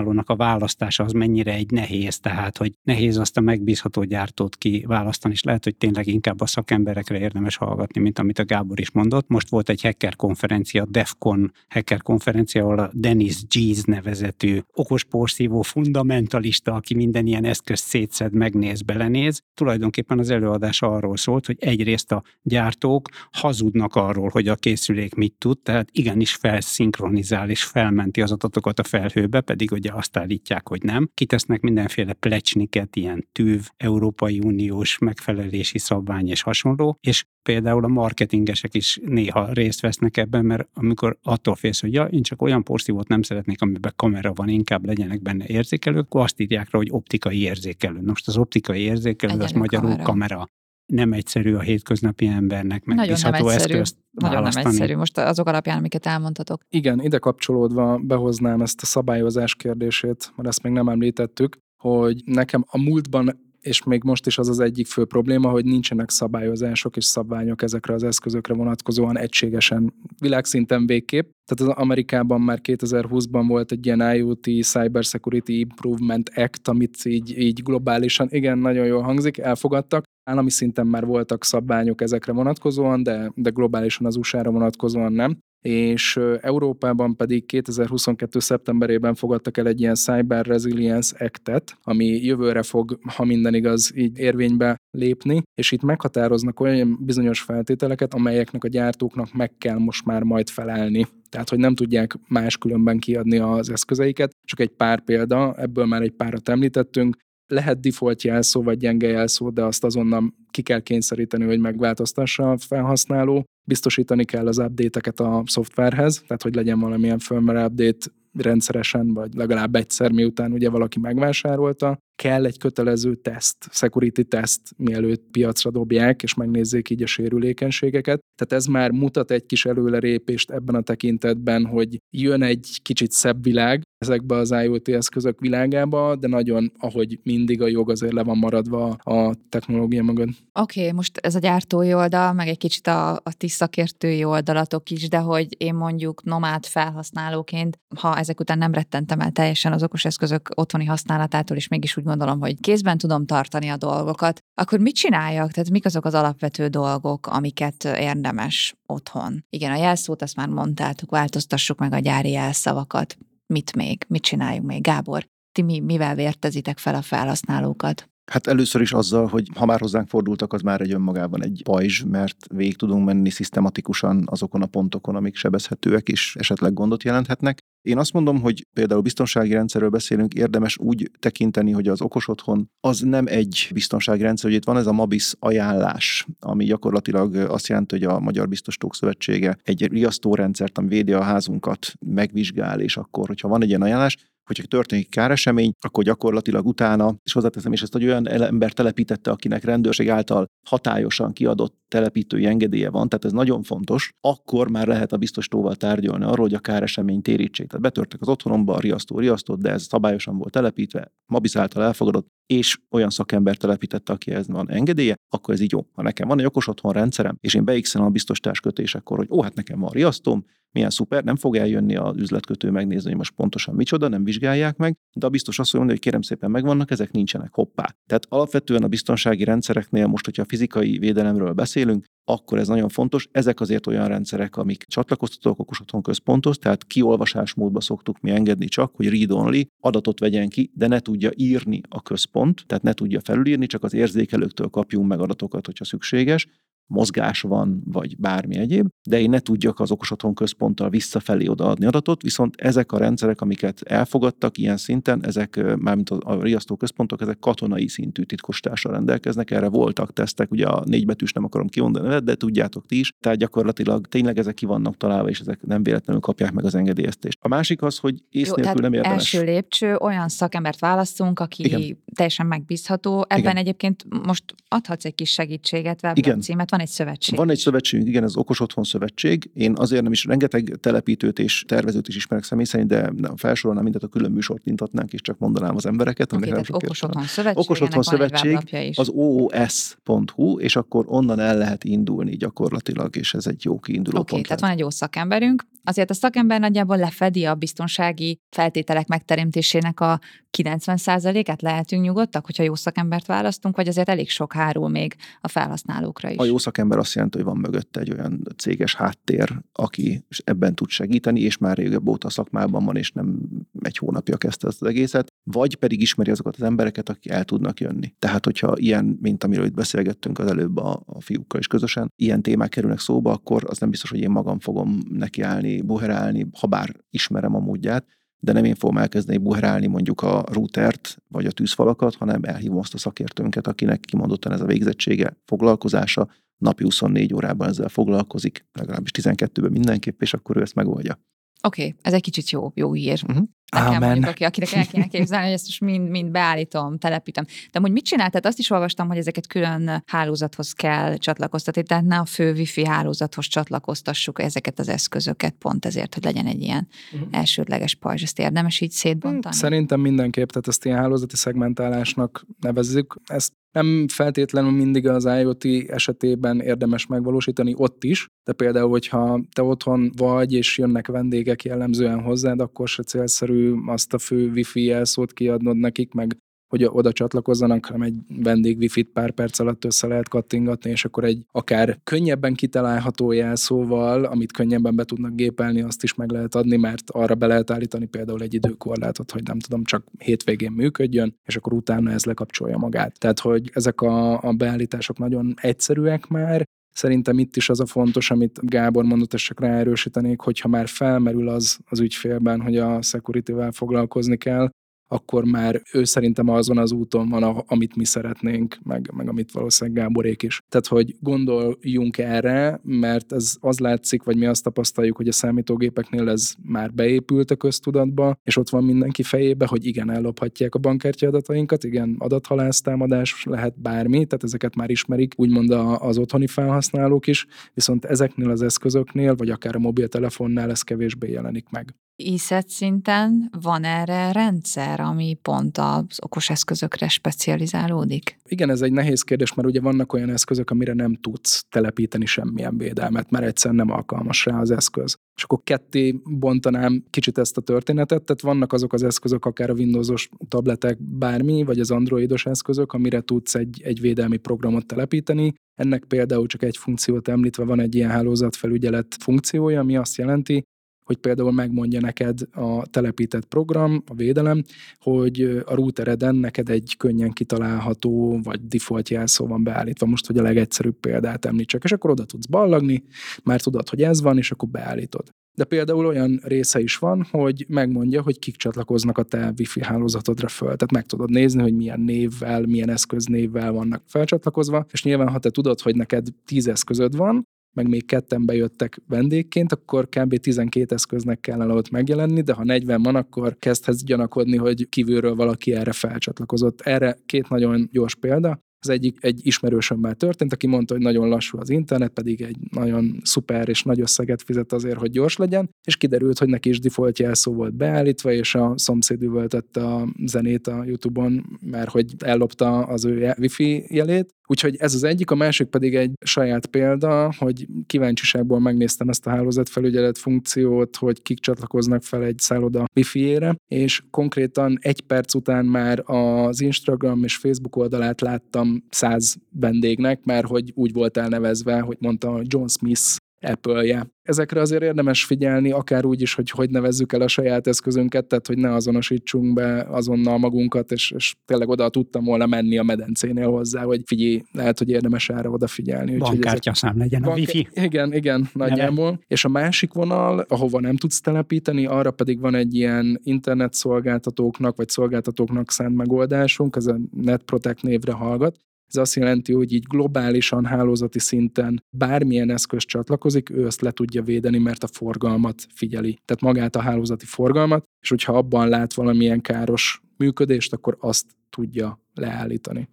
felhasználónak 0.00 0.28
a 0.28 0.36
választása 0.36 1.04
az 1.04 1.12
mennyire 1.12 1.52
egy 1.52 1.70
nehéz, 1.70 2.18
tehát 2.18 2.56
hogy 2.56 2.72
nehéz 2.82 3.16
azt 3.16 3.36
a 3.36 3.40
megbízható 3.40 4.04
gyártót 4.04 4.56
kiválasztani, 4.56 5.34
és 5.34 5.42
lehet, 5.42 5.64
hogy 5.64 5.76
tényleg 5.76 6.06
inkább 6.06 6.40
a 6.40 6.46
szakemberekre 6.46 7.18
érdemes 7.18 7.56
hallgatni, 7.56 8.00
mint 8.00 8.18
amit 8.18 8.38
a 8.38 8.44
Gábor 8.44 8.80
is 8.80 8.90
mondott. 8.90 9.28
Most 9.28 9.48
volt 9.48 9.68
egy 9.68 9.82
hacker 9.82 10.16
konferencia, 10.16 10.84
DEFCON 10.84 11.52
hacker 11.68 12.02
konferencia, 12.02 12.62
ahol 12.62 12.78
a 12.78 12.90
Dennis 12.92 13.46
Gies 13.46 13.82
nevezetű 13.82 14.58
okos 14.74 15.04
porszívó 15.04 15.62
fundamentalista, 15.62 16.74
aki 16.74 16.94
minden 16.94 17.26
ilyen 17.26 17.44
eszközt 17.44 17.84
szétszed, 17.84 18.32
megnéz, 18.32 18.82
belenéz. 18.82 19.42
Tulajdonképpen 19.54 20.18
az 20.18 20.30
előadás 20.30 20.82
arról 20.82 21.16
szólt, 21.16 21.46
hogy 21.46 21.56
egyrészt 21.60 22.12
a 22.12 22.22
gyártók 22.42 23.08
hazudnak 23.30 23.94
arról, 23.94 24.28
hogy 24.28 24.48
a 24.48 24.54
készülék 24.54 25.14
mit 25.14 25.34
tud, 25.38 25.58
tehát 25.58 25.88
igenis 25.92 26.34
felszinkronizál 26.34 27.50
és 27.50 27.62
felmenti 27.64 28.22
az 28.22 28.32
adatokat 28.32 28.78
a 28.78 28.84
felhőbe, 28.84 29.40
pedig 29.40 29.72
ugye 29.72 29.89
azt 29.92 30.16
állítják, 30.16 30.68
hogy 30.68 30.82
nem. 30.82 31.10
Kitesznek 31.14 31.60
mindenféle 31.60 32.12
plecsniket, 32.12 32.96
ilyen 32.96 33.28
tűv, 33.32 33.68
Európai 33.76 34.38
Uniós 34.38 34.98
megfelelési 34.98 35.78
szabvány 35.78 36.28
és 36.28 36.42
hasonló, 36.42 36.98
és 37.00 37.24
például 37.42 37.84
a 37.84 37.88
marketingesek 37.88 38.74
is 38.74 38.98
néha 39.04 39.52
részt 39.52 39.80
vesznek 39.80 40.16
ebben, 40.16 40.44
mert 40.44 40.68
amikor 40.74 41.18
attól 41.22 41.54
félsz, 41.54 41.80
hogy 41.80 41.92
ja, 41.92 42.04
én 42.04 42.22
csak 42.22 42.42
olyan 42.42 42.62
porszívót 42.62 43.08
nem 43.08 43.22
szeretnék, 43.22 43.62
amiben 43.62 43.92
kamera 43.96 44.32
van, 44.32 44.48
inkább 44.48 44.86
legyenek 44.86 45.22
benne 45.22 45.46
érzékelők, 45.46 46.04
akkor 46.04 46.20
azt 46.20 46.40
írják 46.40 46.70
rá, 46.70 46.78
hogy 46.78 46.88
optikai 46.90 47.40
érzékelő. 47.40 48.00
Most 48.02 48.28
az 48.28 48.36
optikai 48.36 48.80
érzékelő, 48.80 49.32
az 49.32 49.38
Egyenlő 49.40 49.58
magyarul 49.58 49.90
kamera. 49.90 50.04
kamera. 50.04 50.48
Nem 50.90 51.12
egyszerű 51.12 51.54
a 51.54 51.60
hétköznapi 51.60 52.26
embernek 52.26 52.84
megbízható 52.84 53.30
Nagyon 53.30 53.46
nem 53.46 53.54
egyszerű. 53.54 53.74
eszközt 53.74 53.96
Nagyon 54.10 54.42
nem 54.42 54.66
egyszerű. 54.66 54.96
Most 54.96 55.18
azok 55.18 55.46
alapján, 55.46 55.78
amiket 55.78 56.06
elmondhatok. 56.06 56.62
Igen, 56.68 57.00
ide 57.00 57.18
kapcsolódva 57.18 57.98
behoznám 57.98 58.60
ezt 58.60 58.82
a 58.82 58.86
szabályozás 58.86 59.54
kérdését, 59.54 60.32
mert 60.36 60.48
ezt 60.48 60.62
még 60.62 60.72
nem 60.72 60.88
említettük, 60.88 61.58
hogy 61.76 62.22
nekem 62.24 62.64
a 62.66 62.78
múltban 62.78 63.48
és 63.60 63.84
még 63.84 64.02
most 64.04 64.26
is 64.26 64.38
az 64.38 64.48
az 64.48 64.60
egyik 64.60 64.86
fő 64.86 65.04
probléma, 65.04 65.50
hogy 65.50 65.64
nincsenek 65.64 66.10
szabályozások 66.10 66.96
és 66.96 67.04
szabványok 67.04 67.62
ezekre 67.62 67.94
az 67.94 68.02
eszközökre 68.02 68.54
vonatkozóan 68.54 69.18
egységesen 69.18 69.94
világszinten 70.20 70.86
végképp. 70.86 71.30
Tehát 71.44 71.72
az 71.72 71.82
Amerikában 71.82 72.40
már 72.40 72.58
2020-ban 72.62 73.44
volt 73.46 73.72
egy 73.72 73.86
ilyen 73.86 74.14
IoT 74.14 74.48
Cyber 74.60 75.04
Security 75.04 75.48
Improvement 75.48 76.30
Act, 76.34 76.68
amit 76.68 77.04
így, 77.04 77.38
így 77.38 77.62
globálisan, 77.62 78.28
igen, 78.30 78.58
nagyon 78.58 78.86
jól 78.86 79.02
hangzik, 79.02 79.38
elfogadtak. 79.38 80.04
Állami 80.24 80.50
szinten 80.50 80.86
már 80.86 81.06
voltak 81.06 81.44
szabványok 81.44 82.00
ezekre 82.00 82.32
vonatkozóan, 82.32 83.02
de, 83.02 83.32
de 83.34 83.50
globálisan 83.50 84.06
az 84.06 84.16
USA-ra 84.16 84.50
vonatkozóan 84.50 85.12
nem 85.12 85.38
és 85.60 86.18
Európában 86.40 87.16
pedig 87.16 87.46
2022. 87.46 88.38
szeptemberében 88.38 89.14
fogadtak 89.14 89.56
el 89.56 89.66
egy 89.66 89.80
ilyen 89.80 89.94
Cyber 89.94 90.46
Resilience 90.46 91.24
Act-et, 91.24 91.78
ami 91.82 92.04
jövőre 92.04 92.62
fog, 92.62 92.98
ha 93.16 93.24
minden 93.24 93.54
igaz, 93.54 93.92
így 93.96 94.18
érvénybe 94.18 94.76
lépni, 94.90 95.42
és 95.54 95.72
itt 95.72 95.82
meghatároznak 95.82 96.60
olyan 96.60 96.98
bizonyos 97.00 97.40
feltételeket, 97.40 98.14
amelyeknek 98.14 98.64
a 98.64 98.68
gyártóknak 98.68 99.32
meg 99.32 99.52
kell 99.58 99.78
most 99.78 100.04
már 100.04 100.22
majd 100.22 100.48
felelni. 100.48 101.06
Tehát, 101.28 101.48
hogy 101.48 101.58
nem 101.58 101.74
tudják 101.74 102.14
máskülönben 102.28 102.98
kiadni 102.98 103.38
az 103.38 103.70
eszközeiket. 103.70 104.30
Csak 104.44 104.60
egy 104.60 104.70
pár 104.70 105.04
példa, 105.04 105.54
ebből 105.56 105.86
már 105.86 106.02
egy 106.02 106.12
párat 106.12 106.48
említettünk. 106.48 107.16
Lehet 107.50 107.80
default 107.80 108.22
jelszó 108.22 108.62
vagy 108.62 108.78
gyenge 108.78 109.08
jelszó, 109.08 109.50
de 109.50 109.64
azt 109.64 109.84
azonnal 109.84 110.34
ki 110.50 110.62
kell 110.62 110.80
kényszeríteni, 110.80 111.44
hogy 111.44 111.58
megváltoztassa 111.58 112.50
a 112.50 112.56
felhasználó. 112.56 113.44
Biztosítani 113.68 114.24
kell 114.24 114.46
az 114.46 114.58
update-eket 114.58 115.20
a 115.20 115.42
szoftverhez, 115.46 116.22
tehát 116.26 116.42
hogy 116.42 116.54
legyen 116.54 116.80
valamilyen 116.80 117.18
firmware 117.18 117.64
update 117.64 118.06
rendszeresen, 118.38 119.14
vagy 119.14 119.34
legalább 119.34 119.74
egyszer, 119.74 120.10
miután 120.10 120.52
ugye 120.52 120.70
valaki 120.70 120.98
megvásárolta. 120.98 121.98
Kell 122.20 122.44
egy 122.44 122.58
kötelező 122.58 123.14
teszt, 123.14 123.56
security 123.70 124.20
test, 124.20 124.60
mielőtt 124.76 125.22
piacra 125.30 125.70
dobják, 125.70 126.22
és 126.22 126.34
megnézzék 126.34 126.90
így 126.90 127.02
a 127.02 127.06
sérülékenységeket. 127.06 128.20
Tehát 128.34 128.62
ez 128.62 128.66
már 128.66 128.90
mutat 128.90 129.30
egy 129.30 129.46
kis 129.46 129.64
előrelépést 129.64 130.50
ebben 130.50 130.74
a 130.74 130.80
tekintetben, 130.80 131.66
hogy 131.66 131.98
jön 132.16 132.42
egy 132.42 132.78
kicsit 132.82 133.10
szebb 133.10 133.42
világ 133.42 133.82
ezekbe 134.04 134.34
az 134.34 134.50
IoT 134.50 134.88
eszközök 134.88 135.40
világába, 135.40 136.16
de 136.16 136.28
nagyon, 136.28 136.72
ahogy 136.78 137.18
mindig 137.22 137.62
a 137.62 137.66
jog 137.66 137.90
azért 137.90 138.12
le 138.12 138.22
van 138.22 138.38
maradva 138.38 138.88
a 138.88 139.34
technológia 139.48 140.02
mögött. 140.02 140.28
Oké, 140.60 140.80
okay, 140.80 140.92
most 140.92 141.18
ez 141.18 141.34
a 141.34 141.38
gyártói 141.38 141.94
oldal, 141.94 142.32
meg 142.32 142.48
egy 142.48 142.58
kicsit 142.58 142.86
a, 142.86 143.12
a 143.12 143.32
ti 143.36 143.48
szakértői 143.48 144.24
oldalatok 144.24 144.90
is, 144.90 145.08
de 145.08 145.18
hogy 145.18 145.46
én 145.58 145.74
mondjuk 145.74 146.22
nomád 146.22 146.66
felhasználóként, 146.66 147.78
ha 147.96 148.18
ezek 148.18 148.40
után 148.40 148.58
nem 148.58 148.72
rettentem 148.72 149.20
el 149.20 149.30
teljesen 149.30 149.72
az 149.72 149.82
okos 149.82 150.04
eszközök 150.04 150.48
otthoni 150.54 150.84
használatától, 150.84 151.56
és 151.56 151.68
mégis 151.68 151.96
úgy 151.96 152.04
gondolom, 152.10 152.40
hogy 152.40 152.60
kézben 152.60 152.98
tudom 152.98 153.26
tartani 153.26 153.68
a 153.68 153.76
dolgokat, 153.76 154.40
akkor 154.54 154.78
mit 154.78 154.94
csináljak? 154.94 155.50
Tehát 155.50 155.70
mik 155.70 155.84
azok 155.84 156.04
az 156.04 156.14
alapvető 156.14 156.68
dolgok, 156.68 157.26
amiket 157.26 157.84
érdemes 157.84 158.74
otthon? 158.86 159.44
Igen, 159.50 159.72
a 159.72 159.76
jelszót 159.76 160.22
azt 160.22 160.36
már 160.36 160.48
mondtátok, 160.48 161.10
változtassuk 161.10 161.78
meg 161.78 161.92
a 161.92 161.98
gyári 161.98 162.30
jelszavakat. 162.30 163.16
Mit 163.46 163.76
még? 163.76 164.04
Mit 164.08 164.22
csináljunk 164.22 164.66
még? 164.66 164.82
Gábor, 164.82 165.26
ti 165.52 165.62
mi, 165.62 165.80
mivel 165.80 166.14
vértezitek 166.14 166.78
fel 166.78 166.94
a 166.94 167.02
felhasználókat? 167.02 168.09
Hát 168.30 168.46
először 168.46 168.80
is 168.80 168.92
azzal, 168.92 169.26
hogy 169.26 169.48
ha 169.54 169.66
már 169.66 169.80
hozzánk 169.80 170.08
fordultak, 170.08 170.52
az 170.52 170.60
már 170.60 170.80
egy 170.80 170.92
önmagában 170.92 171.42
egy 171.42 171.60
pajzs, 171.64 172.02
mert 172.02 172.36
végig 172.54 172.76
tudunk 172.76 173.04
menni 173.04 173.30
szisztematikusan 173.30 174.24
azokon 174.26 174.62
a 174.62 174.66
pontokon, 174.66 175.16
amik 175.16 175.36
sebezhetőek 175.36 176.08
és 176.08 176.36
esetleg 176.36 176.72
gondot 176.72 177.02
jelenthetnek. 177.02 177.58
Én 177.82 177.98
azt 177.98 178.12
mondom, 178.12 178.40
hogy 178.40 178.66
például 178.72 179.00
biztonsági 179.00 179.52
rendszerről 179.52 179.88
beszélünk, 179.88 180.34
érdemes 180.34 180.78
úgy 180.78 181.10
tekinteni, 181.18 181.70
hogy 181.70 181.88
az 181.88 182.02
okos 182.02 182.28
otthon 182.28 182.70
az 182.80 183.00
nem 183.00 183.26
egy 183.26 183.70
biztonsági 183.72 184.22
rendszer, 184.22 184.50
hogy 184.50 184.58
itt 184.58 184.64
van 184.64 184.76
ez 184.76 184.86
a 184.86 184.92
MABIS 184.92 185.34
ajánlás, 185.38 186.26
ami 186.38 186.64
gyakorlatilag 186.64 187.34
azt 187.34 187.66
jelenti, 187.66 187.98
hogy 187.98 188.04
a 188.04 188.20
Magyar 188.20 188.48
Biztosítók 188.48 188.94
Szövetsége 188.94 189.56
egy 189.62 189.86
riasztórendszert, 189.86 190.78
ami 190.78 190.88
védi 190.88 191.12
a 191.12 191.22
házunkat, 191.22 191.92
megvizsgál, 192.06 192.80
és 192.80 192.96
akkor, 192.96 193.26
hogyha 193.26 193.48
van 193.48 193.62
egy 193.62 193.68
ilyen 193.68 193.82
ajánlás, 193.82 194.16
hogyha 194.56 194.66
történik 194.66 195.10
káresemény, 195.10 195.72
akkor 195.80 196.04
gyakorlatilag 196.04 196.66
utána, 196.66 197.14
és 197.22 197.32
hozzáteszem, 197.32 197.72
és 197.72 197.82
ezt 197.82 197.94
egy 197.94 198.04
olyan 198.04 198.28
ember 198.28 198.72
telepítette, 198.72 199.30
akinek 199.30 199.64
rendőrség 199.64 200.08
által 200.08 200.46
hatályosan 200.66 201.32
kiadott 201.32 201.78
telepítői 201.88 202.46
engedélye 202.46 202.90
van, 202.90 203.08
tehát 203.08 203.24
ez 203.24 203.32
nagyon 203.32 203.62
fontos, 203.62 204.12
akkor 204.20 204.70
már 204.70 204.86
lehet 204.86 205.12
a 205.12 205.16
biztosítóval 205.16 205.74
tárgyalni 205.74 206.24
arról, 206.24 206.46
hogy 206.46 206.54
a 206.54 206.58
káresemény 206.58 207.22
térítsék. 207.22 207.66
Tehát 207.66 207.82
betörtek 207.82 208.20
az 208.20 208.28
otthonomba, 208.28 208.74
a 208.74 208.80
riasztó 208.80 209.18
riasztott, 209.18 209.60
de 209.60 209.70
ez 209.70 209.82
szabályosan 209.82 210.36
volt 210.36 210.52
telepítve, 210.52 211.12
Mabis 211.26 211.56
által 211.56 211.82
elfogadott, 211.82 212.26
és 212.50 212.78
olyan 212.90 213.10
szakember 213.10 213.56
telepítette, 213.56 214.12
aki 214.12 214.30
ez 214.30 214.48
van 214.48 214.70
engedélye, 214.70 215.14
akkor 215.28 215.54
ez 215.54 215.60
így 215.60 215.72
jó. 215.72 215.86
Ha 215.92 216.02
nekem 216.02 216.28
van 216.28 216.38
egy 216.38 216.44
okos 216.44 216.68
otthon 216.68 216.92
rendszerem, 216.92 217.36
és 217.40 217.54
én 217.54 217.64
beixelem 217.64 218.06
a 218.06 218.10
biztosítás 218.10 218.60
kötésekor, 218.60 219.16
hogy 219.16 219.26
ó, 219.30 219.42
hát 219.42 219.54
nekem 219.54 219.78
van 219.80 219.90
riasztóm, 219.90 220.44
milyen 220.72 220.90
szuper, 220.90 221.24
nem 221.24 221.36
fog 221.36 221.56
eljönni 221.56 221.96
az 221.96 222.16
üzletkötő 222.16 222.70
megnézni, 222.70 223.08
hogy 223.08 223.18
most 223.18 223.34
pontosan 223.34 223.74
micsoda, 223.74 224.08
nem 224.08 224.24
vizsgálják 224.24 224.76
meg, 224.76 224.96
de 225.12 225.26
a 225.26 225.28
biztos 225.28 225.58
azt 225.58 225.72
mondja, 225.72 225.92
hogy 225.92 226.00
kérem 226.00 226.22
szépen 226.22 226.50
megvannak, 226.50 226.90
ezek 226.90 227.10
nincsenek, 227.10 227.52
hoppá. 227.52 227.94
Tehát 228.06 228.26
alapvetően 228.28 228.82
a 228.82 228.88
biztonsági 228.88 229.44
rendszereknél 229.44 230.06
most, 230.06 230.24
hogyha 230.24 230.42
a 230.42 230.48
fizikai 230.48 230.98
védelemről 230.98 231.52
beszélünk, 231.52 232.04
akkor 232.24 232.58
ez 232.58 232.68
nagyon 232.68 232.88
fontos. 232.88 233.28
Ezek 233.32 233.60
azért 233.60 233.86
olyan 233.86 234.08
rendszerek, 234.08 234.56
amik 234.56 234.84
csatlakoztatók 234.84 235.58
okos 235.58 235.80
otthon 235.80 236.02
központhoz, 236.02 236.58
tehát 236.58 236.84
kiolvasás 236.84 237.54
módba 237.54 237.80
szoktuk 237.80 238.20
mi 238.20 238.30
engedni 238.30 238.66
csak, 238.66 238.94
hogy 238.96 239.08
read-only 239.08 239.66
adatot 239.80 240.18
vegyen 240.18 240.48
ki, 240.48 240.70
de 240.74 240.86
ne 240.86 241.00
tudja 241.00 241.30
írni 241.34 241.80
a 241.88 242.02
központ, 242.02 242.64
tehát 242.66 242.82
ne 242.82 242.92
tudja 242.92 243.20
felülírni, 243.20 243.66
csak 243.66 243.84
az 243.84 243.94
érzékelőktől 243.94 244.68
kapjunk 244.68 245.08
meg 245.08 245.20
adatokat, 245.20 245.66
hogyha 245.66 245.84
szükséges, 245.84 246.46
mozgás 246.90 247.40
van, 247.40 247.82
vagy 247.84 248.16
bármi 248.18 248.56
egyéb, 248.56 248.88
de 249.08 249.20
én 249.20 249.30
ne 249.30 249.38
tudjak 249.38 249.80
az 249.80 249.90
okos 249.90 250.10
otthon 250.10 250.34
központtal 250.34 250.90
visszafelé 250.90 251.46
odaadni 251.46 251.86
adatot, 251.86 252.22
viszont 252.22 252.54
ezek 252.56 252.92
a 252.92 252.98
rendszerek, 252.98 253.40
amiket 253.40 253.80
elfogadtak 253.82 254.58
ilyen 254.58 254.76
szinten, 254.76 255.24
ezek, 255.24 255.76
mármint 255.76 256.10
a 256.10 256.42
riasztó 256.42 256.76
központok, 256.76 257.20
ezek 257.20 257.38
katonai 257.38 257.88
szintű 257.88 258.22
titkostással 258.22 258.92
rendelkeznek, 258.92 259.50
erre 259.50 259.68
voltak 259.68 260.12
tesztek, 260.12 260.50
ugye 260.50 260.66
a 260.66 260.82
négybetűs 260.84 261.32
nem 261.32 261.44
akarom 261.44 261.68
kimondani, 261.68 262.24
de 262.24 262.34
tudjátok 262.34 262.86
ti 262.86 262.98
is, 262.98 263.12
tehát 263.20 263.38
gyakorlatilag 263.38 264.06
tényleg 264.06 264.38
ezek 264.38 264.54
ki 264.54 264.66
vannak 264.66 264.96
találva, 264.96 265.28
és 265.28 265.40
ezek 265.40 265.62
nem 265.62 265.82
véletlenül 265.82 266.22
kapják 266.22 266.52
meg 266.52 266.64
az 266.64 266.74
engedélyeztést. 266.74 267.38
A 267.40 267.48
másik 267.48 267.82
az, 267.82 267.98
hogy 267.98 268.22
ész 268.30 268.48
Jó, 268.48 268.54
nélkül 268.54 268.80
nem 268.80 268.92
érdemes. 268.92 269.34
első 269.34 269.52
lépcső, 269.52 269.96
olyan 269.96 270.28
szakembert 270.28 270.78
választunk, 270.78 271.40
aki 271.40 271.64
Igen. 271.64 271.98
teljesen 272.14 272.46
megbízható. 272.46 273.24
Ebben 273.28 273.38
Igen. 273.38 273.56
egyébként 273.56 274.04
most 274.26 274.44
adhatsz 274.68 275.04
egy 275.04 275.14
kis 275.14 275.30
segítséget, 275.30 275.98
címet, 276.40 276.70
van 276.70 276.79
egy 276.80 276.88
szövetség. 276.88 277.38
Van 277.38 277.50
egy 277.50 277.58
szövetség, 277.58 278.06
igen, 278.06 278.22
az 278.22 278.36
Okos 278.36 278.60
Otthon 278.60 278.84
Szövetség. 278.84 279.50
Én 279.54 279.72
azért 279.76 280.02
nem 280.02 280.12
is 280.12 280.24
rengeteg 280.24 280.76
telepítőt 280.80 281.38
és 281.38 281.64
tervezőt 281.66 282.08
is 282.08 282.16
ismerek 282.16 282.44
személy 282.44 282.64
szerint, 282.64 282.88
de 282.88 283.12
nem 283.16 283.36
felsorolnám 283.36 283.82
mindent 283.82 284.04
a 284.04 284.08
külön 284.08 284.30
műsort 284.30 284.66
intatnánk, 284.66 285.12
és 285.12 285.20
csak 285.20 285.38
mondanám 285.38 285.76
az 285.76 285.86
embereket. 285.86 286.32
Okay, 286.32 286.50
nem 286.50 286.62
Okos 286.68 287.02
Otthon 287.02 287.24
Szövetség, 287.24 287.62
Okos 287.62 287.80
Otthon 287.80 288.02
Szövetség 288.02 288.58
az 288.94 289.08
oos.hu, 289.08 290.58
és 290.58 290.76
akkor 290.76 291.04
onnan 291.08 291.38
el 291.40 291.56
lehet 291.56 291.84
indulni 291.84 292.36
gyakorlatilag, 292.36 293.16
és 293.16 293.34
ez 293.34 293.46
egy 293.46 293.64
jó 293.64 293.78
kiinduló 293.78 294.18
okay, 294.18 294.32
pont. 294.32 294.46
tehát 294.46 294.60
van 294.60 294.70
egy 294.70 294.78
jó 294.78 294.90
szakemberünk. 294.90 295.64
Azért 295.84 296.10
a 296.10 296.14
szakember 296.14 296.60
nagyjából 296.60 296.96
lefedi 296.96 297.44
a 297.44 297.54
biztonsági 297.54 298.38
feltételek 298.50 299.06
megteremtésének 299.06 300.00
a 300.00 300.20
90%-át 300.58 301.62
lehetünk 301.62 302.02
nyugodtak, 302.02 302.46
hogyha 302.46 302.62
jó 302.62 302.74
szakembert 302.74 303.26
választunk, 303.26 303.76
vagy 303.76 303.88
azért 303.88 304.08
elég 304.08 304.30
sok 304.30 304.52
hárul 304.52 304.88
még 304.88 305.14
a 305.40 305.48
felhasználókra 305.48 306.30
is. 306.30 306.36
A 306.36 306.44
jó 306.44 306.58
szakember 306.58 306.98
azt 306.98 307.14
jelenti, 307.14 307.36
hogy 307.36 307.46
van 307.46 307.56
mögötte 307.56 308.00
egy 308.00 308.12
olyan 308.12 308.42
céges 308.56 308.94
háttér, 308.94 309.62
aki 309.72 310.24
ebben 310.44 310.74
tud 310.74 310.88
segíteni, 310.88 311.40
és 311.40 311.58
már 311.58 311.76
régebb 311.76 312.08
óta 312.08 312.26
a 312.26 312.30
szakmában 312.30 312.84
van, 312.84 312.96
és 312.96 313.12
nem 313.12 313.38
egy 313.82 313.96
hónapja 313.96 314.36
kezdte 314.36 314.68
ezt 314.68 314.82
az 314.82 314.88
egészet, 314.88 315.32
vagy 315.42 315.74
pedig 315.74 316.00
ismeri 316.00 316.30
azokat 316.30 316.56
az 316.56 316.62
embereket, 316.62 317.08
akik 317.08 317.30
el 317.30 317.44
tudnak 317.44 317.80
jönni. 317.80 318.14
Tehát, 318.18 318.44
hogyha 318.44 318.72
ilyen, 318.76 319.18
mint 319.20 319.44
amiről 319.44 319.64
itt 319.64 319.74
beszélgettünk 319.74 320.38
az 320.38 320.46
előbb 320.46 320.76
a, 320.76 321.02
a 321.06 321.20
fiúkkal 321.20 321.60
is 321.60 321.66
közösen, 321.66 322.12
ilyen 322.16 322.42
témák 322.42 322.68
kerülnek 322.68 322.98
szóba, 322.98 323.32
akkor 323.32 323.64
az 323.66 323.78
nem 323.78 323.90
biztos, 323.90 324.10
hogy 324.10 324.20
én 324.20 324.30
magam 324.30 324.58
fogom 324.58 324.98
nekiállni, 325.10 325.69
buherálni, 325.78 326.46
ha 326.60 326.66
bár 326.66 326.96
ismerem 327.10 327.54
a 327.54 327.58
módját, 327.58 328.06
de 328.38 328.52
nem 328.52 328.64
én 328.64 328.74
fogom 328.74 328.98
elkezdeni 328.98 329.38
buherálni 329.38 329.86
mondjuk 329.86 330.22
a 330.22 330.44
routert 330.52 331.16
vagy 331.28 331.46
a 331.46 331.50
tűzfalakat, 331.50 332.14
hanem 332.14 332.42
elhívom 332.42 332.78
azt 332.78 332.94
a 332.94 332.98
szakértőnket, 332.98 333.66
akinek 333.66 334.00
kimondottan 334.00 334.52
ez 334.52 334.60
a 334.60 334.66
végzettsége, 334.66 335.36
foglalkozása, 335.44 336.28
napi 336.58 336.82
24 336.82 337.34
órában 337.34 337.68
ezzel 337.68 337.88
foglalkozik, 337.88 338.66
legalábbis 338.72 339.10
12-ben 339.18 339.72
mindenképp, 339.72 340.22
és 340.22 340.34
akkor 340.34 340.56
ő 340.56 340.60
ezt 340.60 340.74
megoldja. 340.74 341.18
Oké, 341.62 341.82
okay, 341.82 341.96
ez 342.02 342.12
egy 342.12 342.22
kicsit 342.22 342.50
jó, 342.50 342.72
jó 342.74 342.92
hír. 342.92 343.22
Uh-huh. 343.28 343.44
nekem 343.72 343.92
Ámen. 343.92 344.08
mondjuk, 344.08 344.28
aki, 344.28 344.44
akinek 344.44 344.72
el 344.72 344.86
kéne 344.86 345.06
képzelni, 345.06 345.44
hogy 345.44 345.54
ezt 345.54 345.64
most 345.66 345.80
mind, 345.80 346.08
mind 346.08 346.30
beállítom, 346.30 346.98
telepítem. 346.98 347.44
De 347.72 347.80
hogy 347.80 347.92
mit 347.92 348.04
csinál? 348.04 348.30
Tehát 348.30 348.46
azt 348.46 348.58
is 348.58 348.70
olvastam, 348.70 349.08
hogy 349.08 349.16
ezeket 349.16 349.46
külön 349.46 350.02
hálózathoz 350.06 350.72
kell 350.72 351.16
csatlakoztatni, 351.16 351.82
tehát 351.82 352.04
ne 352.04 352.18
a 352.18 352.24
fő 352.24 352.52
wifi 352.52 352.86
hálózathoz 352.86 353.46
csatlakoztassuk 353.46 354.40
ezeket 354.42 354.78
az 354.78 354.88
eszközöket, 354.88 355.54
pont 355.58 355.84
ezért, 355.86 356.14
hogy 356.14 356.24
legyen 356.24 356.46
egy 356.46 356.60
ilyen 356.62 356.88
Mhm. 357.12 357.22
elsődleges 357.30 357.94
pajzs. 357.94 358.22
Ezt 358.22 358.38
érdemes 358.38 358.80
így 358.80 358.90
szétbontani? 358.90 359.54
Szerintem 359.54 360.00
mindenképp, 360.00 360.48
tehát 360.48 360.68
ezt 360.68 360.84
ilyen 360.84 360.98
hálózati 360.98 361.36
szegmentálásnak 361.36 362.46
nevezzük. 362.60 363.16
Ezt 363.26 363.52
nem 363.72 364.08
feltétlenül 364.08 364.70
mindig 364.70 365.06
az 365.08 365.24
IoT 365.24 365.64
esetében 365.86 366.60
érdemes 366.60 367.06
megvalósítani 367.06 367.74
ott 367.76 368.04
is, 368.04 368.26
de 368.44 368.52
például, 368.52 368.90
hogyha 368.90 369.40
te 369.52 369.62
otthon 369.62 370.10
vagy, 370.16 370.52
és 370.52 370.78
jönnek 370.78 371.06
vendégek 371.06 371.64
jellemzően 371.64 372.20
hozzád, 372.20 372.60
akkor 372.60 372.88
se 372.88 373.02
célszerű 373.02 373.74
azt 373.86 374.14
a 374.14 374.18
fő 374.18 374.50
wifi 374.50 374.82
jelszót 374.84 375.32
kiadnod 375.32 375.76
nekik, 375.76 376.12
meg 376.12 376.36
hogy 376.70 376.84
oda 376.84 377.12
csatlakozzanak, 377.12 377.86
hanem 377.86 378.02
egy 378.02 378.14
vendég 378.28 378.78
wifi-t 378.78 379.12
pár 379.12 379.30
perc 379.30 379.58
alatt 379.58 379.84
össze 379.84 380.06
lehet 380.06 380.28
kattingatni, 380.28 380.90
és 380.90 381.04
akkor 381.04 381.24
egy 381.24 381.44
akár 381.52 381.98
könnyebben 382.04 382.54
kitalálható 382.54 383.32
jelszóval, 383.32 384.24
amit 384.24 384.52
könnyebben 384.52 384.96
be 384.96 385.04
tudnak 385.04 385.34
gépelni, 385.34 385.82
azt 385.82 386.02
is 386.02 386.14
meg 386.14 386.30
lehet 386.30 386.54
adni, 386.54 386.76
mert 386.76 387.10
arra 387.10 387.34
be 387.34 387.46
lehet 387.46 387.70
állítani 387.70 388.06
például 388.06 388.42
egy 388.42 388.54
időkorlátot, 388.54 389.30
hogy 389.30 389.42
nem 389.42 389.58
tudom, 389.58 389.84
csak 389.84 390.04
hétvégén 390.18 390.72
működjön, 390.72 391.34
és 391.44 391.56
akkor 391.56 391.72
utána 391.72 392.10
ez 392.10 392.24
lekapcsolja 392.24 392.76
magát. 392.76 393.18
Tehát, 393.18 393.40
hogy 393.40 393.70
ezek 393.74 394.00
a, 394.00 394.42
a 394.42 394.52
beállítások 394.52 395.18
nagyon 395.18 395.54
egyszerűek 395.60 396.26
már, 396.26 396.64
Szerintem 396.92 397.38
itt 397.38 397.56
is 397.56 397.68
az 397.68 397.80
a 397.80 397.86
fontos, 397.86 398.30
amit 398.30 398.60
Gábor 398.62 399.04
mondott, 399.04 399.34
és 399.34 399.44
csak 399.44 399.60
ráerősítenék, 399.60 400.40
hogyha 400.40 400.68
már 400.68 400.88
felmerül 400.88 401.48
az 401.48 401.78
az 401.88 402.00
ügyfélben, 402.00 402.60
hogy 402.60 402.76
a 402.76 403.02
security-vel 403.02 403.72
foglalkozni 403.72 404.36
kell, 404.36 404.70
akkor 405.12 405.44
már 405.44 405.82
ő 405.92 406.04
szerintem 406.04 406.48
azon 406.48 406.78
az 406.78 406.92
úton 406.92 407.28
van, 407.28 407.42
amit 407.42 407.96
mi 407.96 408.04
szeretnénk, 408.04 408.78
meg, 408.82 409.10
meg 409.14 409.28
amit 409.28 409.52
valószínűleg 409.52 410.02
Gáborék 410.02 410.42
is. 410.42 410.60
Tehát, 410.68 410.86
hogy 410.86 411.16
gondoljunk 411.20 412.18
erre, 412.18 412.80
mert 412.82 413.32
ez 413.32 413.54
az 413.60 413.78
látszik, 413.78 414.22
vagy 414.22 414.36
mi 414.36 414.46
azt 414.46 414.62
tapasztaljuk, 414.62 415.16
hogy 415.16 415.28
a 415.28 415.32
számítógépeknél 415.32 416.28
ez 416.28 416.54
már 416.62 416.92
beépült 416.94 417.50
a 417.50 417.56
köztudatba, 417.56 418.36
és 418.44 418.56
ott 418.56 418.68
van 418.68 418.84
mindenki 418.84 419.22
fejébe, 419.22 419.66
hogy 419.66 419.86
igen, 419.86 420.10
ellophatják 420.10 420.74
a 420.74 420.78
bankkártya 420.78 421.26
adatainkat, 421.26 421.84
igen, 421.84 422.16
adathalásztámadás 422.18 423.44
lehet 423.44 423.80
bármi, 423.80 424.26
tehát 424.26 424.44
ezeket 424.44 424.74
már 424.74 424.90
ismerik, 424.90 425.34
úgymond 425.36 425.70
az 425.98 426.18
otthoni 426.18 426.46
felhasználók 426.46 427.26
is, 427.26 427.46
viszont 427.74 428.04
ezeknél 428.04 428.50
az 428.50 428.62
eszközöknél, 428.62 429.34
vagy 429.34 429.50
akár 429.50 429.76
a 429.76 429.78
mobiltelefonnál 429.78 430.70
ez 430.70 430.82
kevésbé 430.82 431.30
jelenik 431.30 431.68
meg. 431.70 431.94
ISET 432.20 432.68
szinten 432.68 433.50
van 433.60 433.84
erre 433.84 434.32
rendszer, 434.32 435.00
ami 435.00 435.38
pont 435.42 435.78
az 435.78 436.18
okos 436.22 436.50
eszközökre 436.50 437.08
specializálódik? 437.08 438.38
Igen, 438.44 438.70
ez 438.70 438.82
egy 438.82 438.92
nehéz 438.92 439.22
kérdés, 439.22 439.54
mert 439.54 439.68
ugye 439.68 439.80
vannak 439.80 440.12
olyan 440.12 440.30
eszközök, 440.30 440.70
amire 440.70 440.92
nem 440.92 441.14
tudsz 441.14 441.64
telepíteni 441.68 442.26
semmilyen 442.26 442.78
védelmet, 442.78 443.30
mert 443.30 443.44
egyszerűen 443.44 443.86
nem 443.86 443.96
alkalmas 443.96 444.44
rá 444.44 444.60
az 444.60 444.70
eszköz. 444.70 445.16
És 445.36 445.42
akkor 445.42 445.60
ketté 445.64 446.20
bontanám 446.24 447.04
kicsit 447.10 447.38
ezt 447.38 447.56
a 447.56 447.60
történetet, 447.60 448.22
tehát 448.22 448.42
vannak 448.42 448.72
azok 448.72 448.92
az 448.92 449.02
eszközök, 449.02 449.44
akár 449.44 449.70
a 449.70 449.74
Windowsos 449.74 450.28
tabletek, 450.48 451.02
bármi, 451.02 451.62
vagy 451.64 451.80
az 451.80 451.90
androidos 451.90 452.46
eszközök, 452.46 452.92
amire 452.92 453.20
tudsz 453.20 453.54
egy, 453.54 453.80
egy 453.84 454.00
védelmi 454.00 454.36
programot 454.36 454.86
telepíteni. 454.86 455.54
Ennek 455.74 456.04
például 456.04 456.46
csak 456.46 456.62
egy 456.62 456.76
funkciót 456.76 457.28
említve 457.28 457.64
van 457.64 457.80
egy 457.80 457.94
ilyen 457.94 458.10
hálózatfelügyelet 458.10 459.16
funkciója, 459.20 459.80
ami 459.80 459.96
azt 459.96 460.16
jelenti, 460.16 460.62
hogy 461.10 461.18
például 461.18 461.52
megmondja 461.52 462.00
neked 462.00 462.40
a 462.52 462.86
telepített 462.86 463.44
program, 463.44 464.02
a 464.06 464.14
védelem, 464.14 464.62
hogy 464.98 465.62
a 465.64 465.74
routereden 465.74 466.34
neked 466.34 466.68
egy 466.68 466.94
könnyen 466.98 467.30
kitalálható, 467.30 468.40
vagy 468.42 468.68
default 468.68 469.08
jelszó 469.08 469.46
van 469.46 469.62
beállítva. 469.64 470.06
Most, 470.06 470.26
hogy 470.26 470.38
a 470.38 470.42
legegyszerűbb 470.42 470.96
példát 471.00 471.44
említsek, 471.44 471.84
és 471.84 471.92
akkor 471.92 472.10
oda 472.10 472.24
tudsz 472.24 472.46
ballagni, 472.46 473.04
már 473.44 473.60
tudod, 473.60 473.88
hogy 473.88 474.02
ez 474.02 474.22
van, 474.22 474.36
és 474.36 474.50
akkor 474.50 474.68
beállítod. 474.68 475.28
De 475.58 475.64
például 475.64 476.06
olyan 476.06 476.40
része 476.42 476.80
is 476.80 476.96
van, 476.96 477.26
hogy 477.30 477.64
megmondja, 477.68 478.22
hogy 478.22 478.38
kik 478.38 478.56
csatlakoznak 478.56 479.18
a 479.18 479.22
te 479.22 479.52
wifi 479.58 479.84
hálózatodra 479.84 480.48
föl. 480.48 480.66
Tehát 480.66 480.92
meg 480.92 481.06
tudod 481.06 481.30
nézni, 481.30 481.62
hogy 481.62 481.74
milyen 481.74 482.00
névvel, 482.00 482.66
milyen 482.66 482.90
eszköznévvel 482.90 483.72
vannak 483.72 484.02
felcsatlakozva, 484.06 484.86
és 484.92 485.02
nyilván, 485.02 485.28
ha 485.28 485.38
te 485.38 485.50
tudod, 485.50 485.80
hogy 485.80 485.96
neked 485.96 486.26
tíz 486.44 486.68
eszközöd 486.68 487.16
van, 487.16 487.44
meg 487.72 487.88
még 487.88 488.06
ketten 488.06 488.46
bejöttek 488.46 489.02
vendégként, 489.06 489.72
akkor 489.72 490.08
kb. 490.08 490.36
12 490.36 490.94
eszköznek 490.94 491.40
kellene 491.40 491.72
ott 491.72 491.90
megjelenni, 491.90 492.40
de 492.40 492.52
ha 492.52 492.64
40 492.64 493.02
van, 493.02 493.14
akkor 493.14 493.56
kezdhetsz 493.58 494.04
gyanakodni, 494.04 494.56
hogy 494.56 494.88
kívülről 494.88 495.34
valaki 495.34 495.72
erre 495.74 495.92
felcsatlakozott. 495.92 496.80
Erre 496.80 497.16
két 497.26 497.48
nagyon 497.48 497.88
gyors 497.92 498.14
példa. 498.14 498.60
Az 498.80 498.88
egyik 498.88 499.16
egy 499.20 499.40
ismerősömmel 499.42 500.14
történt, 500.14 500.52
aki 500.52 500.66
mondta, 500.66 500.94
hogy 500.94 501.02
nagyon 501.02 501.28
lassú 501.28 501.58
az 501.58 501.70
internet, 501.70 502.12
pedig 502.12 502.40
egy 502.40 502.56
nagyon 502.70 503.20
szuper 503.22 503.68
és 503.68 503.82
nagy 503.82 504.00
összeget 504.00 504.42
fizet 504.42 504.72
azért, 504.72 504.98
hogy 504.98 505.10
gyors 505.10 505.36
legyen, 505.36 505.70
és 505.86 505.96
kiderült, 505.96 506.38
hogy 506.38 506.48
neki 506.48 506.68
is 506.68 506.80
default 506.80 507.18
jelszó 507.18 507.54
volt 507.54 507.74
beállítva, 507.74 508.32
és 508.32 508.54
a 508.54 508.72
szomszéd 508.76 509.22
üvöltette 509.22 509.86
a 509.86 510.08
zenét 510.26 510.66
a 510.66 510.84
YouTube-on, 510.84 511.58
mert 511.60 511.90
hogy 511.90 512.14
ellopta 512.18 512.78
az 512.78 513.04
ő 513.04 513.34
wifi 513.38 513.84
jelét. 513.88 514.34
Úgyhogy 514.46 514.76
ez 514.78 514.94
az 514.94 515.04
egyik, 515.04 515.30
a 515.30 515.34
másik 515.34 515.66
pedig 515.66 515.94
egy 515.94 516.12
saját 516.24 516.66
példa, 516.66 517.32
hogy 517.38 517.66
kíváncsiságból 517.86 518.60
megnéztem 518.60 519.08
ezt 519.08 519.26
a 519.26 519.30
hálózatfelügyelet 519.30 520.18
funkciót, 520.18 520.96
hogy 520.96 521.22
kik 521.22 521.38
csatlakoznak 521.38 522.02
fel 522.02 522.24
egy 522.24 522.38
szálloda 522.38 522.84
wifi-ére, 522.94 523.54
és 523.66 524.02
konkrétan 524.10 524.78
egy 524.80 525.00
perc 525.00 525.34
után 525.34 525.64
már 525.64 526.02
az 526.04 526.60
Instagram 526.60 527.24
és 527.24 527.36
Facebook 527.36 527.76
oldalát 527.76 528.20
láttam 528.20 528.69
száz 528.90 529.36
vendégnek, 529.50 530.24
mert 530.24 530.46
hogy 530.46 530.72
úgy 530.74 530.92
volt 530.92 531.16
elnevezve, 531.16 531.80
hogy 531.80 531.96
mondta 532.00 532.40
John 532.44 532.66
Smith 532.66 533.16
Apple-je. 533.40 534.06
Ezekre 534.22 534.60
azért 534.60 534.82
érdemes 534.82 535.24
figyelni, 535.24 535.70
akár 535.70 536.04
úgy 536.04 536.20
is, 536.20 536.34
hogy 536.34 536.50
hogy 536.50 536.70
nevezzük 536.70 537.12
el 537.12 537.20
a 537.20 537.28
saját 537.28 537.66
eszközünket, 537.66 538.26
tehát 538.26 538.46
hogy 538.46 538.58
ne 538.58 538.74
azonosítsunk 538.74 539.52
be 539.54 539.86
azonnal 539.90 540.38
magunkat, 540.38 540.92
és, 540.92 541.10
és 541.10 541.34
tényleg 541.44 541.68
oda 541.68 541.88
tudtam 541.88 542.24
volna 542.24 542.46
menni 542.46 542.78
a 542.78 542.82
medencénél 542.82 543.50
hozzá, 543.50 543.82
hogy 543.82 544.00
figyelj, 544.06 544.42
lehet, 544.52 544.78
hogy 544.78 544.88
érdemes 544.88 545.28
erre 545.28 545.48
odafigyelni. 545.48 546.12
Úgyhogy 546.12 546.20
ezek- 546.22 546.34
Bankkártyaszám 546.40 546.98
legyen 546.98 547.22
a 547.22 547.26
Bank- 547.26 547.38
wifi. 547.38 547.68
Igen, 547.72 548.12
igen, 548.12 548.48
nagyjából. 548.52 549.20
És 549.26 549.44
a 549.44 549.48
másik 549.48 549.92
vonal, 549.92 550.44
ahova 550.48 550.80
nem 550.80 550.96
tudsz 550.96 551.20
telepíteni, 551.20 551.86
arra 551.86 552.10
pedig 552.10 552.40
van 552.40 552.54
egy 552.54 552.74
ilyen 552.74 553.20
internet 553.22 553.72
szolgáltatóknak, 553.72 554.76
vagy 554.76 554.88
szolgáltatóknak 554.88 555.70
szánt 555.70 555.96
megoldásunk, 555.96 556.76
ez 556.76 556.86
a 556.86 556.98
NetProtect 557.16 557.82
névre 557.82 558.12
hallgat. 558.12 558.56
Ez 558.90 558.96
azt 558.96 559.14
jelenti, 559.14 559.52
hogy 559.52 559.72
így 559.72 559.84
globálisan, 559.88 560.64
hálózati 560.64 561.18
szinten 561.18 561.84
bármilyen 561.90 562.50
eszköz 562.50 562.84
csatlakozik, 562.84 563.50
ő 563.50 563.66
azt 563.66 563.80
le 563.80 563.90
tudja 563.90 564.22
védeni, 564.22 564.58
mert 564.58 564.84
a 564.84 564.86
forgalmat 564.86 565.66
figyeli. 565.74 566.18
Tehát 566.24 566.42
magát 566.42 566.76
a 566.76 566.80
hálózati 566.80 567.24
forgalmat, 567.24 567.84
és 568.00 568.08
hogyha 568.08 568.36
abban 568.36 568.68
lát 568.68 568.94
valamilyen 568.94 569.40
káros 569.40 570.02
működést, 570.16 570.72
akkor 570.72 570.96
azt 571.00 571.26
tudja 571.50 572.00
leállítani. 572.14 572.88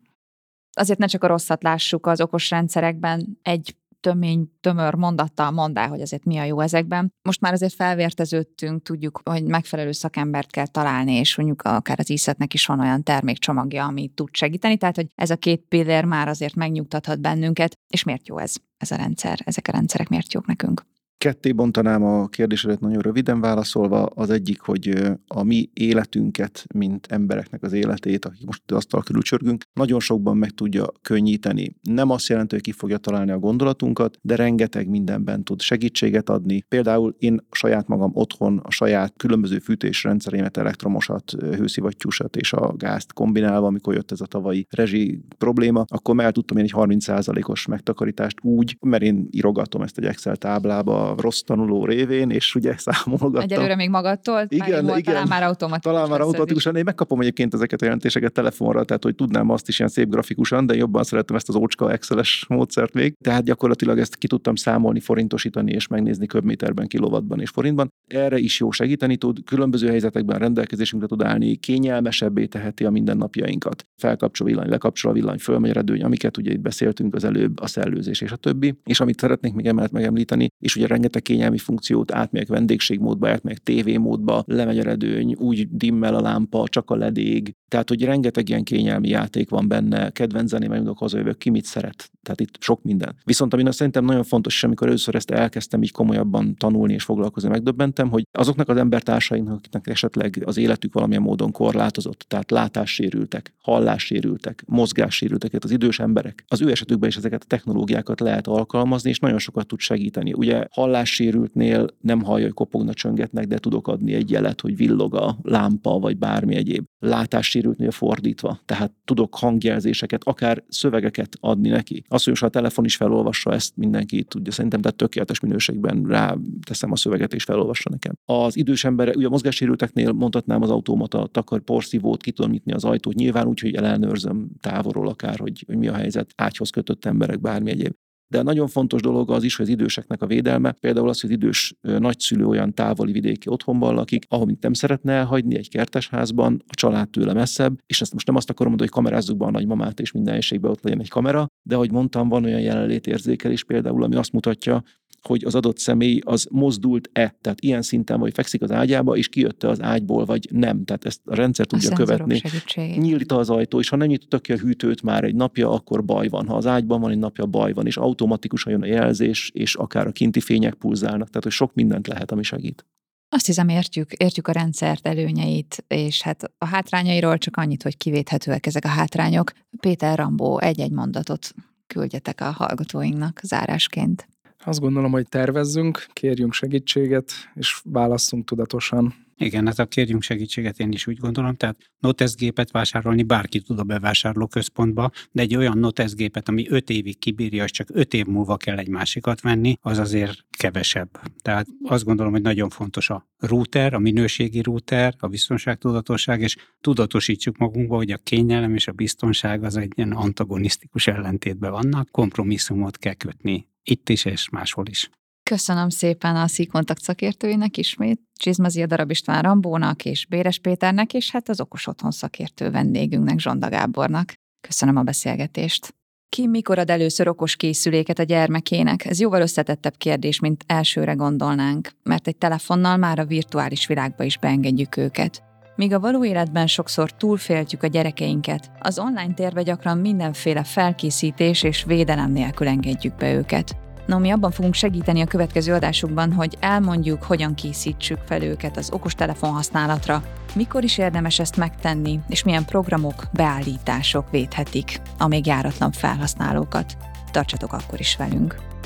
Azért 0.71 0.99
ne 0.99 1.05
csak 1.05 1.23
a 1.23 1.27
rosszat 1.27 1.63
lássuk 1.63 2.05
az 2.05 2.21
okos 2.21 2.49
rendszerekben, 2.49 3.37
egy 3.41 3.75
tömény, 3.99 4.51
tömör 4.61 4.93
mondattal 4.93 5.51
mondd 5.51 5.79
hogy 5.79 6.01
azért 6.01 6.25
mi 6.25 6.37
a 6.37 6.43
jó 6.43 6.59
ezekben. 6.59 7.13
Most 7.21 7.41
már 7.41 7.53
azért 7.53 7.73
felvérteződtünk, 7.73 8.83
tudjuk, 8.83 9.21
hogy 9.23 9.43
megfelelő 9.43 9.91
szakembert 9.91 10.51
kell 10.51 10.67
találni, 10.67 11.13
és 11.13 11.35
mondjuk 11.35 11.61
akár 11.61 11.99
az 11.99 12.09
ISZET-nek 12.09 12.53
is 12.53 12.65
van 12.65 12.79
olyan 12.79 13.03
termékcsomagja, 13.03 13.85
ami 13.85 14.07
tud 14.07 14.29
segíteni, 14.31 14.77
tehát 14.77 14.95
hogy 14.95 15.07
ez 15.15 15.29
a 15.29 15.35
két 15.35 15.65
pillér 15.69 16.03
már 16.03 16.27
azért 16.27 16.55
megnyugtathat 16.55 17.19
bennünket, 17.19 17.77
és 17.87 18.03
miért 18.03 18.27
jó 18.27 18.37
ez, 18.37 18.53
ez 18.77 18.91
a 18.91 18.95
rendszer, 18.95 19.39
ezek 19.45 19.67
a 19.67 19.71
rendszerek 19.71 20.09
miért 20.09 20.33
jók 20.33 20.45
nekünk? 20.45 20.85
Ketté 21.17 21.51
bontanám 21.51 22.03
a 22.03 22.27
kérdésedet 22.27 22.79
nagyon 22.79 23.01
röviden 23.01 23.41
válaszolva. 23.41 24.05
Az 24.05 24.29
egyik, 24.29 24.61
hogy 24.61 24.93
a 25.27 25.43
mi 25.43 25.69
életünket, 25.73 26.65
mint 26.73 27.07
embereknek 27.09 27.63
az 27.63 27.73
életét, 27.73 28.25
akik 28.25 28.45
most 28.45 28.61
az 28.65 28.75
asztal 28.75 29.03
körül 29.03 29.21
csörgünk, 29.21 29.63
nagyon 29.73 29.99
sokban 29.99 30.37
meg 30.37 30.49
tudja 30.49 30.87
könnyíteni. 31.01 31.75
Nem 31.81 32.09
azt 32.09 32.27
jelenti, 32.27 32.55
hogy 32.55 32.63
ki 32.63 32.71
fogja 32.71 32.97
találni 32.97 33.31
a 33.31 33.39
gondolatunkat, 33.39 34.17
de 34.21 34.35
rengeteg 34.35 34.89
mindenben 34.89 35.43
tud 35.43 35.61
segítséget 35.61 36.29
adni. 36.29 36.63
Például 36.67 37.15
én 37.19 37.45
saját 37.51 37.87
magam 37.87 38.11
otthon 38.13 38.59
a 38.63 38.71
saját 38.71 39.13
különböző 39.17 39.59
fűtésrendszerémet, 39.59 40.57
elektromosat, 40.57 41.31
hőszivattyúsat 41.31 42.35
és 42.35 42.53
a 42.53 42.73
gázt 42.75 43.13
kombinálva, 43.13 43.67
amikor 43.67 43.93
jött 43.93 44.11
ez 44.11 44.21
a 44.21 44.25
tavalyi 44.25 44.67
rezsi 44.69 45.21
probléma, 45.37 45.83
akkor 45.87 46.15
már 46.15 46.31
tudtam 46.31 46.57
én 46.57 46.63
egy 46.63 46.73
30%-os 46.75 47.65
megtakarítást 47.65 48.37
úgy, 48.41 48.77
mert 48.81 49.03
én 49.03 49.27
írogatom 49.31 49.81
ezt 49.81 49.97
egy 49.97 50.05
Excel 50.05 50.35
táblába, 50.35 51.06
a 51.09 51.21
rossz 51.21 51.39
tanuló 51.39 51.85
révén, 51.85 52.29
és 52.29 52.55
ugye 52.55 52.77
számolgattam. 52.77 53.41
Egyelőre 53.41 53.75
még 53.75 53.89
magadtól? 53.89 54.45
Igen, 54.47 54.85
Már 54.85 54.97
igen. 54.97 55.13
Talán 55.13 55.27
már 55.27 55.43
automatikusan. 55.43 55.93
Talán 55.93 56.09
már 56.09 56.21
automatikusan, 56.21 56.75
én 56.75 56.83
megkapom 56.85 57.19
egyébként 57.19 57.53
ezeket 57.53 57.81
a 57.81 57.85
jelentéseket 57.85 58.31
telefonra, 58.31 58.83
tehát 58.83 59.03
hogy 59.03 59.15
tudnám 59.15 59.49
azt 59.49 59.67
is 59.67 59.79
ilyen 59.79 59.91
szép 59.91 60.09
grafikusan, 60.09 60.65
de 60.65 60.75
jobban 60.75 61.03
szeretem 61.03 61.35
ezt 61.35 61.49
az 61.49 61.55
ócska 61.55 61.91
Excel-es 61.91 62.45
módszert 62.49 62.93
még. 62.93 63.15
Tehát 63.23 63.43
gyakorlatilag 63.43 63.99
ezt 63.99 64.15
ki 64.15 64.27
tudtam 64.27 64.55
számolni, 64.55 64.99
forintosítani 64.99 65.71
és 65.71 65.87
megnézni 65.87 66.25
köbméterben, 66.25 66.87
kilovatban 66.87 67.39
és 67.39 67.49
forintban. 67.49 67.93
Erre 68.07 68.37
is 68.37 68.59
jó 68.59 68.71
segíteni 68.71 69.17
tud, 69.17 69.43
különböző 69.45 69.87
helyzetekben 69.87 70.39
rendelkezésünkre 70.39 71.07
tud 71.07 71.23
állni, 71.23 71.55
kényelmesebbé 71.55 72.45
teheti 72.45 72.85
a 72.85 72.89
mindennapjainkat. 72.89 73.85
Felkapcsol 74.01 74.47
villany, 74.47 74.69
lekapcsol 74.69 75.11
a 75.11 75.13
villany, 75.13 75.37
fölmegy 75.37 75.71
redőny, 75.71 76.03
amiket 76.03 76.37
ugye 76.37 76.51
itt 76.51 76.59
beszéltünk 76.59 77.15
az 77.15 77.23
előbb, 77.23 77.59
a 77.59 77.67
szellőzés 77.67 78.21
és 78.21 78.31
a 78.31 78.35
többi. 78.35 78.79
És 78.83 78.99
amit 78.99 79.19
szeretnék 79.19 79.53
még 79.53 79.65
emellett 79.65 79.91
megemlíteni, 79.91 80.47
és 80.63 80.75
ugye 80.75 80.87
rengeteg 80.97 81.21
kényelmi 81.21 81.57
funkciót 81.57 82.11
átmegyek 82.11 82.47
vendégségmódba, 82.47 83.29
átmegyek 83.29 83.63
tévémódba, 83.63 84.43
lemegy 84.47 84.79
a 84.79 84.83
redőny, 84.83 85.35
úgy 85.35 85.67
dimmel 85.71 86.15
a 86.15 86.21
lámpa, 86.21 86.67
csak 86.67 86.89
a 86.89 86.95
ledég. 86.95 87.55
Tehát, 87.67 87.89
hogy 87.89 88.03
rengeteg 88.03 88.49
ilyen 88.49 88.63
kényelmi 88.63 89.07
játék 89.09 89.49
van 89.49 89.67
benne, 89.67 90.09
kedvenc 90.09 90.49
zeném, 90.49 90.71
mondok 90.71 90.97
hazajövök, 90.97 91.37
ki 91.37 91.49
mit 91.49 91.65
szeret. 91.65 92.11
Tehát 92.23 92.39
itt 92.41 92.57
sok 92.59 92.83
minden. 92.83 93.15
Viszont 93.23 93.53
ami 93.53 93.71
szerintem 93.71 94.05
nagyon 94.05 94.23
fontos, 94.23 94.53
és 94.53 94.63
amikor 94.63 94.87
először 94.87 95.15
ezt 95.15 95.31
elkezdtem 95.31 95.83
így 95.83 95.91
komolyabban 95.91 96.55
tanulni 96.55 96.93
és 96.93 97.03
foglalkozni, 97.03 97.49
megdöbbentem, 97.49 98.09
hogy 98.09 98.23
azoknak 98.31 98.69
az 98.69 98.77
embertársainknak, 98.77 99.57
akiknek 99.57 99.87
esetleg 99.87 100.41
az 100.45 100.57
életük 100.57 100.93
valamilyen 100.93 101.21
módon 101.21 101.51
korlátozott, 101.51 102.25
tehát 102.27 102.51
látássérültek, 102.51 103.53
hallássérültek, 103.61 104.63
mozgássérültek, 104.67 105.49
tehát 105.49 105.65
az 105.65 105.71
idős 105.71 105.99
emberek, 105.99 106.43
az 106.47 106.61
ő 106.61 106.71
esetükben 106.71 107.09
is 107.09 107.15
ezeket 107.15 107.41
a 107.43 107.47
technológiákat 107.47 108.19
lehet 108.19 108.47
alkalmazni, 108.47 109.09
és 109.09 109.19
nagyon 109.19 109.39
sokat 109.39 109.67
tud 109.67 109.79
segíteni. 109.79 110.33
Ugye 110.33 110.65
hallássérültnél 110.71 111.87
nem 112.01 112.21
hallja, 112.21 112.45
hogy 112.45 112.53
kopogna, 112.53 112.93
csöngetnek, 112.93 113.47
de 113.47 113.57
tudok 113.57 113.87
adni 113.87 114.13
egy 114.13 114.31
jelet, 114.31 114.61
hogy 114.61 114.77
villog 114.77 115.15
a 115.15 115.37
lámpa, 115.41 115.99
vagy 115.99 116.17
bármi 116.17 116.55
egyéb. 116.55 116.85
Látássérültnél 116.99 117.91
fordítva, 117.91 118.59
tehát 118.65 118.91
tudok 119.05 119.35
hangjelzéseket, 119.35 120.23
akár 120.23 120.63
szövegeket 120.67 121.37
adni 121.39 121.69
neki. 121.69 122.03
Az, 122.07 122.23
hogy 122.23 122.37
a 122.39 122.49
telefon 122.49 122.85
is 122.85 122.95
felolvassa 122.95 123.53
ezt, 123.53 123.75
mindenki 123.75 124.23
tudja. 124.23 124.51
Szerintem 124.51 124.81
tehát 124.81 124.97
tökéletes 124.97 125.39
minőségben 125.39 126.03
rá 126.03 126.35
teszem 126.65 126.91
a 126.91 126.95
szöveget 126.95 127.33
és 127.33 127.43
felolvassa 127.43 127.89
nekem. 127.89 128.13
Az 128.25 128.57
idős 128.57 128.83
ember, 128.83 129.15
ugye 129.15 129.25
a 129.25 129.29
mozgássérülteknél 129.29 130.11
mondhatnám 130.11 130.61
az 130.61 130.69
automata 130.69 131.27
takar 131.31 131.61
porszívót, 131.61 132.21
ki 132.21 132.31
tudom 132.31 132.51
nyitni 132.51 132.73
az 132.73 132.83
ajtót, 132.83 133.13
nyilván 133.13 133.47
úgy, 133.47 133.59
hogy 133.59 133.75
ellenőrzöm 133.75 134.49
távolról 134.59 135.07
akár, 135.07 135.39
hogy, 135.39 135.63
hogy 135.67 135.77
mi 135.77 135.87
a 135.87 135.95
helyzet, 135.95 136.33
ágyhoz 136.35 136.69
kötött 136.69 137.05
emberek, 137.05 137.41
bármi 137.41 137.71
egyéb. 137.71 137.93
De 138.29 138.41
nagyon 138.41 138.67
fontos 138.67 139.01
dolog 139.01 139.31
az 139.31 139.43
is, 139.43 139.55
hogy 139.55 139.65
az 139.65 139.71
időseknek 139.71 140.21
a 140.21 140.25
védelme, 140.25 140.71
például 140.71 141.09
az, 141.09 141.21
hogy 141.21 141.29
az 141.29 141.35
idős 141.35 141.75
nagyszülő 141.81 142.45
olyan 142.45 142.73
távoli 142.73 143.11
vidéki 143.11 143.49
otthonban 143.49 143.95
lakik, 143.95 144.25
ahol 144.29 144.57
nem 144.59 144.73
szeretne 144.73 145.13
elhagyni 145.13 145.57
egy 145.57 145.69
kertesházban, 145.69 146.63
a 146.67 146.75
család 146.75 147.09
tőle 147.09 147.33
messzebb, 147.33 147.79
és 147.85 148.01
ezt 148.01 148.13
most 148.13 148.27
nem 148.27 148.35
azt 148.35 148.49
akarom 148.49 148.69
mondani, 148.69 148.89
hogy 148.89 149.03
kamerázzuk 149.03 149.37
be 149.37 149.45
a 149.45 149.51
nagymamát, 149.51 149.99
és 149.99 150.11
minden 150.11 150.33
helységben 150.33 150.71
ott 150.71 150.83
legyen 150.83 150.99
egy 150.99 151.09
kamera, 151.09 151.47
de 151.63 151.75
ahogy 151.75 151.91
mondtam, 151.91 152.29
van 152.29 152.43
olyan 152.43 152.61
jelenlétérzékelés 152.61 153.63
például, 153.63 154.03
ami 154.03 154.15
azt 154.15 154.31
mutatja, 154.31 154.83
hogy 155.27 155.43
az 155.45 155.55
adott 155.55 155.77
személy 155.77 156.19
az 156.25 156.47
mozdult-e, 156.51 157.35
tehát 157.41 157.61
ilyen 157.61 157.81
szinten, 157.81 158.19
vagy 158.19 158.33
fekszik 158.33 158.61
az 158.61 158.71
ágyába, 158.71 159.17
és 159.17 159.27
kijött 159.27 159.63
az 159.63 159.81
ágyból, 159.81 160.25
vagy 160.25 160.47
nem. 160.51 160.83
Tehát 160.83 161.05
ezt 161.05 161.21
a 161.25 161.35
rendszer 161.35 161.65
tudja 161.65 161.91
a 161.91 161.95
követni. 161.95 162.41
Nyílít 162.75 163.31
az 163.31 163.49
ajtó, 163.49 163.79
és 163.79 163.89
ha 163.89 163.95
nem 163.95 164.07
nyitottak 164.07 164.41
ki 164.41 164.51
a 164.51 164.57
hűtőt 164.57 165.01
már 165.01 165.23
egy 165.23 165.35
napja, 165.35 165.71
akkor 165.71 166.05
baj 166.05 166.27
van. 166.27 166.47
Ha 166.47 166.55
az 166.55 166.65
ágyban 166.65 167.01
van 167.01 167.11
egy 167.11 167.17
napja, 167.17 167.45
baj 167.45 167.73
van, 167.73 167.85
és 167.85 167.97
automatikusan 167.97 168.71
jön 168.71 168.81
a 168.81 168.85
jelzés, 168.85 169.51
és 169.53 169.75
akár 169.75 170.07
a 170.07 170.11
kinti 170.11 170.39
fények 170.39 170.73
pulzálnak. 170.73 171.27
Tehát, 171.27 171.43
hogy 171.43 171.51
sok 171.51 171.73
mindent 171.73 172.07
lehet, 172.07 172.31
ami 172.31 172.43
segít. 172.43 172.85
Azt 173.29 173.45
hiszem, 173.45 173.69
értjük, 173.69 174.13
értjük 174.13 174.47
a 174.47 174.51
rendszert 174.51 175.07
előnyeit, 175.07 175.83
és 175.87 176.21
hát 176.21 176.51
a 176.57 176.65
hátrányairól 176.65 177.37
csak 177.37 177.57
annyit, 177.57 177.83
hogy 177.83 177.97
kivéthetőek 177.97 178.65
ezek 178.65 178.85
a 178.85 178.87
hátrányok. 178.87 179.51
Péter 179.79 180.17
Rambó 180.17 180.59
egy-egy 180.59 180.91
mondatot 180.91 181.53
küldjetek 181.87 182.41
a 182.41 182.51
hallgatóinknak 182.51 183.39
zárásként. 183.43 184.27
Azt 184.67 184.79
gondolom, 184.79 185.11
hogy 185.11 185.27
tervezzünk, 185.27 186.05
kérjünk 186.13 186.53
segítséget, 186.53 187.31
és 187.55 187.81
válasszunk 187.83 188.45
tudatosan. 188.45 189.13
Igen, 189.37 189.65
hát 189.65 189.79
a 189.79 189.85
kérjünk 189.85 190.21
segítséget 190.21 190.79
én 190.79 190.91
is 190.91 191.07
úgy 191.07 191.17
gondolom, 191.17 191.55
tehát 191.55 191.77
Notes 191.99 192.33
vásárolni 192.71 193.23
bárki 193.23 193.61
tud 193.61 193.79
a 193.79 193.83
bevásárlóközpontba, 193.83 195.11
de 195.31 195.41
egy 195.41 195.55
olyan 195.55 195.77
Notes 195.77 196.13
ami 196.45 196.69
5 196.69 196.89
évig 196.89 197.19
kibírja, 197.19 197.63
és 197.63 197.71
csak 197.71 197.87
5 197.91 198.13
év 198.13 198.25
múlva 198.25 198.57
kell 198.57 198.77
egy 198.77 198.89
másikat 198.89 199.41
venni, 199.41 199.77
az 199.81 199.97
azért 199.97 200.45
kevesebb. 200.57 201.09
Tehát 201.41 201.67
azt 201.83 202.03
gondolom, 202.03 202.31
hogy 202.31 202.41
nagyon 202.41 202.69
fontos 202.69 203.09
a 203.09 203.27
router, 203.37 203.93
a 203.93 203.99
minőségi 203.99 204.61
router, 204.61 205.15
a 205.17 205.27
biztonságtudatosság, 205.27 206.41
és 206.41 206.55
tudatosítsuk 206.81 207.57
magunkba, 207.57 207.95
hogy 207.95 208.11
a 208.11 208.17
kényelem 208.17 208.73
és 208.73 208.87
a 208.87 208.91
biztonság 208.91 209.63
az 209.63 209.77
egy 209.77 209.91
ilyen 209.95 210.11
antagonisztikus 210.11 211.07
ellentétben 211.07 211.71
vannak, 211.71 212.11
kompromisszumot 212.11 212.97
kell 212.97 213.13
kötni 213.13 213.67
itt 213.89 214.09
is 214.09 214.25
és 214.25 214.49
máshol 214.49 214.87
is. 214.87 215.09
Köszönöm 215.49 215.89
szépen 215.89 216.35
a 216.35 216.47
Szíkontakt 216.47 217.01
szakértőinek 217.01 217.77
ismét, 217.77 218.21
Csizmazia 218.39 218.85
Darab 218.85 219.11
István 219.11 219.41
Rambónak 219.41 220.05
és 220.05 220.25
Béres 220.25 220.59
Péternek, 220.59 221.13
és 221.13 221.31
hát 221.31 221.49
az 221.49 221.61
Okos 221.61 221.87
Otthon 221.87 222.11
szakértő 222.11 222.71
vendégünknek, 222.71 223.39
Zsonda 223.39 223.69
Gábornak. 223.69 224.33
Köszönöm 224.67 224.95
a 224.95 225.03
beszélgetést. 225.03 225.95
Ki 226.29 226.47
mikor 226.47 226.79
ad 226.79 226.89
először 226.89 227.27
okos 227.27 227.55
készüléket 227.55 228.19
a 228.19 228.23
gyermekének? 228.23 229.05
Ez 229.05 229.19
jóval 229.19 229.41
összetettebb 229.41 229.97
kérdés, 229.97 230.39
mint 230.39 230.63
elsőre 230.67 231.13
gondolnánk, 231.13 231.89
mert 232.03 232.27
egy 232.27 232.37
telefonnal 232.37 232.97
már 232.97 233.19
a 233.19 233.25
virtuális 233.25 233.87
világba 233.87 234.23
is 234.23 234.37
beengedjük 234.37 234.97
őket. 234.97 235.46
Míg 235.77 235.93
a 235.93 235.99
való 235.99 236.25
életben 236.25 236.67
sokszor 236.67 237.11
túlféltjük 237.11 237.83
a 237.83 237.87
gyerekeinket, 237.87 238.71
az 238.79 238.99
online 238.99 239.33
térbe 239.33 239.63
gyakran 239.63 239.97
mindenféle 239.97 240.63
felkészítés 240.63 241.63
és 241.63 241.83
védelem 241.83 242.31
nélkül 242.31 242.67
engedjük 242.67 243.15
be 243.15 243.33
őket. 243.33 243.77
No, 244.05 244.19
mi 244.19 244.29
abban 244.29 244.51
fogunk 244.51 244.73
segíteni 244.73 245.21
a 245.21 245.25
következő 245.25 245.73
adásukban, 245.73 246.33
hogy 246.33 246.57
elmondjuk, 246.59 247.23
hogyan 247.23 247.53
készítsük 247.53 248.19
fel 248.25 248.43
őket 248.43 248.77
az 248.77 248.91
okostelefon 248.91 249.51
használatra, 249.51 250.23
mikor 250.55 250.83
is 250.83 250.97
érdemes 250.97 251.39
ezt 251.39 251.57
megtenni, 251.57 252.19
és 252.29 252.43
milyen 252.43 252.65
programok, 252.65 253.23
beállítások 253.33 254.31
védhetik 254.31 255.01
a 255.17 255.27
még 255.27 255.45
járatlan 255.45 255.91
felhasználókat. 255.91 256.97
Tartsatok 257.31 257.73
akkor 257.73 257.99
is 257.99 258.15
velünk! 258.15 258.76